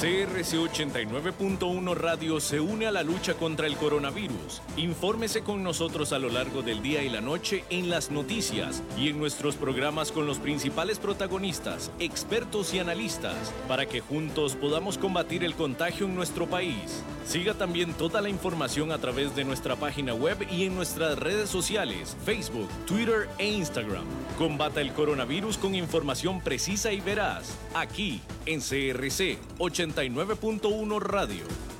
CRC 0.00 0.56
89.1 0.56 1.94
Radio 1.94 2.40
se 2.40 2.58
une 2.58 2.86
a 2.86 2.90
la 2.90 3.02
lucha 3.02 3.34
contra 3.34 3.66
el 3.66 3.76
coronavirus. 3.76 4.62
Infórmese 4.78 5.42
con 5.42 5.62
nosotros 5.62 6.14
a 6.14 6.18
lo 6.18 6.30
largo 6.30 6.62
del 6.62 6.80
día 6.80 7.02
y 7.02 7.10
la 7.10 7.20
noche 7.20 7.64
en 7.68 7.90
las 7.90 8.10
noticias 8.10 8.82
y 8.96 9.10
en 9.10 9.18
nuestros 9.18 9.56
programas 9.56 10.10
con 10.10 10.24
los 10.24 10.38
principales 10.38 10.98
protagonistas, 10.98 11.90
expertos 11.98 12.72
y 12.72 12.78
analistas, 12.78 13.52
para 13.68 13.84
que 13.84 14.00
juntos 14.00 14.56
podamos 14.56 14.96
combatir 14.96 15.44
el 15.44 15.54
contagio 15.54 16.06
en 16.06 16.14
nuestro 16.14 16.46
país. 16.46 17.02
Siga 17.26 17.52
también 17.52 17.92
toda 17.92 18.22
la 18.22 18.30
información 18.30 18.92
a 18.92 18.98
través 18.98 19.36
de 19.36 19.44
nuestra 19.44 19.76
página 19.76 20.14
web 20.14 20.38
y 20.50 20.64
en 20.64 20.76
nuestras 20.76 21.18
redes 21.18 21.50
sociales, 21.50 22.16
Facebook, 22.24 22.70
Twitter 22.86 23.28
e 23.36 23.50
Instagram. 23.50 24.06
Combata 24.38 24.80
el 24.80 24.94
coronavirus 24.94 25.58
con 25.58 25.74
información 25.74 26.40
precisa 26.40 26.90
y 26.90 27.00
veraz, 27.02 27.54
aquí 27.74 28.22
en 28.46 28.60
CRC 28.60 29.36
89. 29.58 29.89
89.1 29.92 30.98
Radio. 31.00 31.79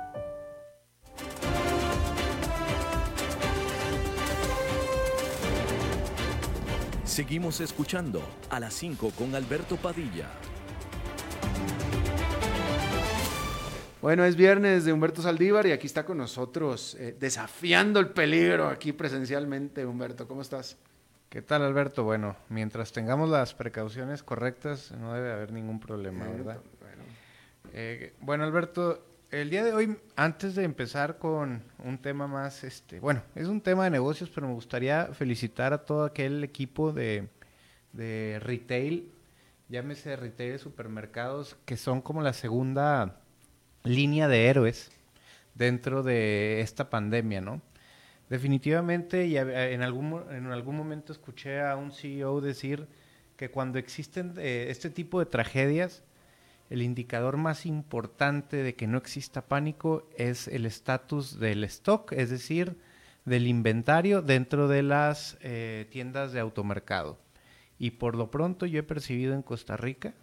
Seguimos 7.11 7.59
escuchando 7.59 8.23
a 8.49 8.57
las 8.61 8.73
5 8.73 9.11
con 9.17 9.35
Alberto 9.35 9.75
Padilla. 9.75 10.29
Bueno, 14.01 14.23
es 14.23 14.37
viernes 14.37 14.85
de 14.85 14.93
Humberto 14.93 15.21
Saldívar 15.21 15.67
y 15.67 15.73
aquí 15.73 15.87
está 15.87 16.05
con 16.05 16.17
nosotros, 16.19 16.95
eh, 16.97 17.13
desafiando 17.19 17.99
el 17.99 18.11
peligro 18.11 18.69
aquí 18.69 18.93
presencialmente. 18.93 19.85
Humberto, 19.85 20.25
¿cómo 20.25 20.41
estás? 20.41 20.77
¿Qué 21.29 21.41
tal, 21.41 21.63
Alberto? 21.63 22.05
Bueno, 22.05 22.37
mientras 22.47 22.93
tengamos 22.93 23.29
las 23.29 23.53
precauciones 23.55 24.23
correctas, 24.23 24.93
no 24.93 25.13
debe 25.13 25.33
haber 25.33 25.51
ningún 25.51 25.81
problema, 25.81 26.25
Eh, 26.25 26.29
¿verdad? 26.37 26.61
bueno. 26.79 27.03
Eh, 27.73 28.13
bueno, 28.21 28.45
Alberto, 28.45 29.03
el 29.31 29.49
día 29.49 29.63
de 29.63 29.73
hoy, 29.73 29.97
antes 30.15 30.55
de 30.55 30.63
empezar 30.63 31.17
con 31.17 31.63
un 31.83 31.97
tema 31.97 32.27
más, 32.27 32.63
este, 32.63 32.99
bueno, 32.99 33.21
es 33.35 33.47
un 33.47 33.61
tema 33.61 33.85
de 33.85 33.89
negocios, 33.89 34.29
pero 34.33 34.47
me 34.47 34.53
gustaría 34.53 35.07
felicitar 35.13 35.71
a 35.73 35.85
todo 35.85 36.03
aquel 36.03 36.43
equipo 36.43 36.91
de, 36.91 37.29
de 37.93 38.39
retail, 38.41 39.09
llámese 39.69 40.15
retail 40.17 40.53
de 40.53 40.59
supermercados, 40.59 41.55
que 41.65 41.77
son 41.77 42.01
como 42.01 42.21
la 42.21 42.33
segunda 42.33 43.21
línea 43.83 44.27
de 44.27 44.47
héroes 44.47 44.91
dentro 45.55 46.03
de 46.03 46.59
esta 46.61 46.89
pandemia, 46.89 47.39
¿no? 47.41 47.61
Definitivamente, 48.29 49.27
y 49.27 49.37
a- 49.37 49.69
en 49.69 49.81
algún, 49.81 50.23
en 50.31 50.47
algún 50.47 50.75
momento 50.77 51.13
escuché 51.13 51.61
a 51.61 51.75
un 51.77 51.91
CEO 51.91 52.41
decir 52.41 52.87
que 53.37 53.49
cuando 53.49 53.79
existen 53.79 54.33
eh, 54.37 54.67
este 54.69 54.89
tipo 54.89 55.19
de 55.19 55.25
tragedias, 55.25 56.03
el 56.71 56.81
indicador 56.81 57.37
más 57.37 57.65
importante 57.65 58.57
de 58.63 58.73
que 58.75 58.87
no 58.87 58.97
exista 58.97 59.41
pánico 59.43 60.07
es 60.17 60.47
el 60.47 60.65
estatus 60.65 61.39
del 61.39 61.63
stock, 61.65 62.11
es 62.13 62.29
decir, 62.31 62.77
del 63.25 63.45
inventario 63.45 64.21
dentro 64.23 64.67
de 64.67 64.81
las 64.81 65.37
eh, 65.41 65.85
tiendas 65.91 66.31
de 66.31 66.39
automercado. 66.39 67.19
Y 67.77 67.91
por 67.91 68.15
lo 68.15 68.31
pronto 68.31 68.65
yo 68.65 68.79
he 68.79 68.83
percibido 68.83 69.33
en 69.33 69.41
Costa 69.43 69.75
Rica 69.77 70.13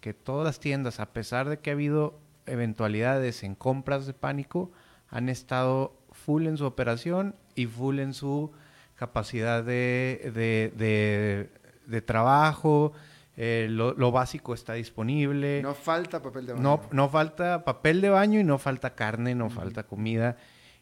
que 0.00 0.12
todas 0.14 0.44
las 0.44 0.60
tiendas, 0.60 1.00
a 1.00 1.12
pesar 1.12 1.48
de 1.48 1.58
que 1.58 1.70
ha 1.70 1.74
habido 1.74 2.18
eventualidades 2.46 3.42
en 3.42 3.54
compras 3.54 4.06
de 4.06 4.12
pánico, 4.14 4.70
han 5.08 5.28
estado 5.28 5.96
full 6.10 6.46
en 6.46 6.56
su 6.58 6.64
operación 6.66 7.34
y 7.54 7.66
full 7.66 8.00
en 8.00 8.12
su 8.14 8.50
capacidad 8.96 9.62
de, 9.62 10.32
de- 10.34 10.72
de- 10.76 11.50
de 11.86 12.02
trabajo, 12.02 12.92
eh, 13.36 13.66
lo, 13.70 13.94
lo 13.94 14.12
básico 14.12 14.54
está 14.54 14.74
disponible. 14.74 15.60
No 15.62 15.74
falta 15.74 16.22
papel 16.22 16.46
de 16.46 16.52
baño. 16.52 16.62
No, 16.62 16.80
no 16.92 17.08
falta 17.08 17.64
papel 17.64 18.00
de 18.00 18.10
baño 18.10 18.38
y 18.40 18.44
no 18.44 18.58
falta 18.58 18.94
carne, 18.94 19.34
no 19.34 19.50
falta 19.50 19.84
comida. 19.84 20.36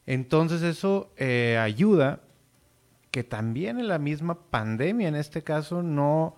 Entonces 0.07 0.63
eso 0.63 1.13
eh, 1.17 1.59
ayuda 1.63 2.21
que 3.11 3.25
también 3.25 3.79
en 3.79 3.89
la 3.89 3.99
misma 3.99 4.35
pandemia, 4.51 5.09
en 5.09 5.17
este 5.17 5.43
caso, 5.43 5.83
no, 5.83 6.37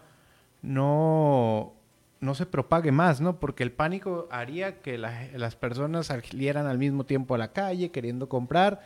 no, 0.63 1.75
no 2.21 2.35
se 2.35 2.47
propague 2.47 2.91
más, 2.93 3.21
¿no? 3.21 3.39
Porque 3.39 3.63
el 3.63 3.73
pánico 3.73 4.29
haría 4.31 4.81
que 4.81 4.99
la- 4.99 5.29
las 5.35 5.57
personas 5.57 6.07
salieran 6.07 6.67
al 6.67 6.79
mismo 6.79 7.05
tiempo 7.05 7.35
a 7.35 7.39
la 7.39 7.53
calle 7.53 7.91
queriendo 7.91 8.29
comprar. 8.29 8.81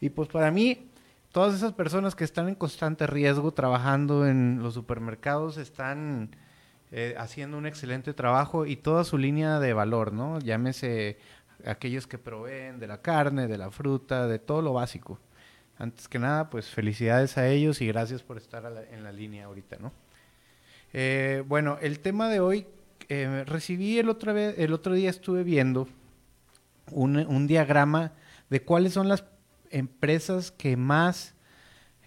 Y 0.00 0.10
pues 0.10 0.28
para 0.28 0.50
mí, 0.50 0.90
todas 1.30 1.54
esas 1.54 1.72
personas 1.72 2.14
que 2.14 2.24
están 2.24 2.48
en 2.48 2.54
constante 2.54 3.06
riesgo 3.06 3.52
trabajando 3.52 4.26
en 4.26 4.60
los 4.62 4.74
supermercados 4.74 5.56
están 5.56 6.34
eh, 6.92 7.14
haciendo 7.18 7.58
un 7.58 7.66
excelente 7.66 8.12
trabajo 8.14 8.66
y 8.66 8.76
toda 8.76 9.04
su 9.04 9.18
línea 9.18 9.58
de 9.58 9.72
valor, 9.72 10.12
¿no? 10.12 10.38
Llámese 10.38 11.18
aquellos 11.64 12.06
que 12.06 12.18
proveen 12.18 12.78
de 12.78 12.86
la 12.86 13.00
carne, 13.02 13.48
de 13.48 13.58
la 13.58 13.70
fruta, 13.70 14.26
de 14.26 14.38
todo 14.38 14.62
lo 14.62 14.74
básico. 14.74 15.18
Antes 15.78 16.06
que 16.06 16.18
nada, 16.18 16.50
pues 16.50 16.68
felicidades 16.68 17.38
a 17.38 17.48
ellos 17.48 17.80
y 17.80 17.86
gracias 17.86 18.22
por 18.22 18.36
estar 18.36 18.62
la- 18.64 18.84
en 18.84 19.02
la 19.02 19.10
línea 19.12 19.46
ahorita, 19.46 19.76
¿no? 19.80 19.92
Eh, 20.92 21.42
bueno, 21.48 21.78
el 21.80 22.00
tema 22.00 22.28
de 22.28 22.40
hoy, 22.40 22.66
eh, 23.08 23.44
recibí 23.46 23.98
el 23.98 24.08
otro, 24.08 24.34
vez, 24.34 24.54
el 24.58 24.72
otro 24.72 24.94
día, 24.94 25.10
estuve 25.10 25.42
viendo 25.42 25.88
un, 26.90 27.16
un 27.16 27.46
diagrama 27.46 28.12
de 28.50 28.62
cuáles 28.62 28.92
son 28.92 29.08
las 29.08 29.24
empresas 29.70 30.50
que 30.50 30.76
más 30.76 31.34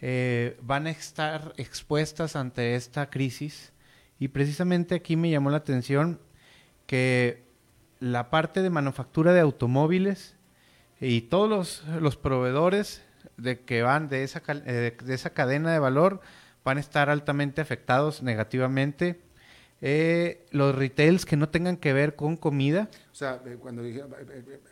eh, 0.01 0.57
van 0.61 0.85
a 0.85 0.91
estar 0.91 1.53
expuestas 1.57 2.35
ante 2.35 2.75
esta 2.75 3.09
crisis. 3.09 3.71
Y 4.19 4.29
precisamente 4.29 4.95
aquí 4.95 5.15
me 5.15 5.29
llamó 5.29 5.49
la 5.49 5.57
atención 5.57 6.19
que 6.87 7.43
la 7.99 8.29
parte 8.29 8.61
de 8.61 8.69
manufactura 8.69 9.33
de 9.33 9.39
automóviles 9.41 10.35
y 11.01 11.21
todos 11.21 11.49
los, 11.49 11.83
los 12.01 12.15
proveedores 12.17 13.03
de 13.37 13.59
que 13.61 13.81
van 13.81 14.07
de 14.07 14.23
esa, 14.23 14.41
eh, 14.47 14.95
de 15.03 15.13
esa 15.13 15.31
cadena 15.31 15.71
de 15.73 15.79
valor 15.79 16.21
van 16.63 16.77
a 16.77 16.79
estar 16.79 17.09
altamente 17.09 17.61
afectados 17.61 18.23
negativamente. 18.23 19.21
Eh, 19.81 20.45
los 20.51 20.73
retails 20.73 21.25
que 21.25 21.35
no 21.35 21.49
tengan 21.49 21.75
que 21.77 21.91
ver 21.91 22.15
con 22.15 22.37
comida, 22.37 22.89
O 23.11 23.15
sea, 23.15 23.41
eh, 23.45 23.57
cuando 23.59 23.83
dije 23.83 24.03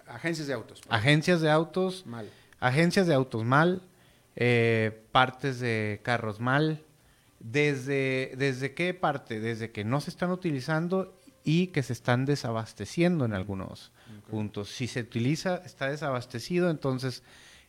agencias 0.07 0.47
de 0.47 0.53
autos. 0.53 0.81
agencias 0.89 1.41
de 1.41 1.51
autos, 1.51 2.05
Mal. 2.05 2.29
agencias 2.59 3.05
de 3.07 3.13
autos 3.13 3.43
mal, 3.43 3.81
eh, 4.37 5.03
partes 5.11 5.59
de 5.59 5.99
carros 6.03 6.39
mal. 6.39 6.81
Desde, 7.43 8.33
¿Desde 8.37 8.73
qué 8.73 8.93
parte? 8.95 9.39
Desde 9.39 9.71
que 9.71 9.83
no 9.83 10.01
se 10.01 10.09
están 10.09 10.31
utilizando 10.31 11.19
y 11.43 11.67
que 11.67 11.83
se 11.83 11.93
están 11.93 12.25
desabasteciendo 12.25 13.25
en 13.25 13.33
algunos 13.33 13.91
puntos. 14.29 14.69
Si 14.69 14.87
se 14.87 15.01
utiliza, 15.01 15.57
está 15.65 15.89
desabastecido, 15.89 16.69
entonces 16.69 17.21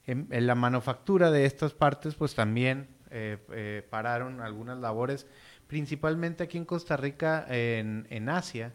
en, 0.07 0.29
en 0.31 0.47
la 0.47 0.55
manufactura 0.55 1.31
de 1.31 1.45
estas 1.45 1.75
partes 1.75 2.15
pues 2.15 2.35
también 2.35 2.89
eh, 3.17 3.39
eh, 3.53 3.87
pararon 3.91 4.41
algunas 4.41 4.79
labores, 4.79 5.27
principalmente 5.69 6.43
aquí 6.43 6.59
en 6.59 6.65
Costa 6.65 6.97
Rica, 6.97 7.47
en, 7.49 8.09
en 8.11 8.29
Asia, 8.29 8.73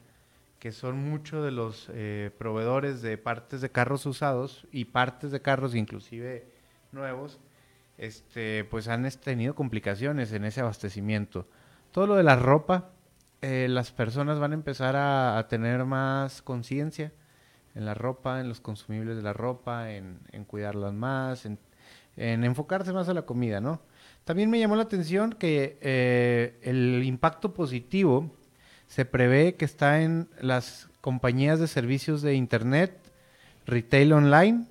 que 0.59 0.71
son 0.71 0.97
muchos 0.97 1.43
de 1.43 1.51
los 1.51 1.89
eh, 1.91 2.31
proveedores 2.37 3.01
de 3.01 3.17
partes 3.17 3.59
de 3.59 3.69
carros 3.69 4.05
usados 4.05 4.65
y 4.71 4.85
partes 4.85 5.31
de 5.31 5.41
carros 5.41 5.75
inclusive 5.75 6.45
nuevos, 6.93 7.39
este, 7.99 8.63
pues 8.63 8.87
han 8.87 9.07
tenido 9.23 9.53
complicaciones 9.53 10.31
en 10.31 10.45
ese 10.45 10.61
abastecimiento. 10.61 11.45
Todo 11.91 12.07
lo 12.07 12.15
de 12.15 12.23
la 12.23 12.37
ropa, 12.37 12.89
eh, 13.41 13.67
las 13.69 13.91
personas 13.91 14.39
van 14.39 14.51
a 14.51 14.55
empezar 14.55 14.95
a, 14.95 15.45
tener 15.49 15.83
más 15.85 16.41
conciencia 16.41 17.11
en 17.75 17.85
la 17.85 17.93
ropa, 17.93 18.39
en 18.39 18.47
los 18.47 18.61
consumibles 18.61 19.17
de 19.17 19.21
la 19.21 19.33
ropa, 19.33 19.91
en, 19.91 20.19
cuidarlas 20.47 20.93
más, 20.93 21.45
en, 21.45 21.59
en 22.15 22.43
enfocarse 22.43 22.93
más 22.93 23.09
a 23.09 23.13
la 23.13 23.23
comida, 23.23 23.59
¿no? 23.59 23.81
También 24.23 24.49
me 24.49 24.59
llamó 24.59 24.75
la 24.75 24.83
atención 24.83 25.33
que 25.33 25.77
eh, 25.81 26.57
el 26.61 27.03
impacto 27.03 27.53
positivo 27.53 28.31
se 28.87 29.05
prevé 29.05 29.55
que 29.55 29.65
está 29.65 30.01
en 30.01 30.29
las 30.39 30.87
compañías 31.01 31.59
de 31.59 31.67
servicios 31.67 32.21
de 32.21 32.35
Internet, 32.35 32.93
retail 33.65 34.13
online 34.13 34.65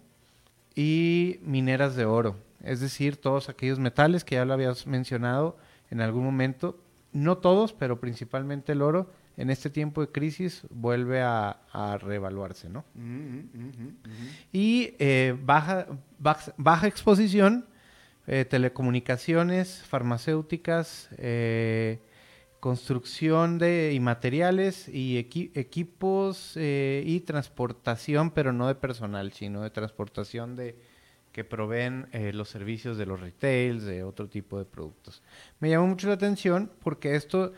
y 0.75 1.41
mineras 1.43 1.97
de 1.97 2.05
oro. 2.05 2.48
Es 2.63 2.81
decir, 2.81 3.17
todos 3.17 3.49
aquellos 3.49 3.79
metales 3.79 4.25
que 4.25 4.35
ya 4.37 4.45
lo 4.45 4.53
habías 4.55 4.87
mencionado 4.87 5.57
en 5.91 6.01
algún 6.01 6.25
momento. 6.25 6.79
No 7.13 7.39
todos, 7.39 7.73
pero 7.73 8.01
principalmente 8.01 8.73
el 8.73 8.83
oro, 8.83 9.11
en 9.37 9.51
este 9.51 9.71
tiempo 9.71 10.01
de 10.01 10.09
crisis 10.09 10.63
vuelve 10.71 11.23
a, 11.23 11.61
a 11.73 11.97
reevaluarse, 11.99 12.69
¿no? 12.69 12.85
Ujú, 12.95 13.49
ujú, 13.55 13.69
ujú. 13.71 14.29
Y 14.53 14.95
eh, 14.99 15.37
baja, 15.43 15.87
baja, 16.19 16.53
baja 16.57 16.87
exposición, 16.89 17.65
eh, 18.27 18.45
telecomunicaciones, 18.45 19.83
farmacéuticas, 19.87 21.09
eh, 21.19 22.01
construcción 22.61 23.59
de 23.59 23.93
y 23.95 24.01
materiales 24.01 24.89
y 24.89 25.17
equi- 25.25 25.51
equipos 25.55 26.55
y 26.57 27.21
transportación, 27.21 28.33
pero 28.33 28.53
no 28.53 28.67
de 28.67 28.75
personal, 28.75 29.33
sino 29.33 29.63
de 29.63 29.71
transportación 29.71 30.57
de 30.57 30.77
que 31.39 31.45
proveen 31.45 32.09
eh, 32.11 32.33
los 32.33 32.49
servicios 32.49 32.99
de 32.99 33.07
los 33.07 33.21
retails, 33.21 33.85
de 33.85 34.03
otro 34.03 34.27
tipo 34.29 34.59
de 34.59 34.65
productos. 34.65 35.23
Me 35.61 35.71
llamó 35.71 35.87
mucho 35.87 36.09
la 36.09 36.15
atención 36.15 36.69
porque 36.83 37.15
esto 37.15 37.53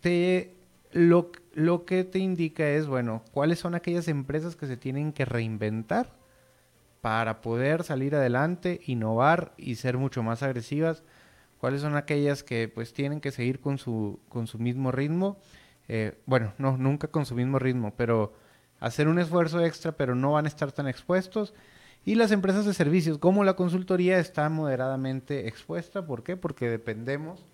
te 0.00 0.52
lo, 0.92 1.32
lo 1.54 1.86
que 1.86 2.04
te 2.04 2.18
indica 2.18 2.68
es, 2.68 2.86
bueno, 2.86 3.22
cuáles 3.32 3.60
son 3.60 3.74
aquellas 3.74 4.08
empresas 4.08 4.56
que 4.56 4.66
se 4.66 4.76
tienen 4.76 5.14
que 5.14 5.24
reinventar 5.24 6.12
para 7.00 7.40
poder 7.40 7.82
salir 7.82 8.14
adelante, 8.14 8.82
innovar 8.84 9.54
y 9.56 9.76
ser 9.76 9.96
mucho 9.96 10.22
más 10.22 10.42
agresivas. 10.42 11.02
¿Cuáles 11.56 11.80
son 11.80 11.96
aquellas 11.96 12.42
que 12.42 12.68
pues 12.68 12.92
tienen 12.92 13.22
que 13.22 13.30
seguir 13.30 13.58
con 13.58 13.78
su, 13.78 14.20
con 14.28 14.46
su 14.46 14.58
mismo 14.58 14.92
ritmo? 14.92 15.38
Eh, 15.88 16.20
bueno, 16.26 16.52
no, 16.58 16.76
nunca 16.76 17.08
con 17.08 17.24
su 17.24 17.34
mismo 17.34 17.58
ritmo, 17.58 17.94
pero 17.96 18.34
hacer 18.80 19.08
un 19.08 19.18
esfuerzo 19.18 19.64
extra, 19.64 19.92
pero 19.92 20.14
no 20.14 20.32
van 20.32 20.44
a 20.44 20.48
estar 20.48 20.72
tan 20.72 20.88
expuestos. 20.88 21.54
Y 22.04 22.16
las 22.16 22.32
empresas 22.32 22.66
de 22.66 22.74
servicios, 22.74 23.18
como 23.18 23.44
la 23.44 23.54
consultoría, 23.54 24.18
está 24.18 24.48
moderadamente 24.50 25.48
expuesta. 25.48 26.06
¿Por 26.06 26.22
qué? 26.22 26.36
Porque 26.36 26.68
dependemos 26.68 27.46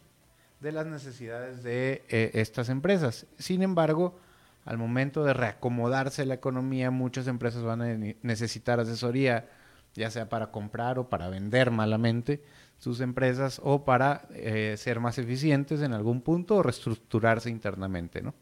de 0.61 0.73
las 0.73 0.87
necesidades 0.87 1.63
de 1.63 2.03
eh, 2.09 2.31
estas 2.35 2.69
empresas. 2.69 3.27
Sin 3.39 3.63
embargo, 3.63 4.19
al 4.65 4.77
momento 4.77 5.25
de 5.25 5.35
reacomodarse 5.35 6.27
la 6.27 6.35
economía, 6.35 6.91
muchas 6.91 7.29
empresas 7.29 7.63
van 7.63 7.83
a 7.83 7.95
ne- 7.95 8.17
necesitar 8.23 8.81
asesoría, 8.81 9.49
ya 9.95 10.11
sea 10.11 10.29
para 10.29 10.51
comprar 10.51 10.99
o 10.99 11.09
para 11.09 11.29
vender 11.29 11.71
malamente 11.71 12.43
sus 12.79 13.01
empresas 13.01 13.61
o 13.63 13.85
para 13.85 14.27
eh, 14.35 14.75
ser 14.77 15.01
más 15.01 15.19
eficientes 15.19 15.81
en 15.81 15.93
algún 15.93 16.23
punto 16.23 16.57
o 16.57 16.63
reestructurarse 16.63 17.51
internamente, 17.51 18.21
¿no? 18.21 18.35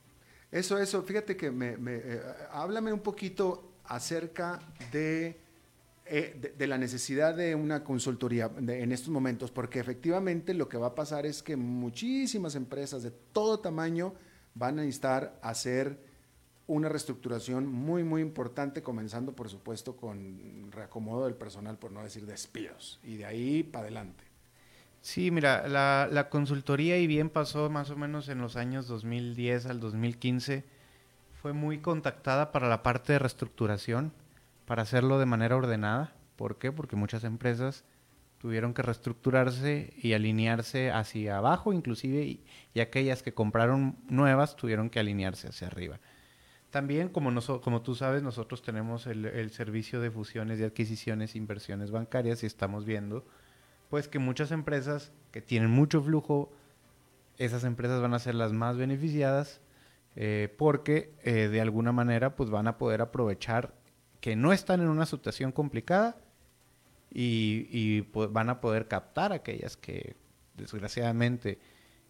Eso, 0.51 0.79
eso, 0.79 1.03
fíjate 1.03 1.37
que 1.37 1.51
me, 1.51 1.77
me, 1.77 1.97
eh, 1.97 2.23
háblame 2.53 2.93
un 2.93 3.01
poquito 3.01 3.73
acerca 3.85 4.59
de 4.91 5.39
eh, 6.11 6.55
de, 6.57 6.67
la 6.67 6.79
necesidad 6.79 7.35
de 7.35 7.55
una 7.55 7.85
consultoría 7.85 8.51
en 8.59 8.93
estos 8.93 9.11
momentos, 9.11 9.51
porque 9.51 9.79
efectivamente 9.81 10.55
lo 10.55 10.69
que 10.69 10.79
va 10.79 10.89
a 10.89 10.95
pasar 10.95 11.27
es 11.27 11.43
que 11.43 11.57
muchísimas 11.57 12.55
empresas 12.55 13.03
de 13.03 13.11
todo 13.11 13.61
tamaño 13.61 14.15
van 14.55 14.79
a 14.79 14.83
necesitar 14.83 15.39
hacer 15.43 15.99
una 16.67 16.89
reestructuración 16.89 17.67
muy, 17.67 18.05
muy 18.05 18.23
importante, 18.23 18.83
comenzando 18.83 19.33
por 19.33 19.49
supuesto 19.49 19.97
con 19.97 20.71
reacomodo 20.71 21.25
del 21.25 21.35
personal, 21.35 21.79
por 21.79 21.93
no 21.93 22.03
decir 22.03 22.27
despidos, 22.27 23.01
y 23.03 23.17
de 23.17 23.25
ahí 23.25 23.63
para 23.63 23.85
adelante. 23.85 24.25
Sí, 25.01 25.31
mira, 25.31 25.69
la, 25.69 26.09
la 26.11 26.29
consultoría, 26.29 26.99
y 26.99 27.07
bien 27.07 27.31
pasó 27.31 27.71
más 27.71 27.91
o 27.91 27.97
menos 27.97 28.29
en 28.29 28.39
los 28.39 28.57
años 28.57 28.87
2010 28.89 29.67
al 29.67 29.81
2015, 29.81 30.65
fue 31.41 31.53
muy 31.53 31.79
contactada 31.79 32.51
para 32.53 32.69
la 32.69 32.83
parte 32.83 33.15
de 33.15 33.21
reestructuración 33.21 34.13
para 34.69 34.83
hacerlo 34.83 35.19
de 35.19 35.25
manera 35.25 35.57
ordenada. 35.57 36.13
¿Por 36.37 36.59
qué? 36.59 36.71
Porque 36.73 36.95
muchas 36.95 37.25
empresas 37.25 37.87
tuvieron 38.37 38.75
que 38.75 38.83
reestructurarse 38.83 39.95
y 39.97 40.13
alinearse 40.13 40.91
hacia 40.91 41.39
abajo, 41.39 41.73
inclusive, 41.73 42.23
y, 42.23 42.45
aquellas 42.79 43.23
que 43.23 43.33
compraron 43.33 43.97
nuevas 44.09 44.57
tuvieron 44.57 44.91
que 44.91 45.01
alinearse 45.01 45.49
hacia 45.49 45.69
arriba. 45.69 46.01
También, 46.69 47.09
como, 47.09 47.33
tú 47.83 47.95
sabes, 47.95 48.23
nosotros 48.23 48.61
tenemos 48.61 49.07
el, 49.07 49.25
el, 49.25 49.51
servicio 49.53 50.03
de 50.03 50.11
fusiones 50.11 50.61
y 50.61 50.65
adquisiciones, 50.65 51.35
inversiones 51.35 51.91
bancarias, 51.91 52.43
y 52.43 52.47
estamos 52.47 52.85
viendo, 52.85 53.25
pues, 53.89 54.07
que 54.07 54.19
muchas 54.19 54.53
empresas 54.53 55.13
que 55.33 55.41
tienen 55.41 55.71
mucho 55.71 56.03
flujo, 56.03 56.53
esas 57.39 57.65
empresas 57.65 58.03
van 58.03 58.13
a 58.13 58.19
ser 58.19 58.35
las 58.35 58.53
más 58.53 58.77
beneficiadas, 58.77 59.63
eh, 60.15 60.55
porque 60.59 61.15
eh, 61.25 61.49
de 61.49 61.61
alguna 61.63 61.91
manera, 61.91 62.37
pues, 62.37 62.51
van 62.51 62.69
a 62.69 62.77
poder 62.77 63.01
aprovechar 63.01 63.78
que 64.21 64.37
no 64.37 64.53
están 64.53 64.81
en 64.81 64.89
una 64.89 65.07
situación 65.07 65.53
complicada 65.53 66.17
y, 67.11 68.03
pues, 68.03 68.33
van 68.33 68.51
a 68.51 68.61
poder 68.61 68.89
captar 68.89 69.33
aquellas 69.33 69.77
que 69.77 70.17
desgraciadamente 70.55 71.59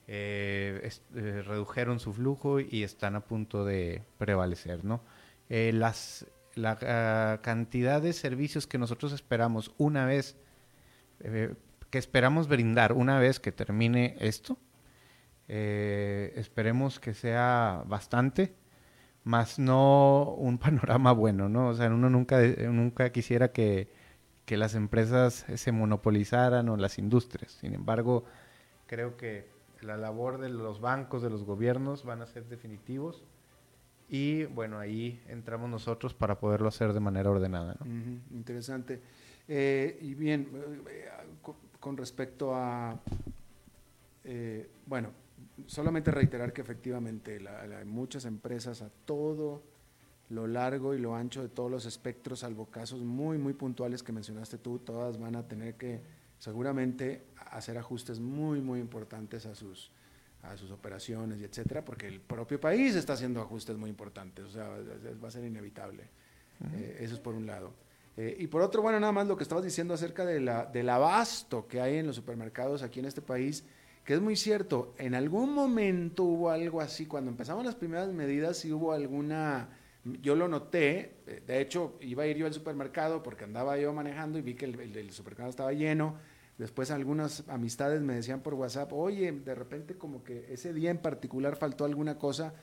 eh, 0.06 0.90
eh, 1.14 1.42
redujeron 1.46 2.00
su 2.00 2.12
flujo 2.14 2.61
y 2.61 2.82
están 2.82 3.14
a 3.14 3.20
punto 3.20 3.64
de 3.64 4.02
prevalecer, 4.16 4.84
¿no? 4.84 5.02
Eh, 5.50 5.70
las, 5.72 6.26
la 6.54 6.78
ah, 6.82 7.40
cantidad 7.42 8.02
de 8.02 8.12
servicios 8.12 8.66
que 8.66 8.78
nosotros 8.78 9.12
esperamos 9.12 9.72
una 9.78 10.06
vez, 10.06 10.36
que 11.90 11.98
esperamos 11.98 12.48
brindar 12.48 12.92
una 12.92 13.18
vez 13.18 13.40
que 13.40 13.52
termine 13.52 14.16
esto, 14.20 14.56
esperemos 15.48 17.00
que 17.00 17.14
sea 17.14 17.82
bastante 17.86 18.54
más 19.28 19.58
no 19.58 20.34
un 20.38 20.58
panorama 20.58 21.12
bueno, 21.12 21.48
¿no? 21.48 21.68
O 21.68 21.74
sea, 21.74 21.88
uno 21.88 22.08
nunca, 22.08 22.40
nunca 22.70 23.12
quisiera 23.12 23.52
que, 23.52 23.88
las 24.48 24.74
empresas 24.74 25.44
se 25.56 25.72
monopolizaran 25.72 26.70
o 26.70 26.78
las 26.78 26.98
industrias. 26.98 27.52
Sin 27.52 27.74
embargo, 27.74 28.24
creo 28.86 29.18
que 29.18 29.46
la 29.82 29.98
labor 29.98 30.38
de 30.38 30.48
los 30.48 30.80
bancos, 30.80 31.20
de 31.20 31.28
los 31.28 31.44
gobiernos, 31.44 32.02
van 32.06 32.22
a 32.22 32.26
ser 32.26 32.46
definitivos. 32.46 33.22
Y 34.08 34.44
bueno, 34.46 34.78
ahí 34.78 35.22
entramos 35.28 35.68
nosotros 35.68 36.14
para 36.14 36.38
poderlo 36.40 36.68
hacer 36.68 36.94
de 36.94 37.00
manera 37.00 37.30
ordenada. 37.30 37.76
¿no? 37.84 38.20
interesante. 38.34 39.02
Eh, 39.46 39.98
y 40.00 40.14
bien, 40.14 40.48
eh, 40.88 41.08
con 41.78 41.98
respecto 41.98 42.54
a, 42.54 42.98
eh, 44.24 44.70
bueno, 44.86 45.10
solamente 45.66 46.11
reiterar 46.11 46.52
que 46.52 46.61
efectivamente 46.61 47.40
la, 47.40 47.82
muchas 47.84 48.24
empresas 48.24 48.82
a 48.82 48.90
todo 49.04 49.62
lo 50.30 50.46
largo 50.46 50.94
y 50.94 50.98
lo 50.98 51.14
ancho 51.14 51.42
de 51.42 51.48
todos 51.48 51.70
los 51.70 51.86
espectros, 51.86 52.40
salvo 52.40 52.66
casos 52.66 53.00
muy, 53.00 53.38
muy 53.38 53.54
puntuales 53.54 54.02
que 54.02 54.12
mencionaste 54.12 54.59
tú, 54.59 54.78
todas 54.78 55.18
van 55.18 55.36
a 55.36 55.48
tener 55.48 55.76
que 55.76 56.02
seguramente 56.38 57.24
hacer 57.50 57.78
ajustes 57.78 58.20
muy, 58.20 58.61
muy 58.61 58.80
importantes 58.80 59.46
a 59.46 59.54
sus, 59.54 59.90
a 60.42 60.56
sus 60.56 60.70
operaciones 60.70 61.40
y 61.40 61.44
etcétera, 61.44 61.84
porque 61.84 62.06
el 62.06 62.20
propio 62.20 62.61
país 62.61 62.94
está 62.94 63.14
haciendo 63.14 63.40
ajustes 63.40 63.76
muy 63.76 63.90
importantes, 63.90 64.44
o 64.44 64.50
sea, 64.50 64.68
va 65.22 65.28
a 65.28 65.30
ser 65.30 65.44
inevitable. 65.44 66.04
Eh, 66.74 66.98
eso 67.00 67.14
es 67.14 67.20
por 67.20 67.34
un 67.34 67.46
lado. 67.46 67.72
Eh, 68.16 68.36
y 68.40 68.48
por 68.48 68.62
otro, 68.62 68.82
bueno, 68.82 68.98
nada 68.98 69.12
más 69.12 69.28
lo 69.28 69.36
que 69.36 69.44
estabas 69.44 69.64
diciendo 69.64 69.94
acerca 69.94 70.24
de 70.24 70.40
la, 70.40 70.66
del 70.66 70.88
abasto 70.88 71.68
que 71.68 71.80
hay 71.80 71.98
en 71.98 72.06
los 72.09 72.16
supermercados 72.16 72.82
aquí 72.82 72.98
en 72.98 73.06
este 73.06 73.22
país, 73.22 73.64
que 74.09 74.14
es 74.14 74.22
muy 74.22 74.36
cierto, 74.36 74.94
en 74.96 75.14
algún 75.14 75.52
momento 75.52 76.24
hubo 76.24 76.48
algo 76.48 76.80
así, 76.80 77.04
cuando 77.04 77.30
empezamos 77.30 77.62
las 77.62 77.74
primeras 77.74 78.09
medidas, 78.09 78.56
sí 78.56 78.72
hubo 78.72 78.94
alguna, 78.94 79.68
yo 80.22 80.34
lo 80.34 80.48
noté, 80.48 81.16
eh, 81.26 81.42
de 81.46 81.61
hecho 81.61 81.98
iba 82.00 82.22
a 82.22 82.26
ir 82.26 82.38
yo 82.38 82.46
al 82.46 82.54
supermercado 82.54 83.22
porque 83.22 83.44
andaba 83.44 83.76
yo 83.76 83.92
manejando 83.92 84.38
y 84.38 84.40
vi 84.40 84.54
que 84.54 84.64
el, 84.64 85.11
supermercado 85.11 85.50
estaba 85.50 85.74
lleno, 85.74 86.16
después 86.56 86.90
algunas 86.90 87.46
amistades 87.50 88.00
me 88.00 88.14
decían 88.14 88.40
por 88.40 88.54
WhatsApp, 88.54 88.90
oye, 88.94 89.30
de 89.30 89.54
repente 89.54 89.98
como 89.98 90.24
que 90.24 90.46
ese 90.54 90.72
día 90.72 90.90
en 90.90 91.02
particular 91.02 91.56
faltó 91.56 91.84
alguna 91.84 92.16
cosa, 92.16 92.54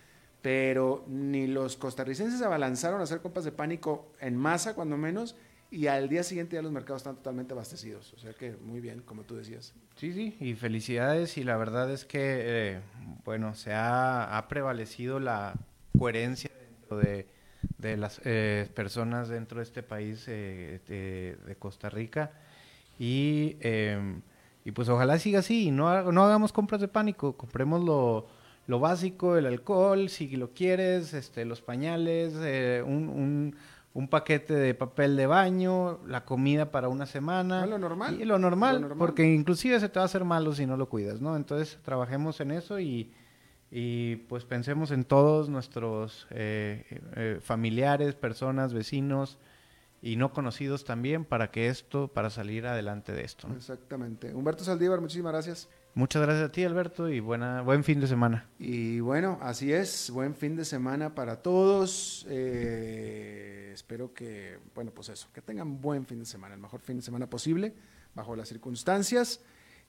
pero 0.42 1.06
ni 1.08 1.46
los 1.46 1.78
costarricenses 1.78 2.40
se 2.40 2.46
abalanzaron 2.46 3.02
a 3.02 3.04
hacer 3.04 3.22
compras 3.22 3.46
de 3.46 3.52
pánico 3.52 4.12
en 4.20 4.36
masa, 4.36 4.74
cuando 4.74 4.98
menos, 4.98 5.36
y 5.76 5.88
al 5.88 6.08
día 6.08 6.24
siguiente 6.24 6.56
ya 6.56 6.62
los 6.62 6.72
mercados 6.72 7.02
están 7.02 7.18
totalmente 7.18 7.54
abastecidos. 7.54 8.14
O 8.14 8.18
sea 8.18 8.32
que 8.34 8.56
muy 8.62 8.80
bien, 8.80 9.02
como 9.02 9.24
tú 9.24 9.36
decías. 9.36 9.74
Sí, 9.96 10.14
sí, 10.14 10.38
y 10.40 10.54
felicidades. 10.54 11.38
Y 11.38 11.44
la 11.44 11.58
verdad 11.58 11.92
es 11.92 12.06
que, 12.06 12.20
eh, 12.22 12.80
bueno, 13.26 13.54
se 13.56 13.74
ha, 13.74 14.46
prevalecido 14.48 15.20
la 15.20 15.54
coherencia 16.00 16.50
dentro 16.58 16.98
de, 16.98 17.28
de 17.78 17.98
las 17.98 18.22
eh, 18.24 18.70
personas 18.74 19.28
dentro 19.28 19.58
de 19.58 19.64
este 19.64 19.84
país 19.84 20.24
eh, 20.28 20.80
de, 21.46 21.56
Costa 21.58 21.90
Rica. 21.90 22.32
Y, 22.98 23.58
em, 23.60 24.22
y 24.64 24.72
pues 24.72 24.88
ojalá 24.88 25.20
siga 25.20 25.40
así. 25.40 25.72
No, 25.72 26.10
no 26.14 26.24
hagamos 26.24 26.54
compras 26.54 26.80
de 26.80 26.88
pánico. 26.88 27.36
Compremos 27.36 27.84
lo, 27.84 28.28
lo 28.68 28.80
básico, 28.80 29.36
el 29.36 29.46
alcohol, 29.46 30.08
si 30.08 30.38
lo 30.38 30.54
quieres, 30.54 31.14
este, 31.14 31.44
los 31.44 31.62
pañales, 31.62 32.34
un, 32.86 33.10
un 33.10 33.56
un 33.96 34.10
paquete 34.10 34.54
de 34.54 34.74
papel 34.74 35.16
de 35.16 35.26
baño, 35.26 36.00
la 36.06 36.26
comida 36.26 36.70
para 36.70 36.90
una 36.90 37.06
semana. 37.06 37.64
Ah, 37.64 37.66
lo 37.66 37.80
normal. 37.80 38.22
Y 38.22 38.26
lo 38.26 38.38
normal, 38.38 38.94
porque 38.98 39.34
inclusive 39.34 39.80
se 39.80 39.88
te 39.88 40.00
va 40.00 40.04
a 40.04 40.06
hacer 40.06 40.26
malo 40.26 40.54
si 40.54 40.66
no 40.66 40.76
lo 40.76 40.90
cuidas, 40.90 41.22
¿no? 41.22 41.38
Entonces 41.38 41.80
trabajemos 41.82 42.42
en 42.42 42.52
eso 42.52 42.78
y, 42.78 43.14
pues 44.28 44.44
pensemos 44.44 44.92
en 44.92 45.06
todos 45.06 45.48
nuestros 45.48 46.28
eh, 46.32 46.84
eh, 47.16 47.40
familiares, 47.42 48.16
personas, 48.16 48.74
vecinos 48.74 49.40
y 50.06 50.18
no 50.18 50.32
conocidos 50.32 50.86
también 50.86 51.26
para 51.26 51.50
que 51.50 51.68
esto, 51.68 52.10
para 52.10 52.30
salir 52.30 52.68
adelante 52.68 53.12
de 53.12 53.24
esto. 53.24 53.48
Exactamente. 53.56 54.36
Humberto 54.36 54.64
Saldívar, 54.64 55.02
muchísimas 55.02 55.34
gracias. 55.34 55.68
Muchas 55.96 56.22
gracias 56.22 56.48
a 56.48 56.52
ti, 56.52 56.64
Alberto, 56.64 57.10
y 57.10 57.20
buena, 57.20 57.64
buen 57.64 57.84
fin 57.84 58.00
de 58.00 58.06
semana. 58.06 58.48
Y 58.60 59.00
bueno, 59.00 59.40
así 59.42 59.74
es, 59.74 60.12
buen 60.12 60.36
fin 60.36 60.56
de 60.56 60.64
semana 60.64 61.16
para 61.16 61.42
todos. 61.42 62.24
Eh, 62.30 63.72
espero 63.74 64.14
que, 64.14 64.60
bueno, 64.76 64.92
pues 64.92 65.10
eso, 65.10 65.28
que 65.34 65.42
tengan 65.42 65.82
buen 65.82 66.06
fin 66.06 66.20
de 66.20 66.26
semana, 66.26 66.54
el 66.54 66.62
mejor 66.62 66.82
fin 66.82 66.98
de 66.98 67.02
semana 67.02 67.28
posible, 67.28 67.74
bajo 68.14 68.36
las 68.36 68.48
circunstancias. 68.48 69.42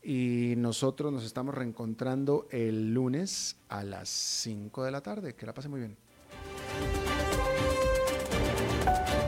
Y 0.03 0.55
nosotros 0.57 1.13
nos 1.13 1.25
estamos 1.25 1.55
reencontrando 1.55 2.49
el 2.51 2.95
lunes 2.95 3.59
a 3.69 3.85
las 3.85 4.09
5 4.09 4.83
de 4.83 4.91
la 4.91 5.03
tarde. 5.03 5.35
Que 5.35 5.45
la 5.45 5.53
pasen 5.53 5.73
muy 5.73 5.81
bien. 5.81 5.99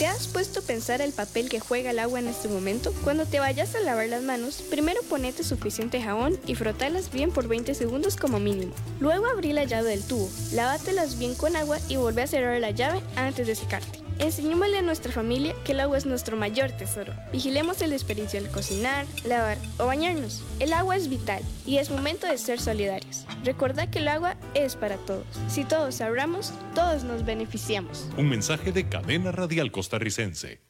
¿Te 0.00 0.06
has 0.06 0.28
puesto 0.28 0.60
a 0.60 0.62
pensar 0.62 1.02
el 1.02 1.12
papel 1.12 1.50
que 1.50 1.60
juega 1.60 1.90
el 1.90 1.98
agua 1.98 2.20
en 2.20 2.26
este 2.26 2.48
momento? 2.48 2.94
Cuando 3.04 3.26
te 3.26 3.38
vayas 3.38 3.74
a 3.74 3.80
lavar 3.80 4.08
las 4.08 4.22
manos, 4.22 4.62
primero 4.62 5.02
ponete 5.02 5.44
suficiente 5.44 6.00
jabón 6.00 6.40
y 6.46 6.54
frotalas 6.54 7.12
bien 7.12 7.30
por 7.30 7.48
20 7.48 7.74
segundos 7.74 8.16
como 8.16 8.40
mínimo. 8.40 8.72
Luego 8.98 9.26
abrí 9.26 9.52
la 9.52 9.64
llave 9.64 9.90
del 9.90 10.02
tubo, 10.02 10.30
lávatelas 10.54 11.18
bien 11.18 11.34
con 11.34 11.54
agua 11.54 11.76
y 11.90 11.96
vuelve 11.96 12.22
a 12.22 12.26
cerrar 12.26 12.58
la 12.60 12.70
llave 12.70 13.02
antes 13.14 13.46
de 13.46 13.54
secarte. 13.54 13.98
Enseñémosle 14.20 14.76
a 14.76 14.82
nuestra 14.82 15.10
familia 15.12 15.54
que 15.64 15.72
el 15.72 15.80
agua 15.80 15.96
es 15.96 16.04
nuestro 16.04 16.36
mayor 16.36 16.70
tesoro. 16.72 17.14
Vigilemos 17.32 17.80
el 17.80 17.90
desperdicio 17.90 18.38
al 18.38 18.50
cocinar, 18.50 19.06
lavar 19.24 19.56
o 19.78 19.86
bañarnos. 19.86 20.42
El 20.58 20.74
agua 20.74 20.96
es 20.96 21.08
vital 21.08 21.42
y 21.64 21.78
es 21.78 21.90
momento 21.90 22.26
de 22.26 22.36
ser 22.36 22.60
solidarios. 22.60 23.24
Recordad 23.44 23.88
que 23.88 24.00
el 24.00 24.08
agua 24.08 24.36
es 24.52 24.76
para 24.76 24.98
todos. 24.98 25.24
Si 25.48 25.64
todos 25.64 26.02
ahorramos, 26.02 26.52
todos 26.74 27.02
nos 27.02 27.24
beneficiamos. 27.24 28.10
Un 28.18 28.28
mensaje 28.28 28.72
de 28.72 28.90
Cadena 28.90 29.32
Radial 29.32 29.72
Costarricense. 29.72 30.69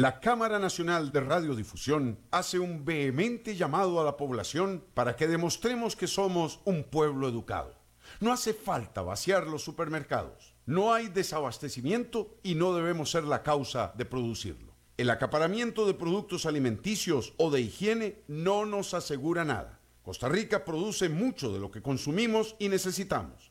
La 0.00 0.20
Cámara 0.20 0.60
Nacional 0.60 1.10
de 1.10 1.18
Radiodifusión 1.18 2.20
hace 2.30 2.60
un 2.60 2.84
vehemente 2.84 3.56
llamado 3.56 4.00
a 4.00 4.04
la 4.04 4.16
población 4.16 4.84
para 4.94 5.16
que 5.16 5.26
demostremos 5.26 5.96
que 5.96 6.06
somos 6.06 6.60
un 6.64 6.84
pueblo 6.84 7.28
educado. 7.28 7.74
No 8.20 8.32
hace 8.32 8.54
falta 8.54 9.02
vaciar 9.02 9.48
los 9.48 9.64
supermercados. 9.64 10.54
No 10.66 10.94
hay 10.94 11.08
desabastecimiento 11.08 12.38
y 12.44 12.54
no 12.54 12.76
debemos 12.76 13.10
ser 13.10 13.24
la 13.24 13.42
causa 13.42 13.92
de 13.96 14.04
producirlo. 14.04 14.72
El 14.96 15.10
acaparamiento 15.10 15.84
de 15.84 15.94
productos 15.94 16.46
alimenticios 16.46 17.34
o 17.36 17.50
de 17.50 17.62
higiene 17.62 18.22
no 18.28 18.66
nos 18.66 18.94
asegura 18.94 19.44
nada. 19.44 19.80
Costa 20.02 20.28
Rica 20.28 20.64
produce 20.64 21.08
mucho 21.08 21.52
de 21.52 21.58
lo 21.58 21.72
que 21.72 21.82
consumimos 21.82 22.54
y 22.60 22.68
necesitamos. 22.68 23.50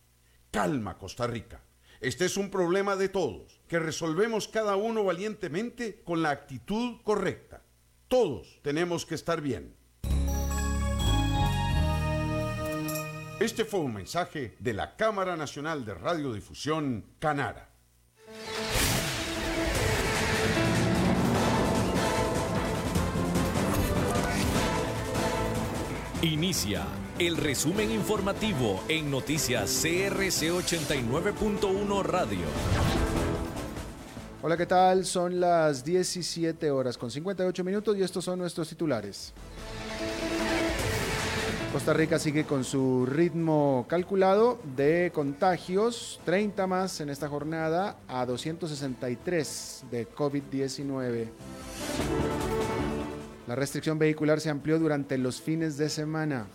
Calma, 0.52 0.98
Costa 0.98 1.28
Rica. 1.28 1.62
Este 2.00 2.24
es 2.24 2.38
un 2.38 2.50
problema 2.50 2.96
de 2.96 3.10
todos, 3.10 3.57
que 3.68 3.80
resolvemos 3.80 4.48
cada 4.48 4.76
uno 4.76 5.04
valientemente 5.04 6.02
con 6.04 6.22
la 6.22 6.32
actitud 6.32 7.02
correcta. 7.04 7.62
Todos 8.08 8.60
tenemos 8.62 9.06
que 9.06 9.16
estar 9.16 9.42
bien. 9.42 9.76
Este 13.40 13.66
fue 13.66 13.82
un 13.82 13.94
mensaje 13.94 14.56
de 14.60 14.74
la 14.74 14.96
Cámara 14.96 15.36
Nacional 15.36 15.86
de 15.86 15.94
Radiodifusión, 15.94 17.06
Canara. 17.20 17.70
Inicia 26.24 26.84
el 27.20 27.38
resumen 27.38 27.92
informativo 27.92 28.84
en 28.88 29.12
noticias 29.12 29.70
CRC 29.82 30.52
89.1 30.52 32.04
Radio. 32.04 33.07
Hola, 34.44 34.56
¿qué 34.56 34.68
tal? 34.68 35.04
Son 35.04 35.40
las 35.40 35.84
17 35.84 36.70
horas 36.70 36.96
con 36.96 37.10
58 37.10 37.64
minutos 37.64 37.98
y 37.98 38.04
estos 38.04 38.24
son 38.24 38.38
nuestros 38.38 38.70
titulares. 38.70 39.34
Costa 41.74 41.92
Rica 41.94 42.20
sigue 42.20 42.44
con 42.44 42.64
su 42.64 43.08
ritmo 43.08 43.88
calculado 43.90 44.60
de 44.76 45.12
contagios, 45.12 46.20
30 46.24 46.68
más 46.68 47.02
en 47.02 47.10
esta 47.10 47.28
jornada 47.28 47.98
a 48.08 48.28
263 48.28 49.86
de 49.90 50.08
COVID-19. 50.08 51.28
La 53.48 53.56
restricción 53.56 53.98
vehicular 53.98 54.40
se 54.40 54.52
amplió 54.52 54.78
durante 54.78 55.18
los 55.18 55.42
fines 55.42 55.78
de 55.78 55.90
semana. 55.90 56.46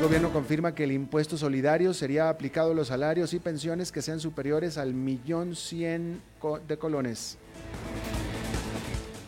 El 0.00 0.06
gobierno 0.06 0.32
confirma 0.32 0.74
que 0.74 0.84
el 0.84 0.92
impuesto 0.92 1.36
solidario 1.36 1.92
sería 1.92 2.30
aplicado 2.30 2.70
a 2.70 2.74
los 2.74 2.88
salarios 2.88 3.34
y 3.34 3.38
pensiones 3.38 3.92
que 3.92 4.00
sean 4.00 4.18
superiores 4.18 4.78
al 4.78 4.94
millón 4.94 5.54
cien 5.54 6.22
de 6.66 6.78
colones. 6.78 7.36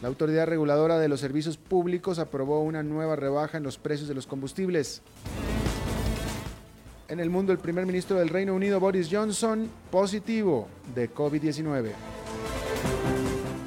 La 0.00 0.08
Autoridad 0.08 0.46
Reguladora 0.46 0.98
de 0.98 1.10
los 1.10 1.20
Servicios 1.20 1.58
Públicos 1.58 2.18
aprobó 2.18 2.62
una 2.62 2.82
nueva 2.82 3.16
rebaja 3.16 3.58
en 3.58 3.64
los 3.64 3.76
precios 3.76 4.08
de 4.08 4.14
los 4.14 4.26
combustibles. 4.26 5.02
En 7.06 7.20
el 7.20 7.28
mundo, 7.28 7.52
el 7.52 7.58
primer 7.58 7.84
ministro 7.84 8.16
del 8.18 8.30
Reino 8.30 8.54
Unido, 8.54 8.80
Boris 8.80 9.10
Johnson, 9.12 9.68
positivo 9.90 10.68
de 10.94 11.12
COVID-19. 11.12 11.90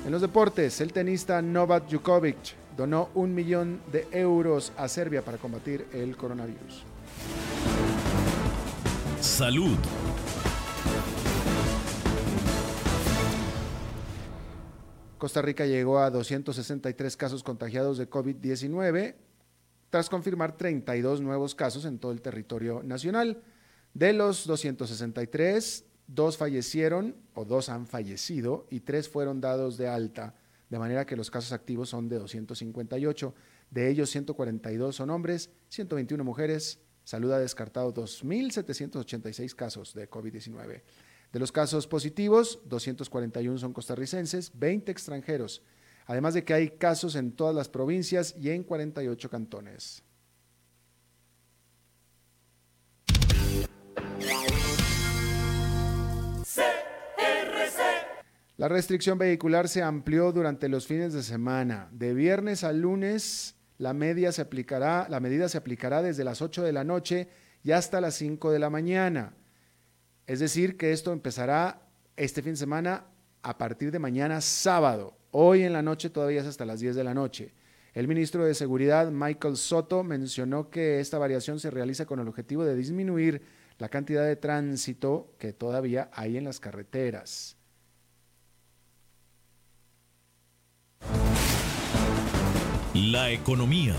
En 0.07 0.11
los 0.11 0.21
deportes, 0.21 0.81
el 0.81 0.91
tenista 0.91 1.39
Novak 1.43 1.87
Djokovic 1.87 2.55
donó 2.75 3.09
un 3.13 3.35
millón 3.35 3.79
de 3.91 4.07
euros 4.11 4.73
a 4.75 4.87
Serbia 4.87 5.21
para 5.21 5.37
combatir 5.37 5.85
el 5.93 6.17
coronavirus. 6.17 6.94
Salud. 9.25 9.75
Costa 15.17 15.41
Rica 15.41 15.65
llegó 15.65 15.97
a 15.97 16.11
263 16.11 17.17
casos 17.17 17.43
contagiados 17.43 17.97
de 17.97 18.07
COVID-19 18.07 19.15
tras 19.89 20.09
confirmar 20.09 20.55
32 20.55 21.21
nuevos 21.21 21.55
casos 21.55 21.85
en 21.85 21.97
todo 21.97 22.11
el 22.11 22.21
territorio 22.21 22.83
nacional. 22.83 23.41
De 23.95 24.13
los 24.13 24.45
263, 24.45 25.85
dos 26.07 26.37
fallecieron 26.37 27.15
o 27.33 27.45
dos 27.45 27.67
han 27.69 27.87
fallecido 27.87 28.67
y 28.69 28.81
tres 28.81 29.09
fueron 29.09 29.41
dados 29.41 29.75
de 29.75 29.89
alta, 29.89 30.35
de 30.69 30.79
manera 30.79 31.05
que 31.05 31.17
los 31.17 31.31
casos 31.31 31.51
activos 31.51 31.89
son 31.89 32.07
de 32.07 32.19
258. 32.19 33.33
De 33.71 33.89
ellos, 33.89 34.11
142 34.11 34.95
son 34.95 35.09
hombres, 35.09 35.49
121 35.69 36.23
mujeres. 36.23 36.79
Salud 37.05 37.31
ha 37.31 37.39
descartado 37.39 37.93
2.786 37.93 39.55
casos 39.55 39.93
de 39.93 40.09
COVID-19. 40.09 40.81
De 41.31 41.39
los 41.39 41.51
casos 41.51 41.87
positivos, 41.87 42.59
241 42.65 43.59
son 43.59 43.73
costarricenses, 43.73 44.51
20 44.55 44.91
extranjeros, 44.91 45.61
además 46.07 46.33
de 46.33 46.43
que 46.43 46.53
hay 46.53 46.69
casos 46.71 47.15
en 47.15 47.31
todas 47.31 47.55
las 47.55 47.69
provincias 47.69 48.35
y 48.37 48.49
en 48.49 48.63
48 48.63 49.29
cantones. 49.29 50.03
La 58.57 58.69
restricción 58.69 59.17
vehicular 59.17 59.67
se 59.67 59.83
amplió 59.83 60.31
durante 60.31 60.69
los 60.69 60.87
fines 60.87 61.13
de 61.13 61.21
semana. 61.21 61.89
De 61.91 62.13
viernes 62.13 62.63
a 62.63 62.71
lunes, 62.71 63.54
la, 63.77 63.93
media 63.93 64.31
se 64.31 64.41
aplicará, 64.41 65.07
la 65.09 65.19
medida 65.19 65.49
se 65.49 65.57
aplicará 65.57 66.01
desde 66.01 66.23
las 66.23 66.41
8 66.41 66.63
de 66.63 66.73
la 66.73 66.83
noche 66.83 67.27
y 67.63 67.71
hasta 67.71 68.01
las 68.01 68.15
5 68.15 68.51
de 68.51 68.59
la 68.59 68.69
mañana. 68.69 69.33
Es 70.27 70.39
decir, 70.39 70.77
que 70.77 70.91
esto 70.91 71.11
empezará 71.11 71.81
este 72.15 72.41
fin 72.41 72.53
de 72.53 72.57
semana 72.57 73.05
a 73.41 73.57
partir 73.57 73.91
de 73.91 73.99
mañana 73.99 74.41
sábado. 74.41 75.17
Hoy 75.31 75.63
en 75.63 75.73
la 75.73 75.81
noche 75.81 76.09
todavía 76.09 76.41
es 76.41 76.47
hasta 76.47 76.65
las 76.65 76.79
10 76.79 76.95
de 76.95 77.03
la 77.03 77.13
noche. 77.13 77.53
El 77.93 78.07
ministro 78.07 78.43
de 78.43 78.53
Seguridad, 78.53 79.11
Michael 79.11 79.55
Soto, 79.55 80.03
mencionó 80.03 80.69
que 80.69 80.99
esta 80.99 81.17
variación 81.17 81.59
se 81.59 81.71
realiza 81.71 82.05
con 82.05 82.19
el 82.19 82.27
objetivo 82.27 82.65
de 82.65 82.75
disminuir 82.75 83.41
la 83.77 83.89
cantidad 83.89 84.25
de 84.25 84.35
tránsito 84.35 85.33
que 85.37 85.53
todavía 85.53 86.09
hay 86.13 86.37
en 86.37 86.43
las 86.43 86.59
carreteras. 86.59 87.54
La 92.95 93.29
economía. 93.29 93.93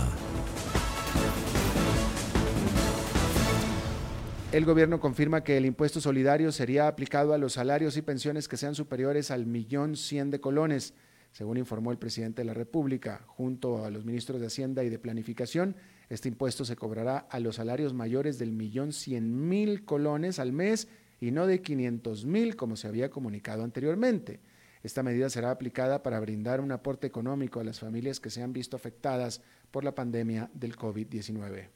El 4.53 4.65
gobierno 4.65 5.01
confirma 5.01 5.45
que 5.45 5.59
el 5.59 5.67
impuesto 5.67 6.01
solidario 6.01 6.51
sería 6.51 6.89
aplicado 6.89 7.35
a 7.35 7.39
los 7.39 7.53
salarios 7.53 7.99
y 7.99 8.03
pensiones 8.03 8.49
que 8.49 8.57
sean 8.57 8.75
superiores 8.75 9.31
al 9.31 9.45
millón 9.45 9.97
cien 9.97 10.31
de 10.31 10.41
colones, 10.41 10.95
según 11.33 11.59
informó 11.59 11.93
el 11.93 11.99
presidente 11.99 12.41
de 12.41 12.47
la 12.47 12.55
República. 12.55 13.23
Junto 13.27 13.85
a 13.85 13.91
los 13.91 14.07
ministros 14.07 14.41
de 14.41 14.47
Hacienda 14.47 14.83
y 14.83 14.89
de 14.89 14.99
Planificación, 14.99 15.77
este 16.09 16.31
impuesto 16.31 16.65
se 16.65 16.77
cobrará 16.77 17.19
a 17.19 17.39
los 17.39 17.57
salarios 17.57 17.93
mayores 17.93 18.39
del 18.39 18.53
millón 18.53 18.95
cien 18.95 19.47
mil 19.47 19.85
colones 19.85 20.39
al 20.39 20.55
mes 20.55 20.89
y 21.21 21.33
no 21.33 21.47
de 21.47 21.61
quinientos 21.61 22.25
mil 22.25 22.57
como 22.57 22.77
se 22.77 22.89
había 22.89 23.11
comunicado 23.11 23.63
anteriormente. 23.63 24.41
Esta 24.87 25.03
medida 25.03 25.29
será 25.29 25.51
aplicada 25.51 26.05
para 26.05 26.21
brindar 26.21 26.61
un 26.61 26.71
aporte 26.71 27.09
económico 27.09 27.59
a 27.59 27.65
las 27.65 27.81
familias 27.81 28.21
que 28.21 28.31
se 28.31 28.41
han 28.41 28.53
visto 28.53 28.77
afectadas 28.77 29.41
por 29.73 29.83
la 29.83 29.97
pandemia 29.97 30.49
del 30.55 30.77
COVID-19. 30.77 31.71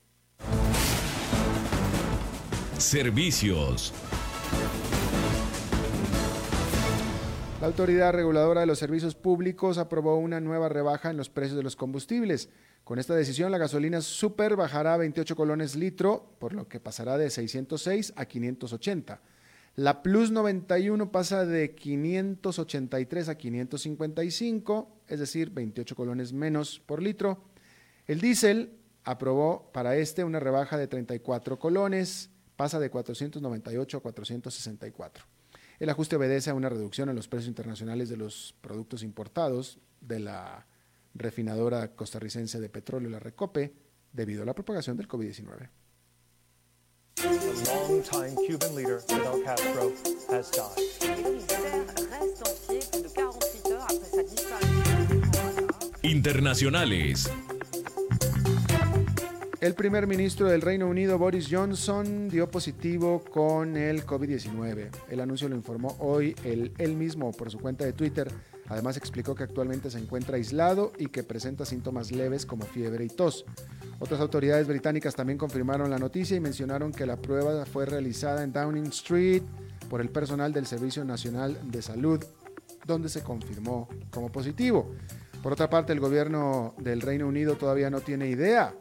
Servicios. 2.78 3.92
La 7.61 7.66
Autoridad 7.66 8.12
Reguladora 8.12 8.61
de 8.61 8.68
los 8.68 8.78
Servicios 8.78 9.16
Públicos 9.16 9.78
aprobó 9.78 10.16
una 10.16 10.38
nueva 10.38 10.68
rebaja 10.68 11.11
en 11.11 11.16
los 11.16 11.30
precios 11.30 11.56
de 11.56 11.64
los 11.64 11.74
combustibles. 11.74 12.48
Con 12.84 13.00
esta 13.00 13.16
decisión, 13.16 13.50
la 13.50 13.58
gasolina 13.58 14.02
super 14.02 14.54
bajará 14.54 14.94
a 14.94 14.98
28 14.98 15.34
colones 15.34 15.74
litro, 15.74 16.36
por 16.38 16.52
lo 16.52 16.68
que 16.68 16.78
pasará 16.78 17.18
de 17.18 17.28
606 17.28 18.12
a 18.14 18.24
580. 18.26 19.20
La 19.80 20.02
Plus 20.02 20.30
91 20.30 21.10
pasa 21.10 21.46
de 21.46 21.74
583 21.74 23.30
a 23.30 23.38
555, 23.38 25.00
es 25.08 25.18
decir, 25.18 25.48
28 25.52 25.96
colones 25.96 26.34
menos 26.34 26.80
por 26.80 27.02
litro. 27.02 27.44
El 28.06 28.20
diésel 28.20 28.76
aprobó 29.04 29.72
para 29.72 29.96
este 29.96 30.22
una 30.22 30.38
rebaja 30.38 30.76
de 30.76 30.86
34 30.86 31.58
colones, 31.58 32.28
pasa 32.56 32.78
de 32.78 32.90
498 32.90 33.96
a 33.96 34.00
464. 34.02 35.24
El 35.78 35.88
ajuste 35.88 36.16
obedece 36.16 36.50
a 36.50 36.54
una 36.54 36.68
reducción 36.68 37.08
en 37.08 37.16
los 37.16 37.28
precios 37.28 37.48
internacionales 37.48 38.10
de 38.10 38.18
los 38.18 38.54
productos 38.60 39.02
importados 39.02 39.78
de 40.02 40.20
la 40.20 40.66
refinadora 41.14 41.96
costarricense 41.96 42.60
de 42.60 42.68
petróleo, 42.68 43.08
la 43.08 43.18
Recope, 43.18 43.72
debido 44.12 44.42
a 44.42 44.44
la 44.44 44.54
propagación 44.54 44.98
del 44.98 45.08
COVID-19. 45.08 45.70
Internacionales. 56.02 57.30
El 59.60 59.74
primer 59.74 60.06
ministro 60.06 60.48
del 60.48 60.62
Reino 60.62 60.86
Unido, 60.86 61.18
Boris 61.18 61.48
Johnson, 61.50 62.30
dio 62.30 62.50
positivo 62.50 63.22
con 63.30 63.76
el 63.76 64.06
COVID-19. 64.06 64.88
El 65.10 65.20
anuncio 65.20 65.50
lo 65.50 65.56
informó 65.56 65.96
hoy 65.98 66.34
él, 66.44 66.72
él, 66.78 66.96
mismo 66.96 67.32
por 67.32 67.50
su 67.50 67.58
cuenta 67.58 67.84
de 67.84 67.92
Twitter. 67.92 68.32
Además 68.70 68.96
explicó 68.96 69.34
que 69.34 69.42
actualmente 69.42 69.90
se 69.90 69.98
encuentra 69.98 70.36
aislado 70.36 70.92
y 70.96 71.08
que 71.08 71.24
presenta 71.24 71.66
síntomas 71.66 72.12
leves 72.12 72.46
como 72.46 72.64
fiebre 72.64 73.04
y 73.04 73.08
tos. 73.08 73.44
Otras 73.98 74.20
autoridades 74.20 74.68
británicas 74.68 75.16
también 75.16 75.38
confirmaron 75.38 75.90
la 75.90 75.98
noticia 75.98 76.36
y 76.36 76.40
mencionaron 76.40 76.92
que 76.92 77.04
la 77.04 77.16
prueba 77.16 77.66
fue 77.66 77.84
realizada 77.84 78.44
en 78.44 78.52
Downing 78.52 78.86
Street 78.86 79.42
por 79.90 80.00
el 80.00 80.08
personal 80.08 80.52
del 80.52 80.66
Servicio 80.66 81.04
Nacional 81.04 81.58
de 81.64 81.82
Salud, 81.82 82.24
donde 82.86 83.08
se 83.08 83.22
confirmó 83.22 83.88
como 84.12 84.30
positivo. 84.30 84.94
Por 85.42 85.52
otra 85.52 85.68
parte, 85.68 85.92
el 85.92 86.00
gobierno 86.00 86.74
del 86.78 87.00
Reino 87.00 87.26
Unido 87.26 87.56
todavía 87.56 87.90
no 87.90 88.00
tiene 88.00 88.28
idea 88.28 88.72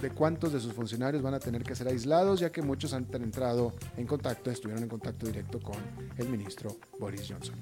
de 0.00 0.10
cuántos 0.10 0.52
de 0.52 0.60
sus 0.60 0.72
funcionarios 0.72 1.22
van 1.22 1.34
a 1.34 1.40
tener 1.40 1.64
que 1.64 1.74
ser 1.74 1.88
aislados, 1.88 2.38
ya 2.38 2.52
que 2.52 2.62
muchos 2.62 2.92
han 2.92 3.08
entrado 3.12 3.74
en 3.96 4.06
contacto, 4.06 4.50
estuvieron 4.50 4.84
en 4.84 4.88
contacto 4.88 5.26
directo 5.26 5.58
con 5.60 5.76
el 6.16 6.28
ministro 6.28 6.76
Boris 7.00 7.26
Johnson. 7.28 7.56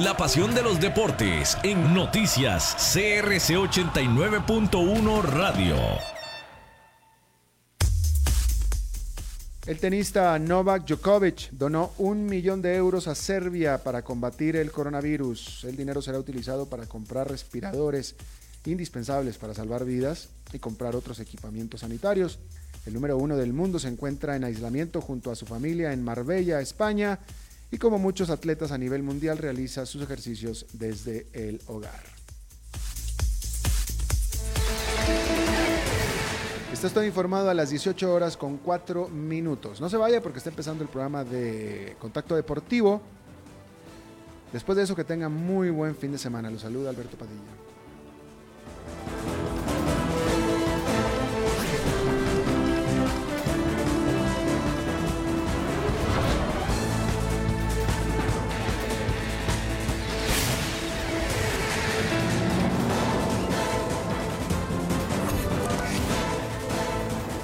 La 0.00 0.16
pasión 0.16 0.54
de 0.54 0.62
los 0.62 0.80
deportes 0.80 1.58
en 1.62 1.92
noticias 1.92 2.74
CRC 2.94 3.56
89.1 3.56 5.22
Radio. 5.22 5.76
El 9.66 9.78
tenista 9.78 10.38
Novak 10.38 10.86
Djokovic 10.86 11.50
donó 11.50 11.92
un 11.98 12.24
millón 12.24 12.62
de 12.62 12.74
euros 12.74 13.06
a 13.06 13.14
Serbia 13.14 13.84
para 13.84 14.00
combatir 14.00 14.56
el 14.56 14.72
coronavirus. 14.72 15.64
El 15.64 15.76
dinero 15.76 16.00
será 16.00 16.18
utilizado 16.18 16.70
para 16.70 16.86
comprar 16.86 17.30
respiradores 17.30 18.16
indispensables 18.64 19.36
para 19.36 19.52
salvar 19.52 19.84
vidas 19.84 20.30
y 20.54 20.58
comprar 20.58 20.96
otros 20.96 21.20
equipamientos 21.20 21.80
sanitarios. 21.80 22.38
El 22.86 22.94
número 22.94 23.18
uno 23.18 23.36
del 23.36 23.52
mundo 23.52 23.78
se 23.78 23.88
encuentra 23.88 24.36
en 24.36 24.44
aislamiento 24.44 25.02
junto 25.02 25.30
a 25.30 25.36
su 25.36 25.44
familia 25.44 25.92
en 25.92 26.02
Marbella, 26.02 26.62
España, 26.62 27.18
y 27.72 27.78
como 27.78 27.98
muchos 27.98 28.30
atletas 28.30 28.70
a 28.70 28.78
nivel 28.78 29.02
mundial 29.02 29.38
realiza 29.38 29.86
sus 29.86 30.02
ejercicios 30.02 30.66
desde 30.74 31.26
el 31.32 31.60
hogar. 31.66 32.04
Está 36.70 36.86
estoy 36.86 37.06
informado 37.06 37.48
a 37.48 37.54
las 37.54 37.70
18 37.70 38.12
horas 38.12 38.36
con 38.36 38.58
4 38.58 39.08
minutos. 39.08 39.80
No 39.80 39.88
se 39.88 39.96
vaya 39.96 40.20
porque 40.20 40.38
está 40.38 40.50
empezando 40.50 40.84
el 40.84 40.90
programa 40.90 41.24
de 41.24 41.96
Contacto 41.98 42.36
Deportivo. 42.36 43.00
Después 44.52 44.76
de 44.76 44.82
eso, 44.82 44.94
que 44.94 45.04
tenga 45.04 45.30
muy 45.30 45.70
buen 45.70 45.96
fin 45.96 46.12
de 46.12 46.18
semana. 46.18 46.50
Los 46.50 46.62
saluda 46.62 46.90
Alberto 46.90 47.16
Padilla. 47.16 47.61